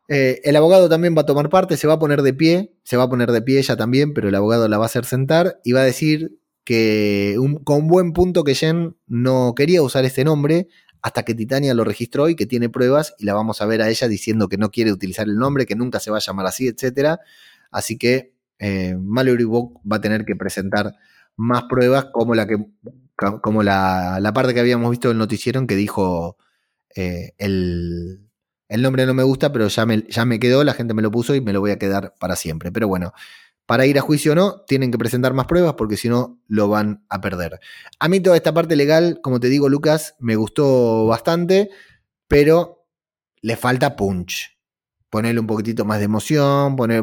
Eh, 0.07 0.41
el 0.43 0.55
abogado 0.55 0.87
también 0.87 1.15
va 1.17 1.21
a 1.21 1.25
tomar 1.25 1.49
parte, 1.49 1.77
se 1.77 1.87
va 1.87 1.93
a 1.93 1.99
poner 1.99 2.21
de 2.21 2.33
pie, 2.33 2.73
se 2.83 2.95
va 2.95 3.03
a 3.03 3.09
poner 3.09 3.31
de 3.31 3.41
pie 3.41 3.59
ella 3.59 3.75
también, 3.75 4.13
pero 4.13 4.29
el 4.29 4.35
abogado 4.35 4.67
la 4.67 4.77
va 4.77 4.85
a 4.85 4.87
hacer 4.87 5.05
sentar 5.05 5.59
y 5.63 5.71
va 5.71 5.81
a 5.81 5.85
decir 5.85 6.37
que 6.63 7.35
con 7.63 7.87
buen 7.87 8.13
punto 8.13 8.43
que 8.43 8.55
Jen 8.55 8.95
no 9.07 9.53
quería 9.55 9.81
usar 9.81 10.05
este 10.05 10.23
nombre 10.23 10.67
hasta 11.01 11.23
que 11.23 11.35
Titania 11.35 11.73
lo 11.73 11.83
registró 11.83 12.29
y 12.29 12.35
que 12.35 12.47
tiene 12.47 12.69
pruebas 12.69 13.13
y 13.19 13.25
la 13.25 13.33
vamos 13.33 13.61
a 13.61 13.65
ver 13.65 13.81
a 13.81 13.89
ella 13.89 14.07
diciendo 14.07 14.47
que 14.47 14.57
no 14.57 14.71
quiere 14.71 14.91
utilizar 14.91 15.27
el 15.27 15.37
nombre, 15.37 15.65
que 15.65 15.75
nunca 15.75 15.99
se 15.99 16.09
va 16.09 16.17
a 16.17 16.21
llamar 16.21 16.47
así, 16.47 16.67
etc. 16.67 17.19
Así 17.69 17.97
que 17.97 18.34
eh, 18.59 18.95
Mallory 18.99 19.45
va 19.45 19.97
a 19.97 20.01
tener 20.01 20.25
que 20.25 20.35
presentar 20.35 20.95
más 21.35 21.63
pruebas 21.63 22.05
como 22.11 22.35
la 22.35 22.47
que 22.47 22.57
como 23.41 23.63
la, 23.63 24.19
la, 24.19 24.33
parte 24.33 24.53
que 24.53 24.59
habíamos 24.59 24.91
visto 24.91 25.07
del 25.07 25.17
noticiero 25.17 25.59
en 25.59 25.67
que 25.67 25.75
dijo 25.75 26.37
eh, 26.95 27.31
el, 27.37 28.27
el, 28.67 28.81
nombre 28.81 29.05
no 29.05 29.13
me 29.13 29.23
gusta, 29.23 29.53
pero 29.53 29.69
ya 29.69 29.85
me, 29.85 30.03
ya 30.09 30.25
me 30.25 30.37
quedó, 30.37 30.65
la 30.65 30.73
gente 30.73 30.93
me 30.93 31.01
lo 31.01 31.11
puso 31.11 31.33
y 31.33 31.39
me 31.39 31.53
lo 31.53 31.61
voy 31.61 31.71
a 31.71 31.79
quedar 31.79 32.13
para 32.19 32.35
siempre. 32.35 32.73
Pero 32.73 32.89
bueno, 32.89 33.13
para 33.65 33.85
ir 33.85 33.97
a 33.97 34.01
juicio 34.01 34.33
o 34.33 34.35
no, 34.35 34.61
tienen 34.67 34.91
que 34.91 34.97
presentar 34.97 35.33
más 35.33 35.45
pruebas 35.47 35.75
porque 35.75 35.95
si 35.95 36.09
no, 36.09 36.41
lo 36.47 36.67
van 36.67 37.05
a 37.09 37.21
perder. 37.21 37.61
A 37.99 38.09
mí 38.09 38.19
toda 38.19 38.35
esta 38.35 38.53
parte 38.53 38.75
legal, 38.75 39.19
como 39.21 39.39
te 39.39 39.47
digo, 39.47 39.69
Lucas, 39.69 40.15
me 40.19 40.35
gustó 40.35 41.05
bastante, 41.07 41.69
pero 42.27 42.85
le 43.41 43.55
falta 43.55 43.95
punch 43.95 44.54
ponerle 45.15 45.39
un 45.39 45.47
poquitito 45.47 45.85
más 45.85 45.99
de 45.99 46.03
emoción, 46.03 46.75
poner, 46.75 47.01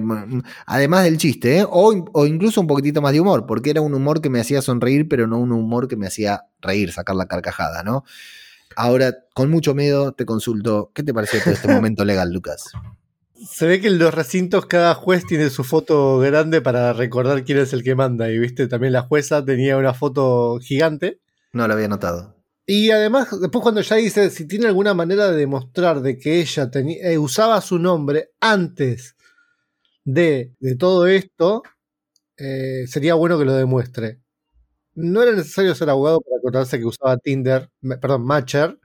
además 0.66 1.04
del 1.04 1.16
chiste, 1.16 1.60
¿eh? 1.60 1.64
o, 1.66 2.04
o, 2.12 2.26
incluso 2.26 2.60
un 2.60 2.66
poquitito 2.66 3.00
más 3.00 3.14
de 3.14 3.22
humor, 3.22 3.46
porque 3.46 3.70
era 3.70 3.80
un 3.80 3.94
humor 3.94 4.20
que 4.20 4.28
me 4.28 4.38
hacía 4.38 4.60
sonreír, 4.60 5.08
pero 5.08 5.26
no 5.26 5.38
un 5.38 5.50
humor 5.50 5.88
que 5.88 5.96
me 5.96 6.06
hacía 6.06 6.42
reír, 6.60 6.92
sacar 6.92 7.16
la 7.16 7.24
carcajada, 7.24 7.82
¿no? 7.82 8.04
Ahora, 8.76 9.14
con 9.32 9.50
mucho 9.50 9.74
miedo, 9.74 10.12
te 10.12 10.26
consulto, 10.26 10.90
¿qué 10.94 11.02
te 11.02 11.14
pareció 11.14 11.40
todo 11.42 11.54
este 11.54 11.68
momento 11.72 12.04
legal, 12.04 12.30
Lucas? 12.30 12.64
Se 13.48 13.66
ve 13.66 13.80
que 13.80 13.86
en 13.86 13.98
los 13.98 14.12
recintos 14.12 14.66
cada 14.66 14.94
juez 14.94 15.24
tiene 15.24 15.48
su 15.48 15.64
foto 15.64 16.18
grande 16.18 16.60
para 16.60 16.92
recordar 16.92 17.44
quién 17.44 17.60
es 17.60 17.72
el 17.72 17.82
que 17.82 17.94
manda, 17.94 18.30
y 18.30 18.38
viste, 18.38 18.66
también 18.66 18.92
la 18.92 19.00
jueza 19.00 19.42
tenía 19.42 19.78
una 19.78 19.94
foto 19.94 20.58
gigante. 20.60 21.18
No 21.54 21.66
lo 21.66 21.72
había 21.72 21.88
notado. 21.88 22.41
Y 22.66 22.90
además, 22.90 23.28
después 23.40 23.62
cuando 23.62 23.80
ya 23.80 23.96
dice 23.96 24.30
si 24.30 24.46
tiene 24.46 24.66
alguna 24.66 24.94
manera 24.94 25.30
de 25.30 25.36
demostrar 25.36 26.00
de 26.00 26.18
que 26.18 26.40
ella 26.40 26.70
eh, 26.74 27.18
usaba 27.18 27.60
su 27.60 27.78
nombre 27.78 28.30
antes 28.40 29.16
de, 30.04 30.54
de 30.60 30.76
todo 30.76 31.06
esto, 31.06 31.62
eh, 32.36 32.86
sería 32.86 33.14
bueno 33.14 33.38
que 33.38 33.44
lo 33.44 33.54
demuestre. 33.54 34.20
No 34.94 35.22
era 35.22 35.32
necesario 35.32 35.74
ser 35.74 35.90
abogado 35.90 36.20
para 36.20 36.38
acordarse 36.38 36.78
que 36.78 36.84
usaba 36.84 37.16
Tinder, 37.18 37.70
perdón, 38.00 38.24
Matcher, 38.24 38.78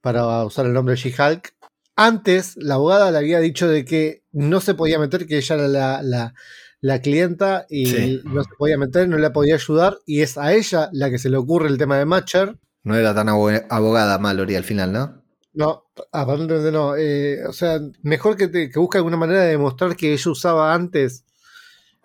para 0.00 0.44
usar 0.44 0.66
el 0.66 0.72
nombre 0.72 0.94
de 0.94 1.00
She-Hulk. 1.00 1.54
Antes, 1.96 2.56
la 2.56 2.74
abogada 2.74 3.10
le 3.10 3.18
había 3.18 3.40
dicho 3.40 3.68
de 3.68 3.84
que 3.84 4.22
no 4.32 4.60
se 4.60 4.74
podía 4.74 4.98
meter, 4.98 5.26
que 5.26 5.38
ella 5.38 5.56
era 5.56 5.68
la, 5.68 6.02
la, 6.02 6.34
la 6.80 7.00
clienta 7.00 7.66
y 7.68 7.86
sí. 7.86 8.20
no 8.24 8.42
se 8.44 8.50
podía 8.56 8.78
meter, 8.78 9.08
no 9.08 9.18
la 9.18 9.32
podía 9.32 9.54
ayudar, 9.54 9.98
y 10.06 10.20
es 10.20 10.38
a 10.38 10.52
ella 10.54 10.88
la 10.92 11.10
que 11.10 11.18
se 11.18 11.30
le 11.30 11.36
ocurre 11.36 11.68
el 11.68 11.78
tema 11.78 11.98
de 11.98 12.06
Matcher. 12.06 12.56
No 12.82 12.96
era 12.96 13.14
tan 13.14 13.28
abogada 13.28 14.18
Mallory 14.18 14.56
al 14.56 14.64
final, 14.64 14.92
¿no? 14.92 15.22
No, 15.52 15.90
aparentemente 16.12 16.70
no. 16.70 16.96
Eh, 16.96 17.46
o 17.46 17.52
sea, 17.52 17.80
mejor 18.02 18.36
que, 18.36 18.48
te, 18.48 18.70
que 18.70 18.78
busque 18.78 18.98
alguna 18.98 19.16
manera 19.16 19.42
de 19.42 19.50
demostrar 19.50 19.96
que 19.96 20.12
ella 20.12 20.30
usaba 20.30 20.72
antes 20.74 21.24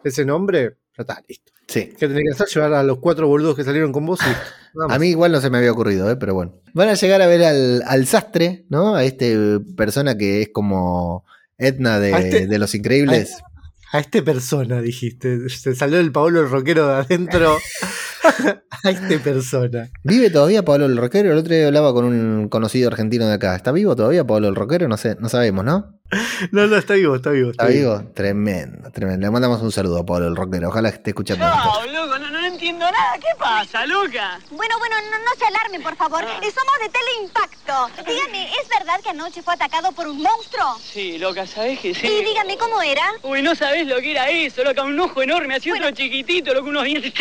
ese 0.04 0.26
nombre. 0.26 0.78
Ya 0.98 1.02
está, 1.02 1.22
listo. 1.28 1.52
Sí. 1.68 1.90
Que 1.98 2.08
tenía 2.08 2.24
que 2.24 2.34
hacer 2.34 2.48
llevar 2.48 2.74
a 2.74 2.84
los 2.84 3.00
cuatro 3.00 3.28
boludos 3.28 3.56
que 3.56 3.64
salieron 3.64 3.92
con 3.92 4.06
vos. 4.06 4.20
Y, 4.22 4.90
a 4.94 5.00
mí 5.00 5.10
igual 5.10 5.32
no 5.32 5.42
se 5.42 5.50
me 5.50 5.58
había 5.58 5.72
ocurrido, 5.72 6.10
¿eh? 6.10 6.16
pero 6.16 6.34
bueno. 6.34 6.62
Van 6.74 6.90
a 6.90 6.94
llegar 6.96 7.22
a 7.22 7.28
ver 7.28 7.44
al, 7.44 7.84
al 7.88 8.06
sastre, 8.08 8.66
¿no? 8.70 8.96
A 8.96 9.04
este 9.04 9.60
persona 9.76 10.18
que 10.18 10.42
es 10.42 10.50
como 10.50 11.26
Edna 11.58 12.00
de, 12.00 12.12
este, 12.12 12.48
de 12.48 12.60
Los 12.60 12.76
Increíbles. 12.76 13.38
A, 13.92 13.98
a, 13.98 14.00
este 14.00 14.22
persona, 14.22 14.82
dijiste. 14.82 15.50
Se 15.50 15.76
salió 15.76 16.00
el 16.00 16.12
Pablo 16.12 16.42
el 16.42 16.50
rockero 16.50 16.88
de 16.88 16.94
adentro. 16.94 17.58
a 18.84 18.90
este 18.90 19.20
persona. 19.20 19.90
¿Vive 20.04 20.30
todavía 20.30 20.64
Pablo 20.64 20.86
el 20.86 20.98
Rockero? 20.98 21.32
El 21.32 21.38
otro 21.38 21.54
día 21.54 21.68
hablaba 21.68 21.94
con 21.94 22.06
un 22.06 22.50
conocido 22.50 22.90
argentino 22.90 23.28
de 23.28 23.34
acá. 23.34 23.56
¿Está 23.56 23.72
vivo 23.72 23.96
todavía 23.96 24.26
Pablo 24.26 24.48
el 24.48 24.56
Rockero? 24.56 24.88
No 24.88 24.98
sé, 24.98 25.18
no 25.20 25.30
sabemos, 25.30 25.66
¿no? 25.66 26.00
No, 26.52 26.68
no, 26.68 26.76
está 26.78 26.94
vivo, 26.94 27.16
está 27.16 27.32
vivo. 27.32 27.52
¿Está, 27.52 27.68
¿Está 27.68 27.78
vivo? 27.78 27.98
vivo? 27.98 28.12
Tremendo, 28.14 28.92
tremendo. 28.92 29.26
Le 29.26 29.32
mandamos 29.32 29.62
un 29.62 29.72
saludo 29.72 30.00
a 30.00 30.06
Pablo 30.06 30.28
el 30.28 30.36
Rockero. 30.36 30.70
Ojalá 30.70 30.90
esté 30.90 31.12
escuchando. 31.12 31.46
No, 31.46 31.86
loco, 31.92 32.20
no, 32.20 32.32
no, 32.32 32.35
¿Qué 33.20 33.28
pasa, 33.40 33.86
Luca? 33.86 34.40
Bueno, 34.52 34.78
bueno, 34.78 34.96
no, 35.10 35.18
no 35.18 35.32
se 35.38 35.46
alarmen, 35.46 35.82
por 35.82 35.96
favor. 35.96 36.24
Ah. 36.24 36.40
Somos 36.42 36.76
de 36.82 36.90
Teleimpacto. 36.90 38.04
Dígame, 38.06 38.52
¿es 38.52 38.70
verdad 38.70 39.00
que 39.02 39.10
anoche 39.10 39.42
fue 39.42 39.54
atacado 39.54 39.92
por 39.92 40.08
un 40.08 40.22
monstruo? 40.22 40.78
Sí, 40.80 41.18
loca, 41.18 41.48
¿sabes 41.48 41.80
que 41.80 41.96
sí? 41.96 42.06
Y 42.06 42.24
dígame, 42.24 42.58
¿cómo 42.58 42.82
era? 42.82 43.04
Uy, 43.24 43.42
no 43.42 43.56
sabés 43.56 43.88
lo 43.88 43.98
que 43.98 44.12
era 44.12 44.30
eso, 44.30 44.64
loca. 44.64 44.84
Un 44.84 45.00
ojo 45.00 45.22
enorme, 45.22 45.56
así 45.56 45.70
bueno. 45.70 45.86
otro 45.88 45.98
chiquitito, 45.98 46.54
loca, 46.54 46.70
unos 46.70 46.84
dientes. 46.84 47.14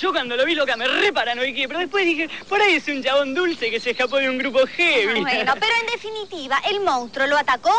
Yo 0.00 0.12
cuando 0.12 0.36
lo 0.36 0.44
vi, 0.44 0.54
loca, 0.54 0.76
me 0.76 0.88
re 0.88 1.12
paranoiqué. 1.12 1.68
Pero 1.68 1.80
después 1.80 2.04
dije, 2.04 2.28
por 2.48 2.60
ahí 2.60 2.76
es 2.76 2.88
un 2.88 3.02
chabón 3.02 3.34
dulce 3.34 3.70
que 3.70 3.80
se 3.80 3.90
escapó 3.90 4.16
de 4.16 4.30
un 4.30 4.38
grupo 4.38 4.66
heavy. 4.66 5.20
Bueno, 5.20 5.54
pero 5.60 5.72
en 5.80 5.86
definitiva, 5.92 6.60
¿el 6.70 6.80
monstruo 6.80 7.26
lo 7.26 7.36
atacó? 7.36 7.72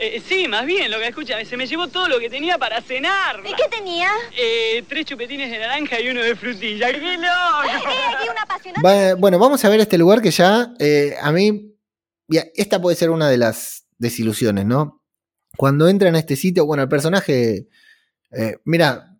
Eh, 0.00 0.22
sí, 0.24 0.46
más 0.46 0.64
bien, 0.64 0.90
lo 0.90 0.98
que 0.98 1.08
escucha, 1.08 1.44
se 1.44 1.56
me 1.56 1.66
llevó 1.66 1.88
todo 1.88 2.08
lo 2.08 2.20
que 2.20 2.30
tenía 2.30 2.56
para 2.56 2.80
cenar. 2.80 3.40
¿Y 3.44 3.52
qué 3.54 3.68
tenía? 3.68 4.10
Eh, 4.36 4.84
tres 4.88 5.06
chupetines 5.06 5.50
de 5.50 5.58
naranja 5.58 6.00
y 6.00 6.08
uno 6.08 6.22
de 6.22 6.36
frutilla. 6.36 6.92
¡Qué 6.92 7.16
loco! 7.16 7.28
Eh, 7.88 8.34
aquí 8.48 8.70
una 8.70 8.82
Va, 8.82 9.14
bueno, 9.14 9.38
vamos 9.38 9.64
a 9.64 9.68
ver 9.68 9.80
este 9.80 9.98
lugar 9.98 10.22
que 10.22 10.30
ya 10.30 10.72
eh, 10.78 11.16
a 11.20 11.32
mí 11.32 11.74
esta 12.54 12.80
puede 12.80 12.96
ser 12.96 13.10
una 13.10 13.28
de 13.28 13.38
las 13.38 13.86
desilusiones, 13.98 14.66
¿no? 14.66 15.02
Cuando 15.56 15.88
entran 15.88 16.14
a 16.14 16.18
este 16.18 16.36
sitio, 16.36 16.66
bueno, 16.66 16.82
el 16.82 16.88
personaje, 16.88 17.68
eh, 18.30 18.58
mira, 18.64 19.16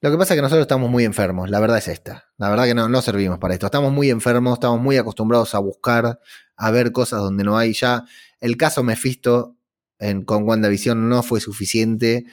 lo 0.00 0.10
que 0.10 0.18
pasa 0.18 0.34
es 0.34 0.38
que 0.38 0.42
nosotros 0.42 0.62
estamos 0.62 0.90
muy 0.90 1.04
enfermos, 1.04 1.50
la 1.50 1.58
verdad 1.58 1.78
es 1.78 1.88
esta. 1.88 2.30
La 2.36 2.50
verdad 2.50 2.64
que 2.64 2.74
no, 2.74 2.88
no 2.88 3.02
servimos 3.02 3.38
para 3.38 3.54
esto. 3.54 3.66
Estamos 3.66 3.92
muy 3.92 4.10
enfermos, 4.10 4.54
estamos 4.54 4.80
muy 4.80 4.96
acostumbrados 4.96 5.54
a 5.54 5.58
buscar, 5.58 6.20
a 6.56 6.70
ver 6.70 6.92
cosas 6.92 7.20
donde 7.20 7.42
no 7.42 7.56
hay 7.56 7.72
ya. 7.72 8.04
El 8.40 8.56
caso 8.56 8.82
Mephisto 8.82 9.56
en, 10.02 10.24
con 10.24 10.44
WandaVision 10.44 11.08
no 11.08 11.22
fue 11.22 11.40
suficiente. 11.40 12.26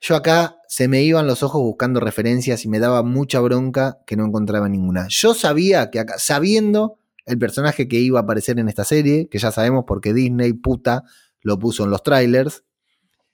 Yo 0.00 0.16
acá 0.16 0.56
se 0.68 0.88
me 0.88 1.02
iban 1.02 1.26
los 1.26 1.42
ojos 1.42 1.60
buscando 1.60 2.00
referencias 2.00 2.64
y 2.64 2.68
me 2.68 2.78
daba 2.78 3.02
mucha 3.02 3.40
bronca 3.40 3.98
que 4.06 4.16
no 4.16 4.24
encontraba 4.24 4.68
ninguna. 4.68 5.06
Yo 5.08 5.34
sabía 5.34 5.90
que 5.90 5.98
acá, 5.98 6.14
sabiendo 6.18 6.98
el 7.26 7.38
personaje 7.38 7.88
que 7.88 7.96
iba 7.96 8.20
a 8.20 8.22
aparecer 8.22 8.58
en 8.58 8.68
esta 8.68 8.84
serie, 8.84 9.28
que 9.28 9.38
ya 9.38 9.50
sabemos 9.50 9.84
porque 9.86 10.14
Disney, 10.14 10.52
puta, 10.52 11.04
lo 11.42 11.58
puso 11.58 11.84
en 11.84 11.90
los 11.90 12.02
trailers, 12.02 12.64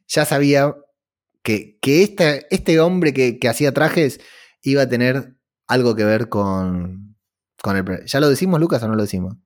ya 0.08 0.24
sabía 0.24 0.74
que, 1.42 1.78
que 1.80 2.02
este, 2.02 2.46
este 2.50 2.80
hombre 2.80 3.12
que, 3.12 3.38
que 3.38 3.48
hacía 3.48 3.72
trajes 3.72 4.20
iba 4.62 4.82
a 4.82 4.88
tener 4.88 5.36
algo 5.66 5.94
que 5.94 6.04
ver 6.04 6.28
con, 6.28 7.16
con 7.62 7.76
el... 7.76 8.06
¿Ya 8.06 8.20
lo 8.20 8.28
decimos, 8.28 8.58
Lucas, 8.60 8.82
o 8.82 8.88
no 8.88 8.94
lo 8.94 9.02
decimos? 9.02 9.36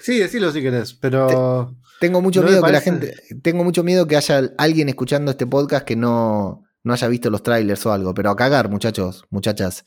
Sí, 0.00 0.18
decilo 0.18 0.52
si 0.52 0.62
querés, 0.62 0.94
pero. 0.94 1.74
Tengo 2.00 2.20
mucho 2.20 2.42
No 2.42 2.48
miedo 2.48 2.62
que 2.62 2.72
la 2.72 2.80
gente. 2.80 3.14
Tengo 3.42 3.64
mucho 3.64 3.82
miedo 3.82 4.06
que 4.06 4.16
haya 4.16 4.50
alguien 4.56 4.88
escuchando 4.88 5.30
este 5.30 5.46
podcast 5.46 5.84
que 5.84 5.96
no, 5.96 6.64
no 6.82 6.92
haya 6.92 7.08
visto 7.08 7.30
los 7.30 7.42
trailers 7.42 7.84
o 7.86 7.92
algo. 7.92 8.14
Pero 8.14 8.30
a 8.30 8.36
cagar, 8.36 8.68
muchachos, 8.68 9.24
muchachas. 9.30 9.84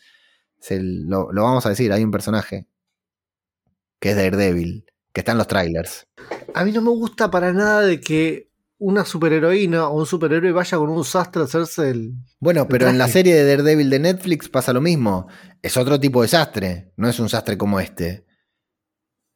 Se 0.60 0.80
lo, 0.82 1.32
lo 1.32 1.44
vamos 1.44 1.66
a 1.66 1.70
decir, 1.70 1.92
hay 1.92 2.04
un 2.04 2.12
personaje. 2.12 2.68
Que 4.00 4.12
es 4.12 4.16
Daredevil. 4.16 4.86
Que 5.14 5.22
está 5.22 5.34
en 5.34 5.38
los 5.38 5.48
trailers. 5.48 6.08
A 6.54 6.66
mí 6.66 6.72
no 6.72 6.82
me 6.82 6.90
gusta 6.90 7.32
para 7.32 7.54
nada 7.54 7.82
de 7.82 8.00
que 8.00 8.52
una 8.78 9.06
superheroína 9.06 9.88
o 9.90 10.00
un 10.00 10.06
superhéroe 10.06 10.52
vaya 10.52 10.78
con 10.78 10.90
un 10.90 11.06
sastre 11.06 11.44
a 11.44 11.46
hacerse 11.46 11.92
el. 11.92 12.14
Bueno, 12.40 12.68
pero 12.68 12.88
en 12.88 12.98
la 12.98 13.08
serie 13.08 13.36
de 13.36 13.46
Daredevil 13.46 13.90
de 13.90 14.00
Netflix 14.00 14.50
pasa 14.50 14.74
lo 14.74 14.82
mismo. 14.82 15.28
Es 15.62 15.78
otro 15.78 16.00
tipo 16.00 16.22
de 16.22 16.28
sastre. 16.28 16.92
No 16.98 17.08
es 17.08 17.20
un 17.20 17.30
sastre 17.30 17.58
como 17.58 17.80
este. 17.80 18.26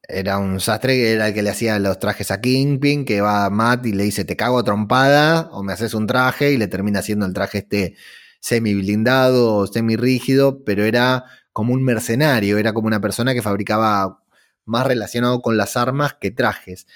Era 0.08 0.38
un 0.38 0.60
sastre 0.60 0.94
que 0.94 1.12
era 1.12 1.28
el 1.28 1.34
que 1.34 1.42
le 1.42 1.50
hacía 1.50 1.78
los 1.80 1.98
trajes 1.98 2.30
a 2.30 2.40
Kingpin, 2.40 3.04
que 3.04 3.20
va 3.20 3.46
a 3.46 3.50
Matt 3.50 3.86
y 3.86 3.92
le 3.92 4.04
dice, 4.04 4.24
te 4.24 4.36
cago 4.36 4.62
trompada, 4.62 5.48
o 5.52 5.62
me 5.64 5.72
haces 5.72 5.94
un 5.94 6.06
traje, 6.06 6.52
y 6.52 6.56
le 6.56 6.68
termina 6.68 7.00
haciendo 7.00 7.26
el 7.26 7.32
traje 7.32 7.58
este 7.58 7.96
semi 8.40 8.74
blindado 8.74 9.56
o 9.56 9.66
semi 9.66 9.96
rígido, 9.96 10.62
pero 10.64 10.84
era 10.84 11.24
como 11.52 11.72
un 11.74 11.82
mercenario, 11.82 12.58
era 12.58 12.72
como 12.72 12.86
una 12.86 13.00
persona 13.00 13.34
que 13.34 13.42
fabricaba 13.42 14.22
más 14.64 14.86
relacionado 14.86 15.42
con 15.42 15.56
las 15.56 15.76
armas 15.76 16.14
que 16.20 16.30
trajes. 16.30 16.86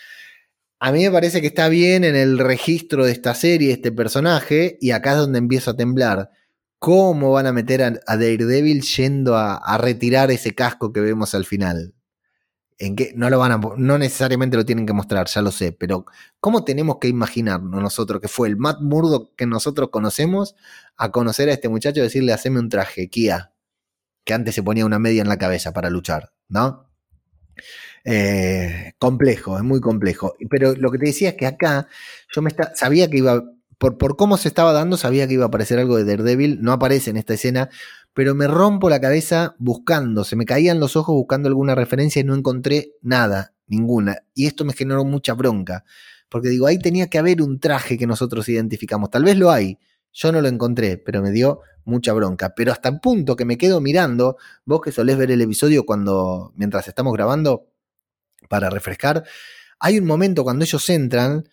A 0.79 0.93
mí 0.93 1.05
me 1.05 1.11
parece 1.11 1.41
que 1.41 1.49
está 1.49 1.69
bien 1.69 2.05
en 2.05 2.17
el 2.17 2.39
registro 2.39 3.05
de 3.07 3.13
esta 3.13 3.35
serie 3.35 3.73
este 3.73 3.93
personaje, 3.93 4.79
y 4.81 4.93
acá 4.93 5.13
es 5.13 5.19
donde 5.19 5.39
empiezo 5.39 5.73
a 5.73 5.77
temblar. 5.77 6.31
¿Cómo 6.79 7.33
van 7.33 7.47
a 7.47 7.53
meter 7.53 7.83
a, 7.83 8.01
a 8.07 8.17
Daredevil 8.17 8.83
yendo 8.83 9.37
a, 9.37 9.57
a 9.57 9.79
retirar 9.79 10.31
ese 10.31 10.55
casco 10.55 10.93
que 10.93 11.01
vemos 11.01 11.35
al 11.35 11.45
final? 11.45 11.95
En 12.81 12.97
no 13.15 13.29
lo 13.29 13.39
van 13.39 13.53
a 13.53 13.61
no 13.77 13.99
necesariamente 13.99 14.57
lo 14.57 14.65
tienen 14.65 14.87
que 14.87 14.95
mostrar, 14.95 15.29
ya 15.29 15.43
lo 15.43 15.53
sé, 15.53 15.71
pero 15.71 16.07
¿cómo 16.41 16.65
tenemos 16.65 16.97
que 16.99 17.09
imaginarnos 17.09 17.81
nosotros 17.81 18.23
que 18.23 18.29
fue 18.29 18.49
el 18.49 18.57
Matt 18.57 18.81
Murdock 18.81 19.37
que 19.37 19.47
nosotros 19.47 19.91
conocemos 19.91 20.57
a 20.97 21.13
conocer 21.13 21.51
a 21.51 21.53
este 21.53 21.69
muchacho 21.69 22.01
y 22.01 22.05
decirle 22.05 22.33
haceme 22.33 22.59
un 22.59 22.71
traje, 22.71 23.11
Kia, 23.11 23.53
que 24.25 24.33
antes 24.33 24.55
se 24.55 24.63
ponía 24.63 24.87
una 24.87 24.99
media 24.99 25.21
en 25.21 25.29
la 25.29 25.37
cabeza 25.37 25.75
para 25.75 25.91
luchar, 25.91 26.33
¿no? 26.49 26.91
Eh, 28.05 28.95
complejo, 28.99 29.59
es 29.59 29.63
muy 29.63 29.81
complejo. 29.83 30.35
Pero 30.49 30.75
lo 30.75 30.91
que 30.91 30.99
te 30.99 31.07
decía 31.07 31.31
es 31.31 31.35
que 31.37 31.47
acá 31.47 31.87
yo 32.35 32.41
me 32.41 32.51
sabía 32.75 33.11
que 33.11 33.19
iba, 33.19 33.45
por, 33.77 33.99
por 33.99 34.17
cómo 34.17 34.39
se 34.39 34.49
estaba 34.49 34.73
dando, 34.73 34.97
sabía 34.97 35.29
que 35.29 35.35
iba 35.35 35.45
a 35.45 35.49
aparecer 35.49 35.79
algo 35.79 35.99
de 35.99 36.05
Daredevil, 36.05 36.63
no 36.63 36.73
aparece 36.73 37.11
en 37.11 37.19
esta 37.19 37.35
escena, 37.35 37.69
pero 38.13 38.35
me 38.35 38.47
rompo 38.47 38.91
la 38.91 39.01
cabeza 39.01 39.55
buscando, 39.59 40.25
se 40.25 40.37
me 40.37 40.45
caían 40.45 40.81
los 40.81 40.97
ojos 40.97 41.15
buscando 41.15 41.49
alguna 41.49 41.75
referencia 41.75 42.21
y 42.21 42.25
no 42.25 42.35
encontré 42.35 42.95
nada, 43.03 43.55
ninguna. 43.67 44.19
Y 44.35 44.47
esto 44.47 44.65
me 44.65 44.73
generó 44.73 45.05
mucha 45.05 45.35
bronca, 45.35 45.85
porque 46.29 46.49
digo, 46.49 46.67
ahí 46.67 46.79
tenía 46.79 47.09
que 47.09 47.19
haber 47.19 47.43
un 47.43 47.61
traje 47.61 47.97
que 47.99 48.07
nosotros 48.07 48.49
identificamos, 48.49 49.11
tal 49.11 49.25
vez 49.25 49.37
lo 49.37 49.51
hay, 49.51 49.79
yo 50.13 50.33
no 50.33 50.41
lo 50.41 50.49
encontré, 50.49 50.97
pero 50.99 51.23
me 51.23 51.31
dio 51.31 51.61
mucha 51.85 52.13
bronca. 52.13 52.53
Pero 52.57 52.73
hasta 52.73 52.89
el 52.89 53.01
punto 53.01 53.37
que 53.37 53.45
me 53.45 53.57
quedo 53.57 53.81
mirando, 53.81 54.37
vos 54.65 54.81
que 54.81 54.91
solés 54.93 55.17
ver 55.17 55.31
el 55.31 55.41
episodio 55.41 55.87
cuando, 55.87 56.53
mientras 56.57 56.89
estamos 56.89 57.13
grabando, 57.13 57.69
para 58.49 58.71
refrescar, 58.71 59.25
hay 59.79 59.99
un 59.99 60.07
momento 60.07 60.43
cuando 60.43 60.65
ellos 60.65 60.89
entran 60.91 61.49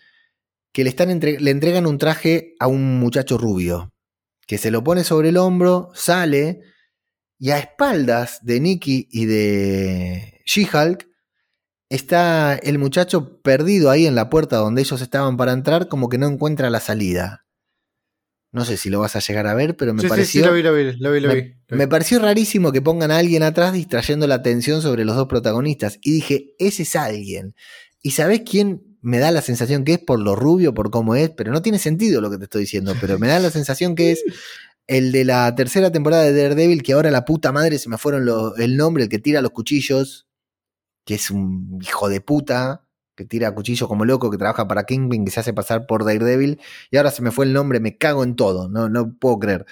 que 0.72 0.84
le, 0.84 0.89
están 0.89 1.12
entre- 1.12 1.39
le 1.39 1.52
entregan 1.52 1.86
un 1.86 1.98
traje 1.98 2.56
a 2.60 2.67
un 2.67 3.00
muchacho 3.00 3.38
rubio 3.38 3.93
que 4.47 4.57
se 4.57 4.71
lo 4.71 4.83
pone 4.83 5.03
sobre 5.03 5.29
el 5.29 5.38
hombro, 5.38 5.91
sale, 5.93 6.62
y 7.38 7.51
a 7.51 7.60
espaldas 7.60 8.39
de 8.41 8.60
Nicky 8.60 9.07
y 9.12 9.25
de 9.25 10.41
She-Hulk 10.45 11.07
está 11.89 12.55
el 12.55 12.79
muchacho 12.79 13.41
perdido 13.41 13.91
ahí 13.91 14.07
en 14.07 14.15
la 14.15 14.29
puerta 14.29 14.57
donde 14.57 14.81
ellos 14.81 15.01
estaban 15.01 15.38
para 15.38 15.51
entrar, 15.51 15.88
como 15.88 16.10
que 16.10 16.17
no 16.17 16.27
encuentra 16.27 16.69
la 16.69 16.79
salida. 16.79 17.45
No 18.51 18.65
sé 18.65 18.77
si 18.77 18.89
lo 18.89 19.01
vas 19.01 19.15
a 19.15 19.19
llegar 19.19 19.45
a 19.45 19.53
ver, 19.53 19.75
pero 19.75 19.93
me 19.93 20.01
sí, 20.01 20.07
pareció. 20.07 20.41
sí, 20.41 20.47
lo 20.47 20.53
vi, 20.53 20.63
lo 20.63 20.73
vi, 20.73 20.93
lo 20.97 21.12
vi. 21.12 21.19
Lo 21.19 21.29
me, 21.29 21.36
vi. 21.36 21.55
me 21.69 21.88
pareció 21.88 22.17
rarísimo 22.19 22.71
que 22.71 22.81
pongan 22.81 23.12
a 23.12 23.17
alguien 23.17 23.43
atrás 23.43 23.73
distrayendo 23.73 24.25
la 24.25 24.36
atención 24.36 24.81
sobre 24.81 25.05
los 25.05 25.15
dos 25.15 25.27
protagonistas. 25.27 25.99
Y 26.01 26.13
dije, 26.13 26.55
ese 26.57 26.83
es 26.83 26.95
alguien. 26.95 27.53
¿Y 28.01 28.12
sabés 28.12 28.41
quién 28.49 28.87
me 29.08 29.20
da 29.20 29.32
la 29.32 29.41
sensación 29.41 29.86
que 29.86 29.93
es 29.93 30.00
por 30.00 30.20
lo 30.20 30.36
rubio, 30.36 30.74
por 30.74 30.91
cómo 30.91 31.15
es? 31.15 31.30
Pero 31.30 31.54
no 31.54 31.62
tiene 31.62 31.80
sentido 31.80 32.20
lo 32.20 32.30
que 32.30 32.38
te 32.38 32.43
estoy 32.43 32.63
diciendo, 32.63 32.93
pero 33.00 33.17
me 33.17 33.30
da 33.30 33.39
la 33.39 33.50
sensación 33.50 33.96
que 33.96 34.12
es 34.12 34.22
el 34.86 35.13
de 35.13 35.24
la 35.24 35.56
tercera 35.56 35.93
temporada 35.93 36.24
de 36.24 36.34
Daredevil, 36.34 36.84
que 36.84 36.91
ahora 36.91 37.10
la 37.10 37.24
puta 37.24 37.54
madre 37.54 37.80
se 37.80 37.88
me 37.88 37.98
fueron 37.98 38.28
el 38.58 38.76
nombre, 38.76 39.04
el 39.04 39.10
que 39.10 39.20
tira 39.20 39.41
los 39.41 39.52
cuchillos, 39.52 40.28
que 41.06 41.15
es 41.15 41.32
un 41.32 41.80
hijo 41.82 42.10
de 42.10 42.20
puta, 42.20 42.86
que 43.15 43.24
tira 43.24 43.56
cuchillos 43.56 43.88
como 43.88 44.04
loco, 44.04 44.30
que 44.30 44.38
trabaja 44.38 44.67
para 44.67 44.84
Kingpin, 44.84 45.24
que 45.24 45.32
se 45.32 45.39
hace 45.39 45.54
pasar 45.54 45.88
por 45.88 46.04
Daredevil, 46.04 46.60
y 46.91 46.98
ahora 46.98 47.10
se 47.10 47.22
me 47.22 47.32
fue 47.32 47.46
el 47.46 47.54
nombre, 47.54 47.80
me 47.80 47.98
cago 47.98 48.26
en 48.26 48.36
todo, 48.36 48.67
no, 48.67 48.89
no 48.89 49.15
puedo 49.17 49.39
creer. 49.39 49.65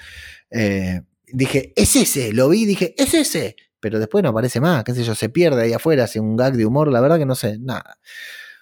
Eh, 0.50 1.02
dije, 1.28 1.74
es 1.76 1.94
ese, 1.98 2.32
lo 2.32 2.48
vi, 2.48 2.64
dije, 2.64 2.96
es 2.98 3.14
ese, 3.14 3.58
pero 3.82 4.00
después 4.00 4.24
no 4.24 4.30
aparece 4.30 4.62
más, 4.62 4.86
qué 4.86 4.94
sé 4.94 5.04
yo, 5.04 5.14
se 5.14 5.28
pierde 5.28 5.64
ahí 5.64 5.74
afuera, 5.74 6.06
hace 6.06 6.22
un 6.22 6.38
gag 6.38 6.54
de 6.54 6.66
humor, 6.66 6.90
la 6.90 7.02
verdad 7.02 7.18
que 7.18 7.26
no 7.26 7.36
sé, 7.36 7.60
nada. 7.60 8.00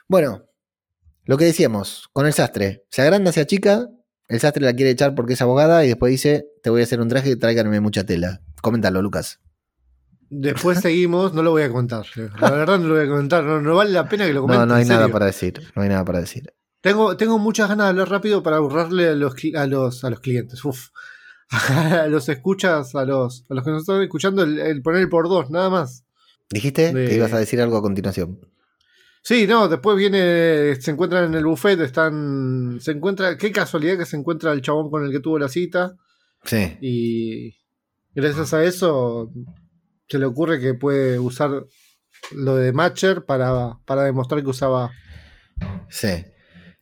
Bueno, 0.07 0.47
lo 1.25 1.37
que 1.37 1.45
decíamos, 1.45 2.09
con 2.13 2.25
el 2.25 2.33
sastre, 2.33 2.85
se 2.89 3.01
agranda, 3.01 3.31
se 3.31 3.41
achica, 3.41 3.87
el 4.27 4.39
sastre 4.39 4.63
la 4.65 4.73
quiere 4.73 4.91
echar 4.91 5.15
porque 5.15 5.33
es 5.33 5.41
abogada 5.41 5.83
y 5.85 5.87
después 5.89 6.11
dice, 6.11 6.45
te 6.63 6.69
voy 6.69 6.81
a 6.81 6.83
hacer 6.83 6.99
un 7.01 7.07
traje 7.09 7.31
y 7.31 7.35
tráiganme 7.35 7.79
mucha 7.79 8.05
tela. 8.05 8.41
Coméntalo, 8.61 9.01
Lucas. 9.01 9.39
Después 10.29 10.79
seguimos, 10.79 11.33
no 11.33 11.43
lo 11.43 11.51
voy 11.51 11.61
a 11.63 11.69
contar. 11.71 12.05
La 12.39 12.49
verdad 12.51 12.79
no 12.79 12.87
lo 12.87 12.95
voy 12.95 13.05
a 13.05 13.09
contar, 13.09 13.43
no, 13.43 13.61
no 13.61 13.75
vale 13.75 13.91
la 13.91 14.09
pena 14.09 14.25
que 14.25 14.33
lo 14.33 14.41
comente. 14.41 14.59
No, 14.65 14.65
no 14.65 14.75
hay 14.75 14.85
nada 14.85 15.07
para 15.09 15.27
decir, 15.27 15.61
no 15.75 15.81
hay 15.83 15.89
nada 15.89 16.03
para 16.03 16.19
decir. 16.21 16.51
Tengo, 16.81 17.15
tengo 17.15 17.37
muchas 17.39 17.69
ganas 17.69 17.85
de 17.85 17.89
hablar 17.91 18.09
rápido 18.09 18.41
para 18.43 18.57
ahorrarle 18.57 19.09
a 19.09 19.13
los, 19.15 19.35
a 19.55 19.67
los, 19.67 20.03
a 20.03 20.09
los 20.09 20.19
clientes. 20.19 20.63
Uf. 20.65 20.89
A 21.51 22.07
los 22.07 22.29
escuchas, 22.29 22.95
a 22.95 23.05
los, 23.05 23.45
a 23.47 23.53
los 23.53 23.63
que 23.63 23.69
nos 23.69 23.81
están 23.81 24.01
escuchando, 24.01 24.41
el, 24.41 24.57
el 24.57 24.81
poner 24.81 25.01
el 25.01 25.09
por 25.09 25.29
dos, 25.29 25.51
nada 25.51 25.69
más. 25.69 26.03
¿Dijiste 26.49 26.91
De- 26.91 27.07
que 27.07 27.15
ibas 27.15 27.31
a 27.31 27.37
decir 27.37 27.61
algo 27.61 27.77
a 27.77 27.81
continuación? 27.83 28.39
Sí, 29.25 29.47
no, 29.47 29.69
después 29.69 29.95
viene, 29.97 30.75
se 30.81 30.91
encuentran 30.91 31.23
en 31.23 31.33
el 31.35 31.45
buffet, 31.45 31.79
están, 31.79 32.77
se 32.81 32.91
encuentra, 32.91 33.37
qué 33.37 33.51
casualidad 33.53 33.97
que 33.97 34.05
se 34.05 34.17
encuentra 34.17 34.51
el 34.51 34.61
chabón 34.61 34.91
con 34.91 35.05
el 35.05 35.11
que 35.11 35.21
tuvo 35.21 35.39
la 35.39 35.47
cita 35.47 35.95
Sí. 36.43 36.77
y 36.81 37.55
gracias 38.13 38.53
a 38.53 38.63
eso 38.65 39.31
se 40.09 40.19
le 40.19 40.25
ocurre 40.25 40.59
que 40.59 40.73
puede 40.73 41.19
usar 41.19 41.63
lo 42.33 42.55
de 42.57 42.73
Matcher 42.73 43.23
para, 43.25 43.79
para 43.85 44.03
demostrar 44.03 44.43
que 44.43 44.49
usaba 44.49 44.91
Sí. 45.89 46.25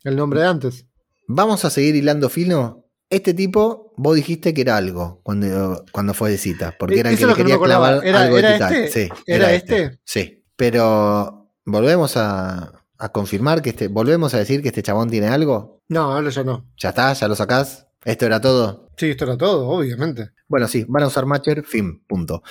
el 0.03 0.15
nombre 0.15 0.39
de 0.41 0.47
antes. 0.47 0.87
Vamos 1.27 1.63
a 1.63 1.69
seguir 1.69 1.95
hilando 1.95 2.27
fino. 2.29 2.85
Este 3.11 3.33
tipo, 3.35 3.93
vos 3.97 4.15
dijiste 4.15 4.53
que 4.53 4.61
era 4.61 4.77
algo 4.77 5.21
cuando, 5.23 5.85
cuando 5.91 6.13
fue 6.15 6.31
de 6.31 6.37
cita, 6.39 6.75
porque 6.79 6.95
Eh, 6.95 6.99
era 7.01 7.09
el 7.11 7.17
que 7.17 7.25
le 7.27 7.33
que 7.33 7.39
no 7.39 7.43
quería 7.43 7.55
acordaba. 7.55 7.87
clavar 8.01 8.07
¿Era- 8.07 8.21
algo 8.23 8.35
de 8.37 8.41
era 8.41 8.55
este? 8.55 8.87
Sí, 8.87 9.09
¿Era 9.27 9.53
este? 9.53 9.99
Sí, 10.03 10.43
pero 10.55 11.40
volvemos 11.65 12.17
a, 12.17 12.83
a 12.97 13.09
confirmar 13.11 13.61
que 13.61 13.71
este, 13.71 13.87
volvemos 13.87 14.33
a 14.33 14.37
decir 14.37 14.61
que 14.61 14.69
este 14.69 14.83
chabón 14.83 15.09
tiene 15.09 15.27
algo. 15.27 15.81
No, 15.89 16.11
ahora 16.11 16.29
ya 16.29 16.43
no. 16.43 16.67
Ya 16.77 16.89
está, 16.89 17.11
ya 17.13 17.27
lo 17.27 17.35
sacás. 17.35 17.87
Esto 18.05 18.25
era 18.25 18.41
todo. 18.41 18.89
Sí, 18.97 19.09
esto 19.09 19.25
era 19.25 19.37
todo, 19.37 19.67
obviamente. 19.67 20.31
Bueno, 20.47 20.67
sí, 20.67 20.85
van 20.87 21.03
a 21.03 21.07
usar 21.07 21.25
Matcher, 21.25 21.63
fin, 21.63 22.03
punto. 22.07 22.43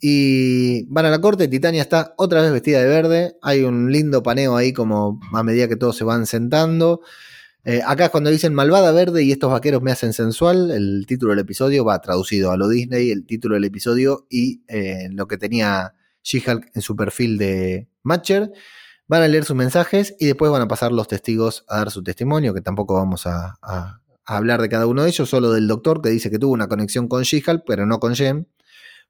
Y 0.00 0.84
van 0.86 1.06
a 1.06 1.10
la 1.10 1.20
corte, 1.20 1.48
Titania 1.48 1.82
está 1.82 2.14
otra 2.16 2.40
vez 2.42 2.52
vestida 2.52 2.80
de 2.80 2.86
verde, 2.86 3.36
hay 3.42 3.62
un 3.62 3.90
lindo 3.90 4.22
paneo 4.22 4.56
ahí 4.56 4.72
como 4.72 5.20
a 5.32 5.42
medida 5.42 5.68
que 5.68 5.76
todos 5.76 5.96
se 5.96 6.04
van 6.04 6.26
sentando. 6.26 7.00
Eh, 7.64 7.82
acá 7.84 8.06
es 8.06 8.10
cuando 8.10 8.30
dicen 8.30 8.54
malvada 8.54 8.92
verde 8.92 9.24
y 9.24 9.32
estos 9.32 9.50
vaqueros 9.50 9.82
me 9.82 9.90
hacen 9.90 10.12
sensual, 10.12 10.70
el 10.70 11.04
título 11.06 11.32
del 11.32 11.40
episodio 11.40 11.84
va 11.84 12.00
traducido 12.00 12.50
a 12.50 12.56
lo 12.56 12.68
Disney, 12.68 13.10
el 13.10 13.26
título 13.26 13.56
del 13.56 13.64
episodio 13.64 14.26
y 14.30 14.62
eh, 14.68 15.08
lo 15.10 15.26
que 15.26 15.36
tenía 15.36 15.94
She-Hulk 16.28 16.70
en 16.74 16.82
su 16.82 16.94
perfil 16.94 17.38
de 17.38 17.88
Matcher. 18.02 18.52
Van 19.06 19.22
a 19.22 19.28
leer 19.28 19.44
sus 19.46 19.56
mensajes 19.56 20.14
y 20.18 20.26
después 20.26 20.50
van 20.52 20.60
a 20.60 20.68
pasar 20.68 20.92
los 20.92 21.08
testigos 21.08 21.64
a 21.68 21.78
dar 21.78 21.90
su 21.90 22.02
testimonio, 22.02 22.52
que 22.52 22.60
tampoco 22.60 22.94
vamos 22.94 23.26
a, 23.26 23.56
a- 23.62 24.00
a 24.26 24.36
hablar 24.36 24.60
de 24.60 24.68
cada 24.68 24.86
uno 24.86 25.02
de 25.04 25.08
ellos, 25.08 25.30
solo 25.30 25.50
del 25.52 25.66
doctor 25.66 26.02
que 26.02 26.10
dice 26.10 26.30
que 26.30 26.38
tuvo 26.38 26.52
una 26.52 26.68
conexión 26.68 27.08
con 27.08 27.22
She-Hulk, 27.22 27.62
pero 27.66 27.86
no 27.86 27.98
con 27.98 28.14
Jem, 28.14 28.44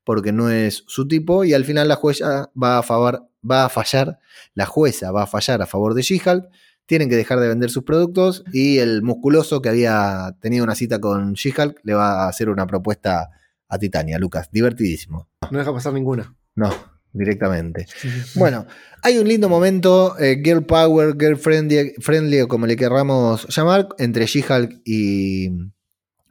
porque 0.05 0.31
no 0.33 0.49
es 0.49 0.85
su 0.87 1.09
tipo, 1.09 1.43
y 1.43 1.55
al 1.55 1.65
final 1.65 1.89
la 1.89 1.97
jueza 1.97 2.51
va 2.61 2.79
a, 2.79 2.83
favor, 2.85 3.29
va 3.49 3.65
a 3.65 3.69
fallar, 3.69 4.21
la 4.55 4.67
jueza 4.67 5.11
va 5.11 5.25
a 5.25 5.27
fallar 5.27 5.61
a 5.61 5.67
favor 5.67 5.95
de 5.95 6.03
She-Hulk, 6.03 6.45
tienen 6.87 7.09
que 7.09 7.17
dejar 7.17 7.41
de 7.41 7.49
vender 7.49 7.71
sus 7.71 7.83
productos 7.83 8.45
y 8.53 8.79
el 8.79 9.03
musculoso 9.03 9.61
que 9.61 9.69
había 9.71 10.37
tenido 10.41 10.63
una 10.63 10.77
cita 10.77 11.01
con 11.01 11.33
She-Hulk 11.33 11.81
le 11.83 11.95
va 11.95 12.25
a 12.25 12.29
hacer 12.29 12.49
una 12.49 12.69
propuesta 12.69 13.29
a 13.69 13.79
Titania, 13.79 14.19
Lucas, 14.21 14.49
divertidísimo. 14.53 15.29
No 15.51 15.59
deja 15.59 15.73
pasar 15.75 15.93
ninguna. 15.93 16.35
No, 16.55 16.71
directamente. 17.13 17.87
Bueno, 18.35 18.67
hay 19.03 19.19
un 19.19 19.29
lindo 19.29 19.49
momento, 19.49 20.19
eh, 20.19 20.41
girl 20.43 20.65
power, 20.65 21.15
girl 21.19 21.37
friendly, 21.37 21.95
friendly, 22.01 22.41
o 22.41 22.49
como 22.49 22.67
le 22.67 22.77
querramos 22.77 23.47
llamar, 23.55 23.89
entre 23.99 24.27
She-Hulk 24.27 24.81
y 24.85 25.51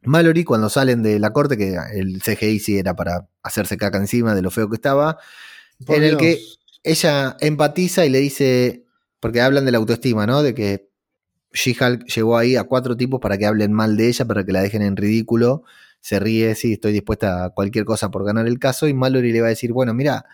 Mallory 0.03 0.43
cuando 0.43 0.69
salen 0.69 1.03
de 1.03 1.19
la 1.19 1.31
corte, 1.31 1.57
que 1.57 1.77
el 1.93 2.21
CGI 2.21 2.59
sí 2.59 2.77
era 2.77 2.95
para 2.95 3.27
hacerse 3.43 3.77
caca 3.77 3.97
encima 3.97 4.35
de 4.35 4.41
lo 4.41 4.51
feo 4.51 4.69
que 4.69 4.75
estaba, 4.75 5.17
Por 5.85 5.97
en 5.97 6.03
el 6.03 6.17
que 6.17 6.39
ella 6.83 7.35
empatiza 7.39 8.05
y 8.05 8.09
le 8.09 8.19
dice, 8.19 8.85
porque 9.19 9.41
hablan 9.41 9.65
de 9.65 9.71
la 9.71 9.77
autoestima, 9.77 10.25
¿no? 10.25 10.43
De 10.43 10.53
que 10.53 10.89
She-Hulk 11.53 12.05
llegó 12.05 12.37
ahí 12.37 12.55
a 12.55 12.63
cuatro 12.63 12.95
tipos 12.95 13.19
para 13.19 13.37
que 13.37 13.45
hablen 13.45 13.73
mal 13.73 13.97
de 13.97 14.07
ella, 14.07 14.25
para 14.25 14.45
que 14.45 14.51
la 14.51 14.61
dejen 14.61 14.81
en 14.81 14.95
ridículo. 14.95 15.63
Se 15.99 16.19
ríe, 16.19 16.53
sí, 16.55 16.73
estoy 16.73 16.93
dispuesta 16.93 17.45
a 17.45 17.49
cualquier 17.49 17.83
cosa 17.83 18.11
por 18.11 18.23
ganar 18.23 18.47
el 18.47 18.59
caso. 18.59 18.87
Y 18.87 18.93
Mallory 18.93 19.31
le 19.31 19.41
va 19.41 19.47
a 19.47 19.49
decir, 19.49 19.73
bueno, 19.73 19.93
mira, 19.93 20.25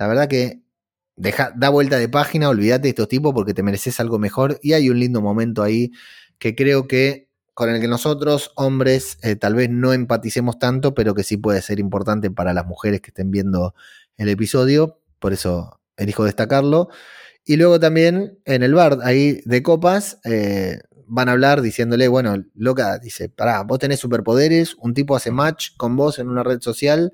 la 0.00 0.08
verdad 0.08 0.28
que 0.28 0.62
deja, 1.16 1.52
da 1.54 1.68
vuelta 1.68 1.98
de 1.98 2.08
página, 2.08 2.48
olvídate 2.48 2.84
de 2.84 2.88
estos 2.88 3.06
tipos 3.06 3.34
porque 3.34 3.52
te 3.52 3.62
mereces 3.62 4.00
algo 4.00 4.18
mejor. 4.18 4.58
Y 4.62 4.72
hay 4.72 4.88
un 4.88 4.98
lindo 4.98 5.20
momento 5.20 5.62
ahí 5.62 5.92
que 6.38 6.56
creo 6.56 6.88
que 6.88 7.28
con 7.52 7.68
el 7.68 7.82
que 7.82 7.86
nosotros, 7.86 8.50
hombres, 8.56 9.18
eh, 9.22 9.36
tal 9.36 9.54
vez 9.54 9.68
no 9.68 9.92
empaticemos 9.92 10.58
tanto, 10.58 10.94
pero 10.94 11.14
que 11.14 11.22
sí 11.22 11.36
puede 11.36 11.60
ser 11.60 11.78
importante 11.78 12.30
para 12.30 12.54
las 12.54 12.64
mujeres 12.64 13.02
que 13.02 13.10
estén 13.10 13.30
viendo 13.30 13.74
el 14.16 14.30
episodio. 14.30 15.02
Por 15.18 15.34
eso 15.34 15.82
elijo 15.98 16.24
destacarlo. 16.24 16.88
Y 17.44 17.56
luego 17.56 17.78
también 17.78 18.38
en 18.46 18.62
el 18.62 18.72
bar, 18.72 19.00
ahí 19.02 19.42
de 19.44 19.62
copas, 19.62 20.18
eh, 20.24 20.80
van 21.06 21.28
a 21.28 21.32
hablar 21.32 21.60
diciéndole, 21.60 22.08
bueno, 22.08 22.42
loca, 22.54 22.98
dice, 22.98 23.28
pará, 23.28 23.64
vos 23.64 23.78
tenés 23.78 24.00
superpoderes, 24.00 24.76
un 24.78 24.94
tipo 24.94 25.14
hace 25.14 25.30
match 25.30 25.76
con 25.76 25.94
vos 25.94 26.18
en 26.18 26.28
una 26.30 26.42
red 26.42 26.62
social 26.62 27.12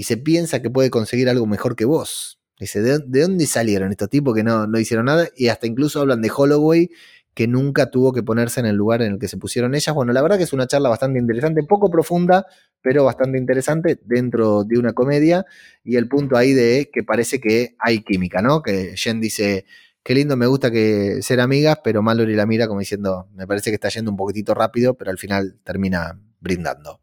y 0.00 0.04
se 0.04 0.16
piensa 0.16 0.62
que 0.62 0.70
puede 0.70 0.88
conseguir 0.88 1.28
algo 1.28 1.44
mejor 1.44 1.76
que 1.76 1.84
vos. 1.84 2.40
Dice, 2.58 2.80
¿de, 2.80 3.00
de 3.06 3.20
dónde 3.20 3.44
salieron 3.44 3.90
estos 3.90 4.08
tipos 4.08 4.34
que 4.34 4.42
no, 4.42 4.66
no 4.66 4.78
hicieron 4.78 5.04
nada? 5.04 5.28
Y 5.36 5.48
hasta 5.48 5.66
incluso 5.66 6.00
hablan 6.00 6.22
de 6.22 6.30
Holloway, 6.34 6.90
que 7.34 7.46
nunca 7.46 7.90
tuvo 7.90 8.10
que 8.14 8.22
ponerse 8.22 8.60
en 8.60 8.66
el 8.66 8.76
lugar 8.76 9.02
en 9.02 9.12
el 9.12 9.18
que 9.18 9.28
se 9.28 9.36
pusieron 9.36 9.74
ellas. 9.74 9.94
Bueno, 9.94 10.14
la 10.14 10.22
verdad 10.22 10.38
que 10.38 10.44
es 10.44 10.54
una 10.54 10.66
charla 10.66 10.88
bastante 10.88 11.18
interesante, 11.18 11.62
poco 11.64 11.90
profunda, 11.90 12.46
pero 12.80 13.04
bastante 13.04 13.36
interesante 13.36 14.00
dentro 14.02 14.64
de 14.64 14.78
una 14.78 14.94
comedia. 14.94 15.44
Y 15.84 15.96
el 15.96 16.08
punto 16.08 16.38
ahí 16.38 16.54
de 16.54 16.88
que 16.90 17.02
parece 17.02 17.38
que 17.38 17.76
hay 17.78 18.00
química, 18.02 18.40
¿no? 18.40 18.62
Que 18.62 18.96
Jen 18.96 19.20
dice, 19.20 19.66
qué 20.02 20.14
lindo, 20.14 20.34
me 20.34 20.46
gusta 20.46 20.70
que 20.70 21.20
ser 21.20 21.40
amigas, 21.40 21.80
pero 21.84 22.00
Mallory 22.00 22.36
la 22.36 22.46
mira 22.46 22.68
como 22.68 22.80
diciendo, 22.80 23.28
me 23.34 23.46
parece 23.46 23.70
que 23.70 23.74
está 23.74 23.90
yendo 23.90 24.10
un 24.10 24.16
poquitito 24.16 24.54
rápido, 24.54 24.94
pero 24.94 25.10
al 25.10 25.18
final 25.18 25.58
termina 25.62 26.18
brindando. 26.40 27.00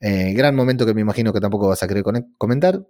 Eh, 0.00 0.32
gran 0.34 0.54
momento 0.54 0.84
que 0.86 0.94
me 0.94 1.00
imagino 1.00 1.32
que 1.32 1.40
tampoco 1.40 1.68
vas 1.68 1.82
a 1.82 1.88
querer 1.88 2.04
comentar. 2.36 2.84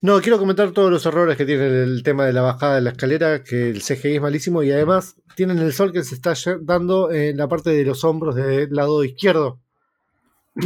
No, 0.00 0.20
quiero 0.20 0.38
comentar 0.38 0.70
todos 0.72 0.90
los 0.90 1.04
errores 1.06 1.36
que 1.36 1.46
tiene 1.46 1.66
el 1.82 2.02
tema 2.02 2.26
de 2.26 2.32
la 2.34 2.42
bajada 2.42 2.74
de 2.76 2.82
la 2.82 2.90
escalera, 2.90 3.42
que 3.42 3.70
el 3.70 3.80
CGI 3.82 4.16
es 4.16 4.20
malísimo 4.22 4.62
y 4.62 4.70
además 4.70 5.16
tienen 5.34 5.58
el 5.58 5.72
sol 5.72 5.92
que 5.92 6.04
se 6.04 6.14
está 6.14 6.34
dando 6.60 7.10
en 7.10 7.36
la 7.38 7.48
parte 7.48 7.70
de 7.70 7.84
los 7.84 8.04
hombros 8.04 8.34
del 8.34 8.68
lado 8.70 9.02
izquierdo. 9.02 9.60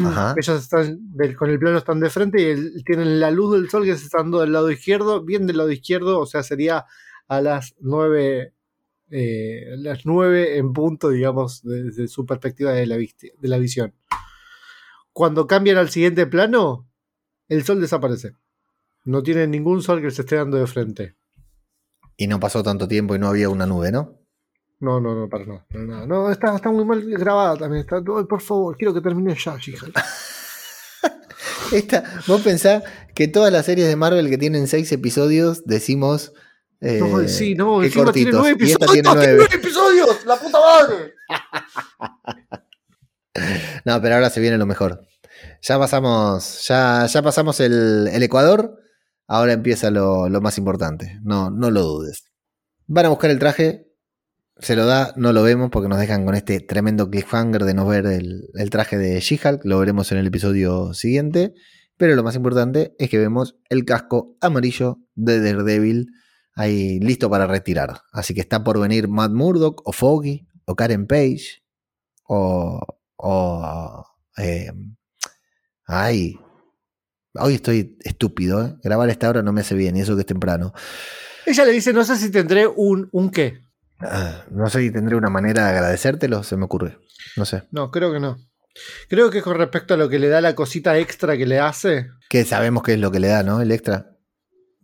Ajá. 0.04 0.34
Ellos 0.36 0.60
están 0.60 0.98
del- 1.14 1.36
con 1.36 1.50
el 1.50 1.58
plano 1.58 1.78
están 1.78 2.00
de 2.00 2.10
frente 2.10 2.42
y 2.42 2.46
el- 2.46 2.84
tienen 2.84 3.20
la 3.20 3.30
luz 3.30 3.54
del 3.54 3.70
sol 3.70 3.84
que 3.84 3.96
se 3.96 4.04
está 4.06 4.18
dando 4.18 4.40
del 4.40 4.52
lado 4.52 4.70
izquierdo, 4.70 5.22
bien 5.24 5.46
del 5.46 5.58
lado 5.58 5.70
izquierdo, 5.70 6.18
o 6.18 6.26
sea, 6.26 6.42
sería 6.42 6.84
a 7.28 7.40
las 7.40 7.74
9, 7.80 8.52
eh, 9.10 9.66
las 9.76 10.04
9 10.04 10.58
en 10.58 10.72
punto, 10.72 11.10
digamos, 11.10 11.62
desde 11.62 12.08
su 12.08 12.26
perspectiva 12.26 12.72
de 12.72 12.86
la, 12.86 12.96
de 12.96 13.48
la 13.48 13.58
visión. 13.58 13.94
Cuando 15.18 15.48
cambian 15.48 15.78
al 15.78 15.90
siguiente 15.90 16.28
plano, 16.28 16.88
el 17.48 17.64
sol 17.64 17.80
desaparece. 17.80 18.34
No 19.04 19.20
tienen 19.24 19.50
ningún 19.50 19.82
sol 19.82 20.00
que 20.00 20.12
se 20.12 20.22
esté 20.22 20.36
dando 20.36 20.58
de 20.58 20.66
frente. 20.68 21.16
Y 22.16 22.28
no 22.28 22.38
pasó 22.38 22.62
tanto 22.62 22.86
tiempo 22.86 23.16
y 23.16 23.18
no 23.18 23.26
había 23.26 23.48
una 23.48 23.66
nube, 23.66 23.90
¿no? 23.90 24.14
No, 24.78 25.00
no, 25.00 25.16
no, 25.16 25.28
para 25.28 25.44
nada. 25.44 25.66
nada. 25.70 26.06
No, 26.06 26.30
está, 26.30 26.54
está 26.54 26.70
muy 26.70 26.84
mal 26.84 27.02
grabada 27.04 27.56
también. 27.56 27.80
Está, 27.80 28.00
por 28.00 28.40
favor, 28.40 28.76
quiero 28.76 28.94
que 28.94 29.00
termine 29.00 29.34
ya, 29.34 29.56
hija. 29.66 29.86
Esta, 31.72 32.04
vos 32.28 32.40
pensás 32.42 32.84
que 33.12 33.26
todas 33.26 33.52
las 33.52 33.66
series 33.66 33.88
de 33.88 33.96
Marvel 33.96 34.30
que 34.30 34.38
tienen 34.38 34.68
seis 34.68 34.92
episodios 34.92 35.64
decimos. 35.64 36.32
eh, 36.80 37.00
No, 37.00 37.26
sí, 37.26 37.56
no, 37.56 37.82
encima 37.82 38.12
tiene 38.12 38.30
cortitos. 38.30 38.40
nueve 38.40 38.56
Y 38.60 38.70
esta 38.70 38.84
episodios. 38.84 38.92
tiene 38.92 39.08
¡Tiene 39.10 39.16
nueve. 39.16 39.36
nueve 39.38 39.54
episodios! 39.56 40.24
¡La 40.26 40.36
puta 40.38 40.58
madre! 40.60 41.14
No, 43.88 44.02
pero 44.02 44.16
ahora 44.16 44.28
se 44.28 44.40
viene 44.40 44.58
lo 44.58 44.66
mejor. 44.66 45.08
Ya 45.62 45.78
pasamos, 45.78 46.62
ya, 46.68 47.06
ya 47.06 47.22
pasamos 47.22 47.58
el, 47.58 48.10
Ecuador. 48.22 48.78
Ahora 49.26 49.54
empieza 49.54 49.90
lo, 49.90 50.28
lo 50.28 50.42
más 50.42 50.58
importante. 50.58 51.18
No, 51.22 51.50
no 51.50 51.70
lo 51.70 51.84
dudes. 51.84 52.24
Van 52.86 53.06
a 53.06 53.08
buscar 53.08 53.30
el 53.30 53.38
traje. 53.38 53.86
Se 54.58 54.76
lo 54.76 54.84
da, 54.84 55.14
no 55.16 55.32
lo 55.32 55.42
vemos 55.42 55.70
porque 55.70 55.88
nos 55.88 55.98
dejan 55.98 56.26
con 56.26 56.34
este 56.34 56.60
tremendo 56.60 57.08
cliffhanger 57.08 57.64
de 57.64 57.72
no 57.72 57.86
ver 57.86 58.04
el, 58.04 58.50
el 58.52 58.68
traje 58.68 58.98
de 58.98 59.20
She-Hulk. 59.20 59.64
Lo 59.64 59.78
veremos 59.78 60.12
en 60.12 60.18
el 60.18 60.26
episodio 60.26 60.92
siguiente. 60.92 61.54
Pero 61.96 62.14
lo 62.14 62.22
más 62.22 62.36
importante 62.36 62.94
es 62.98 63.08
que 63.08 63.16
vemos 63.16 63.56
el 63.70 63.86
casco 63.86 64.36
amarillo 64.42 64.98
de 65.14 65.40
Daredevil 65.40 66.08
ahí 66.52 67.00
listo 67.00 67.30
para 67.30 67.46
retirar. 67.46 68.02
Así 68.12 68.34
que 68.34 68.42
está 68.42 68.62
por 68.62 68.78
venir 68.78 69.08
Matt 69.08 69.32
Murdock 69.32 69.80
o 69.88 69.92
Foggy 69.92 70.46
o 70.66 70.76
Karen 70.76 71.06
Page 71.06 71.62
o, 72.24 72.97
o 73.18 74.04
eh, 74.36 74.70
ay, 75.86 76.38
hoy 77.34 77.54
estoy 77.54 77.96
estúpido, 78.00 78.64
¿eh? 78.64 78.74
grabar 78.82 79.08
a 79.08 79.12
esta 79.12 79.28
hora 79.28 79.42
no 79.42 79.52
me 79.52 79.60
hace 79.60 79.74
bien 79.74 79.96
y 79.96 80.00
eso 80.00 80.14
que 80.14 80.20
es 80.20 80.26
temprano. 80.26 80.72
Ella 81.46 81.64
le 81.64 81.72
dice, 81.72 81.92
no 81.92 82.04
sé 82.04 82.16
si 82.16 82.30
tendré 82.30 82.66
un, 82.66 83.08
un 83.12 83.30
qué. 83.30 83.60
Ah, 84.00 84.44
no 84.50 84.68
sé 84.68 84.80
si 84.80 84.90
tendré 84.92 85.16
una 85.16 85.30
manera 85.30 85.64
de 85.64 85.70
agradecértelo, 85.70 86.42
se 86.42 86.56
me 86.56 86.64
ocurre, 86.66 86.98
no 87.36 87.44
sé. 87.44 87.64
No, 87.70 87.90
creo 87.90 88.12
que 88.12 88.20
no. 88.20 88.36
Creo 89.08 89.30
que 89.30 89.42
con 89.42 89.56
respecto 89.56 89.94
a 89.94 89.96
lo 89.96 90.08
que 90.08 90.20
le 90.20 90.28
da 90.28 90.40
la 90.40 90.54
cosita 90.54 90.96
extra 90.98 91.36
que 91.36 91.46
le 91.46 91.58
hace, 91.58 92.10
Que 92.28 92.44
sabemos 92.44 92.82
qué 92.84 92.92
es 92.92 93.00
lo 93.00 93.10
que 93.10 93.18
le 93.18 93.28
da, 93.28 93.42
¿no? 93.42 93.60
El 93.60 93.72
extra. 93.72 94.14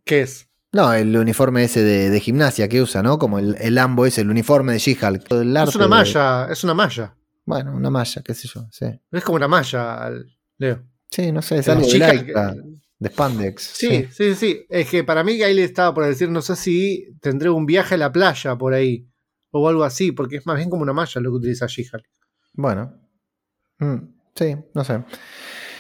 ¿qué 0.05 0.23
es? 0.23 0.49
No, 0.73 0.93
el 0.93 1.17
uniforme 1.17 1.63
ese 1.65 1.83
de, 1.85 2.11
de 2.11 2.21
gimnasia 2.21 2.69
que 2.69 2.83
usa, 2.83 3.03
¿no? 3.05 3.19
Como 3.21 3.39
el, 3.39 3.57
el 3.61 3.77
Lambo 3.77 4.05
es 4.07 4.19
el 4.19 4.29
uniforme 4.29 4.73
de 4.73 4.79
She-Hulk. 4.81 5.31
El 5.31 5.57
Es 5.57 5.77
una 5.77 5.85
de- 5.85 5.89
malla, 5.89 6.49
es 6.51 6.65
una 6.65 6.75
malla. 6.75 7.15
Bueno, 7.45 7.75
una 7.75 7.91
malla, 7.91 8.23
qué 8.23 8.35
sé 8.35 8.49
yo, 8.49 8.67
sí. 8.71 8.87
Es 9.13 9.25
como 9.25 9.37
una 9.37 9.49
malla, 9.49 10.11
Leo. 10.59 10.83
Sí, 11.11 11.31
no 11.31 11.43
sé, 11.43 11.59
es 11.59 11.69
algo 11.69 11.87
de 11.87 11.99
lycra, 11.99 12.55
de 12.99 13.09
spandex. 13.09 13.63
Sí, 13.63 14.07
sí, 14.11 14.35
sí. 14.35 14.67
Es 14.69 14.89
que 14.89 15.05
para 15.05 15.23
mí 15.23 15.37
le 15.37 15.63
estaba 15.63 15.95
por 15.95 16.07
decir, 16.07 16.29
no 16.31 16.43
sé 16.43 16.57
si 16.57 17.17
tendré 17.21 17.51
un 17.51 17.67
viaje 17.67 17.95
a 17.95 17.99
la 17.99 18.11
playa 18.11 18.57
por 18.57 18.75
ahí. 18.75 19.09
O 19.57 19.69
algo 19.69 19.85
así, 19.85 20.11
porque 20.11 20.37
es 20.37 20.47
más 20.47 20.57
bien 20.57 20.69
como 20.69 20.83
una 20.83 20.93
malla 20.93 21.21
lo 21.21 21.31
que 21.31 21.37
utiliza 21.37 21.67
She-Hulk. 21.69 22.05
Bueno. 22.55 22.93
Mm, 23.79 23.99
sí, 24.35 24.57
no 24.75 24.83
sé. 24.83 25.05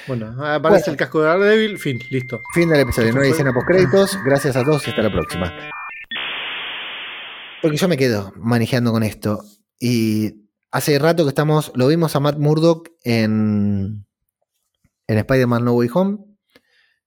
Bueno, 0.06 0.26
aparece 0.44 0.90
Bueno. 0.90 0.92
el 0.92 0.96
casco 0.96 1.20
de 1.22 1.26
Daredevil, 1.28 1.78
fin, 1.78 1.98
listo. 2.10 2.40
Fin 2.52 2.68
del 2.68 2.80
episodio, 2.80 3.12
no 3.12 3.22
hay 3.22 3.30
escena 3.30 3.52
post 3.52 3.66
créditos. 3.66 4.18
Gracias 4.24 4.54
a 4.54 4.62
todos 4.62 4.86
y 4.86 4.90
hasta 4.90 5.02
la 5.02 5.10
próxima. 5.10 5.52
Porque 7.62 7.76
yo 7.76 7.88
me 7.88 7.96
quedo 7.96 8.32
manejando 8.36 8.92
con 8.92 9.02
esto. 9.02 9.42
Y 9.80 10.43
hace 10.74 10.98
rato 10.98 11.22
que 11.22 11.28
estamos, 11.28 11.70
lo 11.76 11.86
vimos 11.86 12.16
a 12.16 12.20
Matt 12.20 12.36
Murdock 12.36 12.90
en, 13.04 14.04
en 15.06 15.18
Spider-Man 15.18 15.64
No 15.64 15.74
Way 15.74 15.88
Home. 15.94 16.18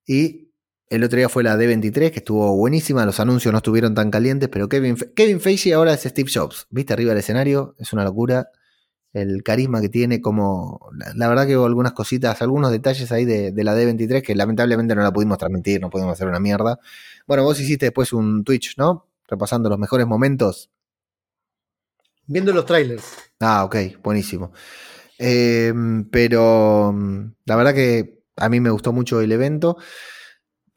Y 0.05 0.53
el 0.89 1.03
otro 1.03 1.17
día 1.17 1.27
fue 1.27 1.43
la 1.43 1.57
D23, 1.57 2.11
que 2.11 2.19
estuvo 2.19 2.55
buenísima. 2.55 3.05
Los 3.05 3.19
anuncios 3.19 3.51
no 3.51 3.57
estuvieron 3.57 3.93
tan 3.93 4.09
calientes, 4.09 4.47
pero 4.47 4.69
Kevin, 4.69 4.95
Kevin 5.13 5.41
Feige 5.41 5.73
ahora 5.73 5.93
es 5.93 6.03
Steve 6.03 6.31
Jobs. 6.33 6.67
¿Viste 6.69 6.93
arriba 6.93 7.09
del 7.09 7.19
escenario? 7.19 7.75
Es 7.77 7.91
una 7.91 8.05
locura. 8.05 8.51
El 9.11 9.43
carisma 9.43 9.81
que 9.81 9.89
tiene, 9.89 10.21
como. 10.21 10.89
La, 10.97 11.13
la 11.13 11.27
verdad 11.27 11.45
que 11.45 11.57
hubo 11.57 11.65
algunas 11.65 11.91
cositas, 11.91 12.41
algunos 12.41 12.71
detalles 12.71 13.11
ahí 13.11 13.25
de, 13.25 13.51
de 13.51 13.63
la 13.65 13.75
D23 13.75 14.21
que 14.21 14.33
lamentablemente 14.33 14.95
no 14.95 15.01
la 15.01 15.11
pudimos 15.11 15.37
transmitir, 15.39 15.81
no 15.81 15.89
pudimos 15.89 16.13
hacer 16.13 16.29
una 16.29 16.39
mierda. 16.39 16.79
Bueno, 17.25 17.43
vos 17.43 17.59
hiciste 17.59 17.87
después 17.87 18.13
un 18.13 18.45
Twitch, 18.45 18.77
¿no? 18.77 19.07
Repasando 19.27 19.67
los 19.67 19.77
mejores 19.77 20.07
momentos. 20.07 20.69
Viendo 22.27 22.53
los 22.53 22.65
trailers. 22.65 23.03
Ah, 23.39 23.63
ok, 23.63 23.75
buenísimo. 24.03 24.51
Eh, 25.17 25.73
pero 26.11 26.91
mm, 26.93 27.33
la 27.45 27.55
verdad 27.55 27.73
que 27.73 28.19
a 28.35 28.49
mí 28.49 28.59
me 28.59 28.69
gustó 28.69 28.93
mucho 28.93 29.21
el 29.21 29.31
evento. 29.31 29.77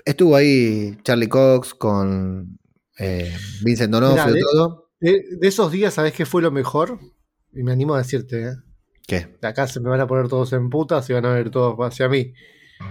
Estuvo 0.04 0.36
ahí 0.36 0.96
Charlie 1.02 1.28
Cox 1.28 1.74
con 1.74 2.58
eh, 2.98 3.36
Vincent 3.62 3.92
Donofrio, 3.92 4.34
Mirá, 4.34 4.46
todo. 4.52 4.90
De, 5.00 5.22
de 5.38 5.48
esos 5.48 5.70
días, 5.70 5.94
¿sabés 5.94 6.12
qué 6.12 6.24
fue 6.24 6.42
lo 6.42 6.50
mejor? 6.50 6.98
Y 7.52 7.62
me 7.62 7.72
animo 7.72 7.94
a 7.94 7.98
decirte, 7.98 8.44
¿eh? 8.44 8.54
¿Qué? 9.06 9.36
De 9.40 9.48
acá 9.48 9.66
se 9.66 9.80
me 9.80 9.90
van 9.90 10.00
a 10.00 10.06
poner 10.06 10.28
todos 10.28 10.52
en 10.52 10.70
putas 10.70 11.08
y 11.10 11.12
van 11.12 11.26
a 11.26 11.34
ver 11.34 11.50
todos 11.50 11.76
hacia 11.80 12.08
mí. 12.08 12.32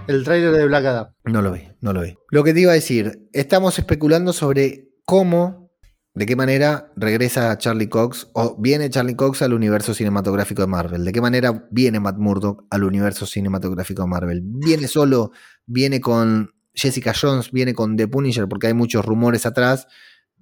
El 0.07 0.23
trailer 0.23 0.51
de 0.51 0.65
Black 0.65 0.85
Adam. 0.85 1.13
No 1.23 1.41
lo 1.41 1.51
vi, 1.51 1.67
no 1.81 1.93
lo 1.93 2.01
vi. 2.01 2.17
Lo 2.29 2.43
que 2.43 2.53
te 2.53 2.61
iba 2.61 2.71
a 2.71 2.75
decir, 2.75 3.27
estamos 3.33 3.79
especulando 3.79 4.33
sobre 4.33 4.89
cómo, 5.05 5.68
de 6.13 6.25
qué 6.25 6.35
manera 6.35 6.91
regresa 6.95 7.57
Charlie 7.57 7.87
Cox 7.87 8.29
o 8.33 8.57
viene 8.59 8.89
Charlie 8.89 9.15
Cox 9.15 9.41
al 9.41 9.53
universo 9.53 9.93
cinematográfico 9.93 10.61
de 10.61 10.67
Marvel. 10.67 11.05
De 11.05 11.11
qué 11.11 11.21
manera 11.21 11.67
viene 11.71 11.99
Matt 11.99 12.17
Murdock 12.17 12.65
al 12.69 12.83
universo 12.83 13.25
cinematográfico 13.25 14.01
de 14.01 14.07
Marvel. 14.07 14.41
Viene 14.43 14.87
solo, 14.87 15.31
viene 15.65 16.01
con 16.01 16.51
Jessica 16.73 17.13
Jones, 17.19 17.51
viene 17.51 17.73
con 17.73 17.95
The 17.95 18.07
Punisher, 18.07 18.47
porque 18.47 18.67
hay 18.67 18.73
muchos 18.73 19.05
rumores 19.05 19.45
atrás, 19.45 19.87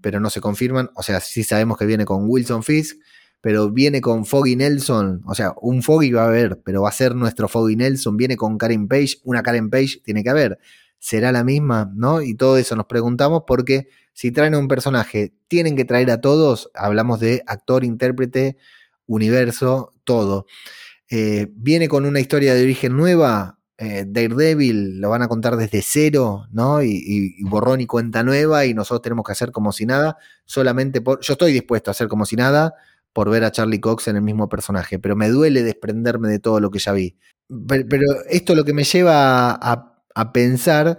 pero 0.01 0.20
no 0.20 0.30
se 0.30 0.41
confirman. 0.41 0.89
O 0.95 1.03
sea, 1.03 1.20
sí 1.20 1.43
sabemos 1.43 1.78
que 1.78 1.86
viene 1.86 2.05
con 2.05 2.30
Wilson 2.30 2.63
Fisk, 2.63 2.97
pero 3.41 3.72
viene 3.72 4.01
con 4.01 4.26
Foggy 4.26 4.55
Nelson. 4.55 5.22
O 5.26 5.36
sea, 5.36 5.53
un 5.61 5.84
Foggy 5.84 6.11
va 6.11 6.24
a 6.24 6.28
haber, 6.28 6.61
pero 6.63 6.84
va 6.84 6.89
a 6.89 6.93
ser 6.93 7.13
nuestro 7.15 7.47
Foggy 7.47 7.76
Nelson. 7.76 8.15
Viene 8.18 8.38
con 8.38 8.57
Karen 8.57 8.88
Page, 8.88 9.18
una 9.24 9.43
Karen 9.43 9.70
Page 9.70 10.01
tiene 10.03 10.24
que 10.24 10.30
haber. 10.30 10.59
¿Será 10.99 11.32
la 11.32 11.43
misma? 11.43 11.91
¿No? 11.95 12.22
Y 12.22 12.36
todo 12.36 12.57
eso 12.57 12.76
nos 12.76 12.88
preguntamos 12.88 13.43
porque 13.45 13.88
si 14.18 14.32
traen 14.32 14.55
a 14.55 14.57
un 14.57 14.68
personaje, 14.68 15.32
tienen 15.47 15.76
que 15.76 15.86
traer 15.86 16.09
a 16.09 16.22
todos. 16.22 16.72
Hablamos 16.74 17.20
de 17.20 17.43
actor, 17.45 17.84
intérprete, 17.84 18.57
universo, 19.05 19.93
todo. 20.05 20.47
Eh, 21.07 21.49
viene 21.51 21.88
con 21.88 22.03
una 22.03 22.20
historia 22.20 22.55
de 22.55 22.63
origen 22.63 22.97
nueva. 22.97 23.59
eh, 23.78 24.05
Daredevil 24.07 24.99
lo 24.99 25.11
van 25.11 25.22
a 25.22 25.28
contar 25.28 25.55
desde 25.55 25.84
cero, 25.84 26.47
¿no? 26.51 26.82
Y, 26.82 27.36
borrón 27.43 27.80
y 27.80 27.86
cuenta 27.86 28.24
nueva, 28.24 28.65
y 28.65 28.74
nosotros 28.74 29.03
tenemos 29.03 29.24
que 29.24 29.34
hacer 29.34 29.51
como 29.51 29.72
si 29.72 29.86
nada, 29.86 30.18
solamente 30.45 30.99
por. 30.99 31.22
Yo 31.22 31.34
estoy 31.34 31.53
dispuesto 31.53 31.91
a 31.91 31.93
hacer 31.93 32.07
como 32.07 32.26
si 32.26 32.36
nada 32.36 32.74
por 33.13 33.30
ver 33.30 33.43
a 33.43 33.51
Charlie 33.51 33.80
Cox 33.80 34.07
en 34.07 34.15
el 34.15 34.24
mismo 34.24 34.49
personaje, 34.49 34.97
pero 34.97 35.15
me 35.15 35.30
duele 35.30 35.61
desprenderme 35.61 36.28
de 36.28 36.39
todo 36.39 36.59
lo 36.59 36.72
que 36.72 36.80
ya 36.80 36.91
vi. 36.91 37.15
Pero, 37.68 38.05
esto 38.32 38.55
lo 38.55 38.65
que 38.65 38.74
me 38.74 38.84
lleva 38.84 39.51
a 39.51 40.34
pensar 40.34 40.97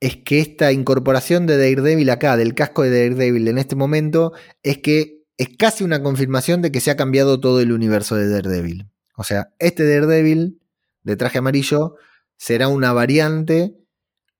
es 0.00 0.16
que 0.16 0.40
esta 0.40 0.72
incorporación 0.72 1.46
de 1.46 1.56
Daredevil 1.56 2.10
acá, 2.10 2.36
del 2.36 2.54
casco 2.54 2.82
de 2.82 2.90
Daredevil 2.90 3.48
en 3.48 3.58
este 3.58 3.76
momento, 3.76 4.32
es 4.62 4.78
que 4.78 5.24
es 5.38 5.48
casi 5.56 5.84
una 5.84 6.02
confirmación 6.02 6.62
de 6.62 6.72
que 6.72 6.80
se 6.80 6.90
ha 6.90 6.96
cambiado 6.96 7.40
todo 7.40 7.60
el 7.60 7.72
universo 7.72 8.16
de 8.16 8.28
Daredevil. 8.28 8.90
O 9.16 9.24
sea, 9.24 9.52
este 9.58 9.86
Daredevil 9.88 10.60
de 11.02 11.16
traje 11.16 11.38
amarillo 11.38 11.94
será 12.36 12.68
una 12.68 12.92
variante 12.92 13.76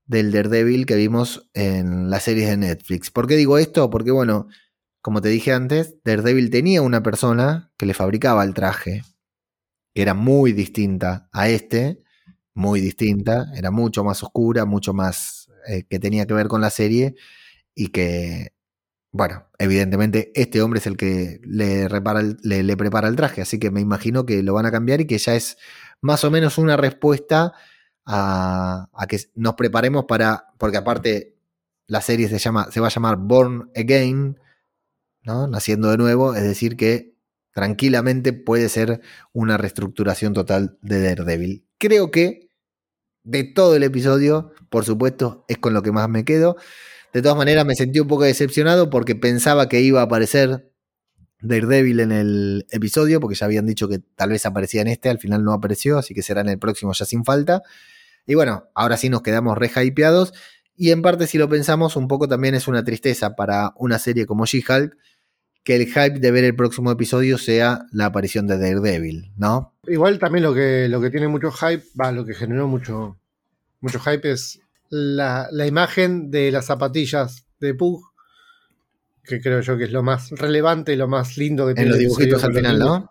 del 0.04 0.30
Daredevil 0.32 0.86
que 0.86 0.96
vimos 0.96 1.48
en 1.54 2.11
las 2.11 2.24
series 2.24 2.48
de 2.48 2.57
Netflix. 2.57 3.11
¿Por 3.11 3.26
qué 3.26 3.36
digo 3.36 3.59
esto? 3.59 3.90
Porque, 3.90 4.11
bueno, 4.11 4.48
como 5.00 5.20
te 5.20 5.28
dije 5.28 5.52
antes, 5.52 5.96
Daredevil 6.04 6.50
tenía 6.50 6.82
una 6.82 7.02
persona 7.02 7.72
que 7.76 7.86
le 7.86 7.94
fabricaba 7.94 8.44
el 8.44 8.54
traje, 8.54 9.02
era 9.94 10.14
muy 10.14 10.52
distinta 10.52 11.28
a 11.32 11.48
este, 11.48 12.02
muy 12.54 12.80
distinta, 12.80 13.46
era 13.54 13.70
mucho 13.70 14.02
más 14.04 14.22
oscura, 14.22 14.64
mucho 14.64 14.92
más 14.92 15.45
eh, 15.68 15.84
que 15.88 15.98
tenía 15.98 16.26
que 16.26 16.34
ver 16.34 16.48
con 16.48 16.60
la 16.60 16.70
serie 16.70 17.14
y 17.74 17.88
que, 17.88 18.52
bueno, 19.12 19.46
evidentemente 19.58 20.32
este 20.34 20.62
hombre 20.62 20.80
es 20.80 20.86
el 20.86 20.96
que 20.96 21.40
le, 21.42 21.88
prepara 22.76 23.08
el 23.08 23.16
traje, 23.16 23.42
así 23.42 23.58
que 23.58 23.70
me 23.70 23.80
imagino 23.80 24.26
que 24.26 24.42
lo 24.42 24.54
van 24.54 24.66
a 24.66 24.72
cambiar 24.72 25.00
y 25.00 25.06
que 25.06 25.18
ya 25.18 25.34
es 25.34 25.58
más 26.00 26.24
o 26.24 26.30
menos 26.30 26.58
una 26.58 26.76
respuesta 26.76 27.52
a, 28.04 28.88
a 28.92 29.06
que 29.06 29.18
nos 29.34 29.54
preparemos 29.54 30.04
para, 30.06 30.52
porque 30.58 30.76
aparte 30.76 31.36
la 31.86 32.00
serie 32.00 32.28
se, 32.28 32.38
llama, 32.38 32.70
se 32.70 32.80
va 32.80 32.88
a 32.88 32.90
llamar 32.90 33.16
Born 33.16 33.70
Again, 33.76 34.38
¿no? 35.22 35.46
Naciendo 35.48 35.90
de 35.90 35.98
nuevo, 35.98 36.34
es 36.34 36.42
decir 36.42 36.76
que 36.76 37.14
tranquilamente 37.52 38.32
puede 38.32 38.68
ser 38.68 39.00
una 39.32 39.56
reestructuración 39.56 40.34
total 40.34 40.78
de 40.82 41.02
Daredevil. 41.02 41.66
Creo 41.78 42.10
que 42.10 42.50
de 43.24 43.44
todo 43.44 43.76
el 43.76 43.82
episodio, 43.82 44.52
por 44.68 44.84
supuesto, 44.84 45.44
es 45.48 45.58
con 45.58 45.74
lo 45.74 45.82
que 45.82 45.92
más 45.92 46.08
me 46.08 46.24
quedo. 46.24 46.56
De 47.12 47.22
todas 47.22 47.36
maneras, 47.36 47.64
me 47.64 47.74
sentí 47.74 48.00
un 48.00 48.08
poco 48.08 48.24
decepcionado 48.24 48.90
porque 48.90 49.14
pensaba 49.14 49.68
que 49.68 49.80
iba 49.80 50.00
a 50.00 50.04
aparecer 50.04 50.70
Daredevil 51.40 52.00
en 52.00 52.12
el 52.12 52.66
episodio, 52.70 53.20
porque 53.20 53.36
ya 53.36 53.46
habían 53.46 53.66
dicho 53.66 53.88
que 53.88 54.00
tal 54.16 54.30
vez 54.30 54.46
aparecía 54.46 54.82
en 54.82 54.88
este, 54.88 55.08
al 55.08 55.18
final 55.18 55.44
no 55.44 55.52
apareció, 55.52 55.98
así 55.98 56.14
que 56.14 56.22
será 56.22 56.40
en 56.40 56.48
el 56.48 56.58
próximo 56.58 56.92
ya 56.92 57.04
sin 57.04 57.24
falta. 57.24 57.62
Y 58.26 58.34
bueno, 58.34 58.64
ahora 58.74 58.96
sí 58.96 59.08
nos 59.08 59.22
quedamos 59.22 59.56
re 59.56 59.70
hypeados. 59.74 60.32
Y 60.76 60.90
en 60.90 61.02
parte, 61.02 61.26
si 61.26 61.38
lo 61.38 61.48
pensamos, 61.48 61.96
un 61.96 62.08
poco 62.08 62.28
también 62.28 62.54
es 62.54 62.68
una 62.68 62.84
tristeza 62.84 63.34
para 63.34 63.72
una 63.76 63.98
serie 63.98 64.26
como 64.26 64.44
She-Hulk 64.44 64.96
que 65.66 65.74
el 65.74 65.86
hype 65.86 66.20
de 66.20 66.30
ver 66.30 66.44
el 66.44 66.54
próximo 66.54 66.92
episodio 66.92 67.38
sea 67.38 67.86
la 67.90 68.06
aparición 68.06 68.46
de 68.46 68.56
Daredevil, 68.56 69.32
¿no? 69.36 69.74
Igual 69.88 70.20
también 70.20 70.44
lo 70.44 70.54
que, 70.54 70.88
lo 70.88 71.00
que 71.00 71.10
tiene 71.10 71.26
mucho 71.26 71.50
hype, 71.50 71.82
va, 72.00 72.12
lo 72.12 72.24
que 72.24 72.34
generó 72.34 72.68
mucho, 72.68 73.18
mucho 73.87 74.01
hype 74.01 74.30
es 74.30 74.61
la, 74.91 75.49
la 75.53 75.66
imagen 75.66 76.30
de 76.30 76.51
las 76.51 76.66
zapatillas 76.66 77.47
de 77.61 77.74
Pug, 77.74 78.03
que 79.22 79.41
creo 79.41 79.61
yo 79.61 79.78
que 79.78 79.84
es 79.84 79.93
lo 79.93 80.03
más 80.03 80.30
relevante 80.30 80.93
y 80.93 80.97
lo 80.97 81.09
más 81.09 81.37
lindo 81.37 81.66
que 81.66 81.74
tiene 81.74 81.89
En 81.89 81.93
los 81.93 81.99
dibujitos 81.99 82.43
al 82.45 82.55
final. 82.55 82.78
¿no? 82.78 83.11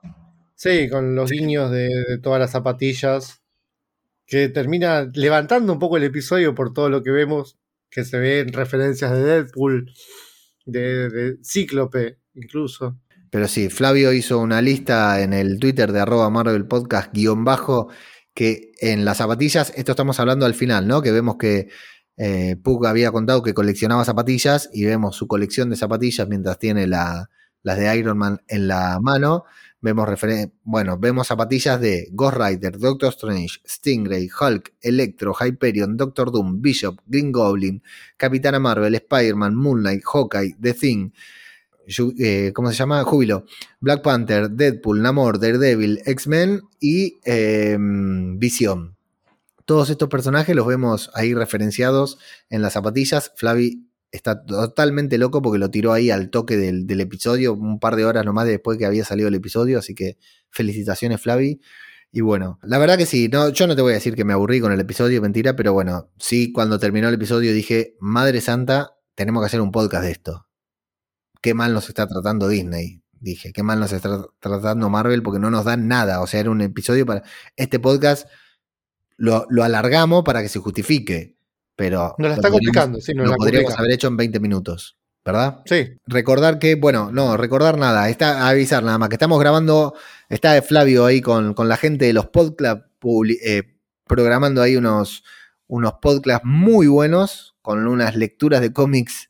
Sí, 0.55 0.89
con 0.89 1.15
los 1.15 1.31
guiños 1.31 1.71
de, 1.71 1.89
de 2.07 2.17
todas 2.17 2.39
las 2.39 2.51
zapatillas, 2.51 3.41
que 4.25 4.49
termina 4.49 5.09
levantando 5.13 5.73
un 5.73 5.79
poco 5.79 5.97
el 5.97 6.03
episodio 6.03 6.55
por 6.55 6.73
todo 6.73 6.89
lo 6.89 7.03
que 7.03 7.11
vemos, 7.11 7.57
que 7.89 8.03
se 8.03 8.19
ven 8.19 8.51
referencias 8.51 9.11
de 9.11 9.23
Deadpool, 9.23 9.91
de, 10.65 11.09
de 11.09 11.37
Cíclope, 11.43 12.19
incluso. 12.33 12.99
Pero 13.29 13.47
sí, 13.47 13.69
Flavio 13.69 14.13
hizo 14.13 14.39
una 14.39 14.61
lista 14.61 15.21
en 15.21 15.33
el 15.33 15.59
Twitter 15.59 15.91
de 15.91 15.99
arroba 15.99 16.29
Marvel 16.29 16.67
Podcast 16.67 17.13
guion 17.13 17.43
bajo 17.43 17.89
que 18.35 18.73
en 18.81 19.05
las 19.05 19.17
zapatillas, 19.17 19.73
esto 19.75 19.93
estamos 19.93 20.19
hablando 20.19 20.45
al 20.45 20.53
final, 20.53 20.87
¿no? 20.87 21.01
Que 21.01 21.11
vemos 21.11 21.37
que 21.37 21.69
eh, 22.17 22.55
había 22.85 23.11
contado 23.11 23.41
que 23.41 23.53
coleccionaba 23.55 24.05
zapatillas 24.05 24.69
y 24.71 24.85
vemos 24.85 25.15
su 25.15 25.27
colección 25.27 25.69
de 25.71 25.75
zapatillas 25.77 26.27
mientras 26.27 26.59
tiene 26.59 26.85
la- 26.85 27.29
las 27.63 27.77
de 27.79 27.97
Iron 27.97 28.17
Man 28.19 28.41
en 28.47 28.67
la 28.67 28.99
mano. 29.01 29.45
Vemos, 29.81 30.07
bueno, 30.63 30.97
vemos 30.97 31.27
zapatillas 31.27 31.79
de 31.79 32.07
Ghost 32.11 32.37
Rider, 32.37 32.77
Doctor 32.77 33.09
Strange, 33.09 33.59
Stingray, 33.67 34.29
Hulk, 34.39 34.73
Electro, 34.81 35.33
Hyperion, 35.39 35.95
Doctor 35.97 36.31
Doom, 36.31 36.61
Bishop, 36.61 36.99
Green 37.05 37.31
Goblin, 37.31 37.83
Capitana 38.17 38.59
Marvel, 38.59 38.95
Spider-Man, 38.95 39.55
Moonlight, 39.55 40.03
Hawkeye, 40.05 40.55
The 40.59 40.73
Thing, 40.73 41.11
eh, 42.19 42.51
¿cómo 42.53 42.69
se 42.69 42.75
llama? 42.75 43.03
Júbilo, 43.03 43.45
Black 43.79 44.01
Panther, 44.01 44.49
Deadpool, 44.49 45.01
Namor, 45.01 45.39
Daredevil, 45.39 46.01
X-Men 46.05 46.61
y 46.79 47.19
eh, 47.25 47.77
Visión. 47.79 48.95
Todos 49.65 49.89
estos 49.89 50.09
personajes 50.09 50.55
los 50.55 50.67
vemos 50.67 51.09
ahí 51.13 51.33
referenciados 51.33 52.19
en 52.49 52.61
las 52.61 52.73
zapatillas. 52.73 53.31
Flavi 53.35 53.87
está 54.11 54.45
totalmente 54.45 55.17
loco 55.17 55.41
porque 55.41 55.57
lo 55.59 55.71
tiró 55.71 55.91
ahí 55.91 56.11
al 56.11 56.29
toque 56.29 56.55
del, 56.57 56.85
del 56.87 57.01
episodio, 57.01 57.53
un 57.53 57.79
par 57.79 57.95
de 57.95 58.05
horas 58.05 58.25
nomás 58.25 58.45
después 58.45 58.77
que 58.77 58.85
había 58.85 59.03
salido 59.03 59.27
el 59.27 59.35
episodio, 59.35 59.79
así 59.79 59.95
que 59.95 60.17
felicitaciones 60.49 61.21
Flavi. 61.21 61.59
Y 62.11 62.21
bueno, 62.21 62.59
la 62.63 62.77
verdad 62.77 62.97
que 62.97 63.05
sí, 63.05 63.27
no, 63.27 63.49
yo 63.49 63.67
no 63.67 63.75
te 63.75 63.81
voy 63.81 63.91
a 63.91 63.95
decir 63.95 64.15
que 64.15 64.23
me 64.23 64.31
aburrí 64.31 64.61
con 64.61 64.71
el 64.71 64.79
episodio, 64.79 65.21
mentira, 65.21 65.55
pero 65.57 65.73
bueno, 65.73 66.11
sí, 66.17 66.53
cuando 66.53 66.79
terminó 66.79 67.09
el 67.09 67.15
episodio 67.15 67.51
dije, 67.51 67.97
Madre 67.99 68.39
Santa, 68.39 68.95
tenemos 69.15 69.41
que 69.41 69.47
hacer 69.47 69.59
un 69.59 69.71
podcast 69.71 70.05
de 70.05 70.11
esto. 70.11 70.44
Qué 71.45 71.53
mal 71.53 71.75
nos 71.75 71.87
está 71.89 72.07
tratando 72.07 72.47
Disney, 72.47 73.03
dije, 73.19 73.53
qué 73.53 73.61
mal 73.61 73.79
nos 73.79 73.91
está 73.91 74.25
tratando 74.39 74.89
Marvel 74.89 75.21
porque 75.21 75.37
no 75.39 75.51
nos 75.51 75.63
dan 75.63 75.87
nada, 75.87 76.21
o 76.21 76.25
sea, 76.25 76.39
era 76.39 76.49
un 76.49 76.59
episodio 76.61 77.05
para... 77.05 77.21
Este 77.55 77.79
podcast 77.79 78.27
lo, 79.15 79.45
lo 79.49 79.63
alargamos 79.63 80.23
para 80.23 80.41
que 80.41 80.49
se 80.49 80.57
justifique, 80.57 81.35
pero... 81.75 82.15
Nos 82.17 82.29
la 82.29 82.29
lo 82.29 82.33
está 82.41 82.49
complicando, 82.49 82.99
sí, 82.99 83.13
nos 83.13 83.25
lo 83.25 83.31
la 83.33 83.37
podríamos 83.37 83.65
complica. 83.65 83.79
haber 83.83 83.93
hecho 83.93 84.07
en 84.07 84.17
20 84.17 84.39
minutos, 84.39 84.97
¿verdad? 85.23 85.61
Sí, 85.65 85.89
Recordar 86.07 86.57
que, 86.57 86.73
bueno, 86.73 87.11
no, 87.11 87.37
recordar 87.37 87.77
nada, 87.77 88.09
está 88.09 88.47
avisar 88.49 88.81
nada 88.83 88.97
más, 88.97 89.09
que 89.09 89.15
estamos 89.15 89.39
grabando, 89.39 89.93
está 90.29 90.59
Flavio 90.63 91.05
ahí 91.05 91.21
con, 91.21 91.53
con 91.53 91.69
la 91.69 91.77
gente 91.77 92.05
de 92.05 92.13
los 92.13 92.25
podcast, 92.29 92.87
publi- 92.99 93.37
eh, 93.45 93.77
programando 94.05 94.63
ahí 94.63 94.77
unos, 94.77 95.23
unos 95.67 95.93
podcasts 96.01 96.43
muy 96.43 96.87
buenos, 96.87 97.55
con 97.61 97.85
unas 97.87 98.15
lecturas 98.15 98.61
de 98.61 98.73
cómics. 98.73 99.29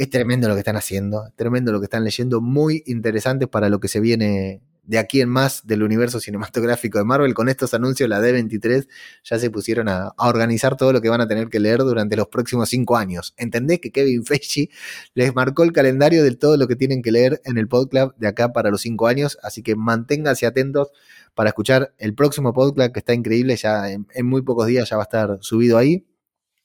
Es 0.00 0.08
tremendo 0.08 0.48
lo 0.48 0.54
que 0.54 0.60
están 0.60 0.76
haciendo, 0.76 1.30
tremendo 1.36 1.72
lo 1.72 1.78
que 1.78 1.84
están 1.84 2.04
leyendo, 2.04 2.40
muy 2.40 2.82
interesantes 2.86 3.50
para 3.50 3.68
lo 3.68 3.80
que 3.80 3.88
se 3.88 4.00
viene 4.00 4.62
de 4.82 4.98
aquí 4.98 5.20
en 5.20 5.28
más 5.28 5.66
del 5.66 5.82
universo 5.82 6.20
cinematográfico 6.20 6.96
de 6.96 7.04
Marvel. 7.04 7.34
Con 7.34 7.50
estos 7.50 7.74
anuncios, 7.74 8.08
la 8.08 8.18
D23 8.18 8.88
ya 9.24 9.38
se 9.38 9.50
pusieron 9.50 9.90
a, 9.90 10.14
organizar 10.16 10.78
todo 10.78 10.94
lo 10.94 11.02
que 11.02 11.10
van 11.10 11.20
a 11.20 11.28
tener 11.28 11.50
que 11.50 11.60
leer 11.60 11.80
durante 11.80 12.16
los 12.16 12.28
próximos 12.28 12.70
cinco 12.70 12.96
años. 12.96 13.34
¿Entendés 13.36 13.80
que 13.80 13.92
Kevin 13.92 14.24
Feige 14.24 14.70
les 15.12 15.34
marcó 15.34 15.64
el 15.64 15.72
calendario 15.72 16.24
de 16.24 16.34
todo 16.34 16.56
lo 16.56 16.66
que 16.66 16.76
tienen 16.76 17.02
que 17.02 17.12
leer 17.12 17.42
en 17.44 17.58
el 17.58 17.68
podcast 17.68 18.16
de 18.16 18.26
acá 18.26 18.54
para 18.54 18.70
los 18.70 18.80
cinco 18.80 19.06
años? 19.06 19.36
Así 19.42 19.62
que 19.62 19.76
manténganse 19.76 20.46
atentos 20.46 20.92
para 21.34 21.50
escuchar 21.50 21.92
el 21.98 22.14
próximo 22.14 22.54
podcast 22.54 22.94
que 22.94 23.00
está 23.00 23.12
increíble. 23.12 23.54
Ya 23.56 23.90
en 23.90 24.26
muy 24.26 24.40
pocos 24.40 24.66
días 24.66 24.88
ya 24.88 24.96
va 24.96 25.02
a 25.02 25.04
estar 25.04 25.36
subido 25.42 25.76
ahí. 25.76 26.06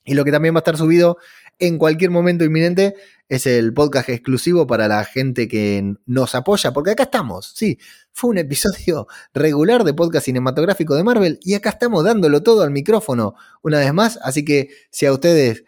Y 0.05 0.13
lo 0.13 0.23
que 0.23 0.31
también 0.31 0.53
va 0.53 0.59
a 0.59 0.61
estar 0.61 0.77
subido 0.77 1.17
en 1.59 1.77
cualquier 1.77 2.11
momento 2.11 2.43
inminente 2.43 2.95
es 3.29 3.47
el 3.47 3.73
podcast 3.73 4.09
exclusivo 4.09 4.67
para 4.67 4.87
la 4.87 5.03
gente 5.03 5.47
que 5.47 5.95
nos 6.05 6.35
apoya, 6.35 6.73
porque 6.73 6.91
acá 6.91 7.03
estamos, 7.03 7.53
sí, 7.55 7.79
fue 8.11 8.29
un 8.29 8.37
episodio 8.37 9.07
regular 9.33 9.83
de 9.83 9.93
podcast 9.93 10.25
cinematográfico 10.25 10.95
de 10.95 11.03
Marvel 11.03 11.39
y 11.41 11.55
acá 11.55 11.69
estamos 11.69 12.03
dándolo 12.03 12.43
todo 12.43 12.61
al 12.61 12.71
micrófono 12.71 13.35
una 13.61 13.79
vez 13.79 13.93
más, 13.93 14.19
así 14.21 14.45
que 14.45 14.69
si 14.91 15.05
a 15.05 15.13
ustedes 15.13 15.63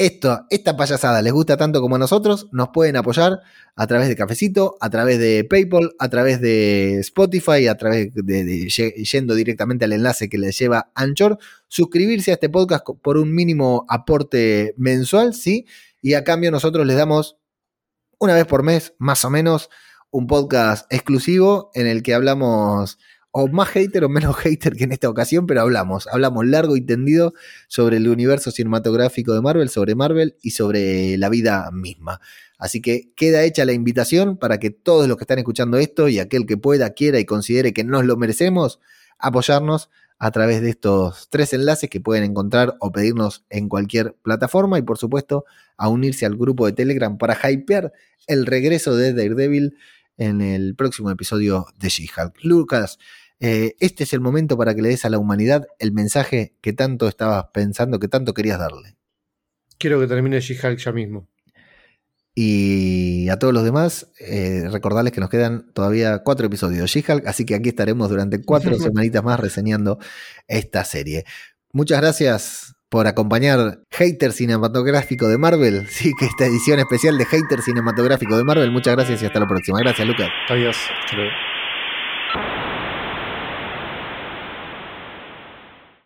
esto, 0.00 0.46
esta 0.48 0.78
payasada 0.78 1.20
les 1.20 1.30
gusta 1.30 1.58
tanto 1.58 1.82
como 1.82 1.96
a 1.96 1.98
nosotros, 1.98 2.48
nos 2.52 2.70
pueden 2.70 2.96
apoyar 2.96 3.40
a 3.76 3.86
través 3.86 4.08
de 4.08 4.16
Cafecito, 4.16 4.78
a 4.80 4.88
través 4.88 5.18
de 5.18 5.44
PayPal, 5.44 5.94
a 5.98 6.08
través 6.08 6.40
de 6.40 7.00
Spotify, 7.00 7.66
a 7.66 7.76
través 7.76 8.14
de, 8.14 8.68
yendo 8.68 9.34
directamente 9.34 9.84
al 9.84 9.92
enlace 9.92 10.30
que 10.30 10.38
les 10.38 10.58
lleva 10.58 10.90
Anchor, 10.94 11.38
suscribirse 11.68 12.30
a 12.30 12.34
este 12.34 12.48
podcast 12.48 12.86
por 13.02 13.18
un 13.18 13.34
mínimo 13.34 13.84
aporte 13.90 14.72
mensual, 14.78 15.34
¿sí? 15.34 15.66
Y 16.00 16.14
a 16.14 16.24
cambio 16.24 16.50
nosotros 16.50 16.86
les 16.86 16.96
damos 16.96 17.36
una 18.18 18.34
vez 18.34 18.46
por 18.46 18.62
mes, 18.62 18.94
más 18.96 19.26
o 19.26 19.30
menos, 19.30 19.68
un 20.10 20.26
podcast 20.26 20.90
exclusivo 20.90 21.70
en 21.74 21.86
el 21.86 22.02
que 22.02 22.14
hablamos 22.14 22.98
o 23.32 23.48
más 23.48 23.68
hater 23.68 24.04
o 24.04 24.08
menos 24.08 24.36
hater 24.42 24.74
que 24.74 24.84
en 24.84 24.92
esta 24.92 25.08
ocasión, 25.08 25.46
pero 25.46 25.60
hablamos, 25.60 26.06
hablamos 26.08 26.46
largo 26.46 26.76
y 26.76 26.80
tendido 26.80 27.34
sobre 27.68 27.98
el 27.98 28.08
universo 28.08 28.50
cinematográfico 28.50 29.34
de 29.34 29.40
Marvel, 29.40 29.68
sobre 29.68 29.94
Marvel 29.94 30.36
y 30.42 30.50
sobre 30.50 31.16
la 31.18 31.28
vida 31.28 31.70
misma. 31.72 32.20
Así 32.58 32.82
que 32.82 33.12
queda 33.16 33.42
hecha 33.42 33.64
la 33.64 33.72
invitación 33.72 34.36
para 34.36 34.58
que 34.58 34.70
todos 34.70 35.08
los 35.08 35.16
que 35.16 35.24
están 35.24 35.38
escuchando 35.38 35.78
esto 35.78 36.08
y 36.08 36.18
aquel 36.18 36.46
que 36.46 36.56
pueda, 36.56 36.90
quiera 36.90 37.18
y 37.18 37.24
considere 37.24 37.72
que 37.72 37.84
nos 37.84 38.04
lo 38.04 38.16
merecemos, 38.16 38.80
apoyarnos 39.18 39.90
a 40.18 40.30
través 40.30 40.60
de 40.60 40.68
estos 40.68 41.28
tres 41.30 41.54
enlaces 41.54 41.88
que 41.88 42.00
pueden 42.00 42.24
encontrar 42.24 42.76
o 42.80 42.92
pedirnos 42.92 43.46
en 43.48 43.70
cualquier 43.70 44.14
plataforma 44.22 44.78
y 44.78 44.82
por 44.82 44.98
supuesto 44.98 45.46
a 45.78 45.88
unirse 45.88 46.26
al 46.26 46.36
grupo 46.36 46.66
de 46.66 46.72
Telegram 46.72 47.16
para 47.16 47.38
hypear 47.50 47.92
el 48.26 48.44
regreso 48.44 48.94
de 48.94 49.14
Daredevil 49.14 49.76
en 50.18 50.42
el 50.42 50.76
próximo 50.76 51.10
episodio 51.10 51.66
de 51.78 51.88
She-Hulk. 51.88 52.44
Lucas, 52.44 52.98
eh, 53.40 53.74
este 53.80 54.04
es 54.04 54.12
el 54.12 54.20
momento 54.20 54.56
para 54.56 54.74
que 54.74 54.82
le 54.82 54.90
des 54.90 55.04
a 55.04 55.10
la 55.10 55.18
humanidad 55.18 55.66
el 55.78 55.92
mensaje 55.92 56.54
que 56.60 56.72
tanto 56.72 57.08
estabas 57.08 57.46
pensando, 57.52 57.98
que 57.98 58.08
tanto 58.08 58.34
querías 58.34 58.58
darle. 58.58 58.96
Quiero 59.78 59.98
que 59.98 60.06
termine 60.06 60.40
She-Hulk 60.40 60.78
ya 60.78 60.92
mismo. 60.92 61.26
Y 62.34 63.28
a 63.28 63.38
todos 63.38 63.52
los 63.52 63.64
demás, 63.64 64.12
eh, 64.20 64.68
recordarles 64.70 65.12
que 65.12 65.20
nos 65.20 65.30
quedan 65.30 65.72
todavía 65.72 66.18
cuatro 66.18 66.46
episodios 66.46 66.82
de 66.82 66.86
She-Hulk, 66.86 67.26
así 67.26 67.44
que 67.44 67.54
aquí 67.54 67.70
estaremos 67.70 68.08
durante 68.08 68.42
cuatro 68.42 68.74
semanitas 68.78 69.24
más 69.24 69.40
reseñando 69.40 69.98
esta 70.46 70.84
serie. 70.84 71.24
Muchas 71.72 72.00
gracias 72.00 72.74
por 72.90 73.06
acompañar 73.06 73.80
Hater 73.90 74.32
Cinematográfico 74.32 75.28
de 75.28 75.38
Marvel. 75.38 75.86
Sí, 75.88 76.12
que 76.18 76.26
esta 76.26 76.44
edición 76.44 76.78
especial 76.78 77.16
de 77.16 77.24
Hater 77.24 77.62
Cinematográfico 77.62 78.36
de 78.36 78.44
Marvel. 78.44 78.70
Muchas 78.70 78.94
gracias 78.96 79.22
y 79.22 79.26
hasta 79.26 79.40
la 79.40 79.46
próxima. 79.46 79.78
Gracias, 79.80 80.06
Lucas. 80.06 80.28
Adiós. 80.48 80.76
Hasta 80.76 81.16
luego. 81.16 81.30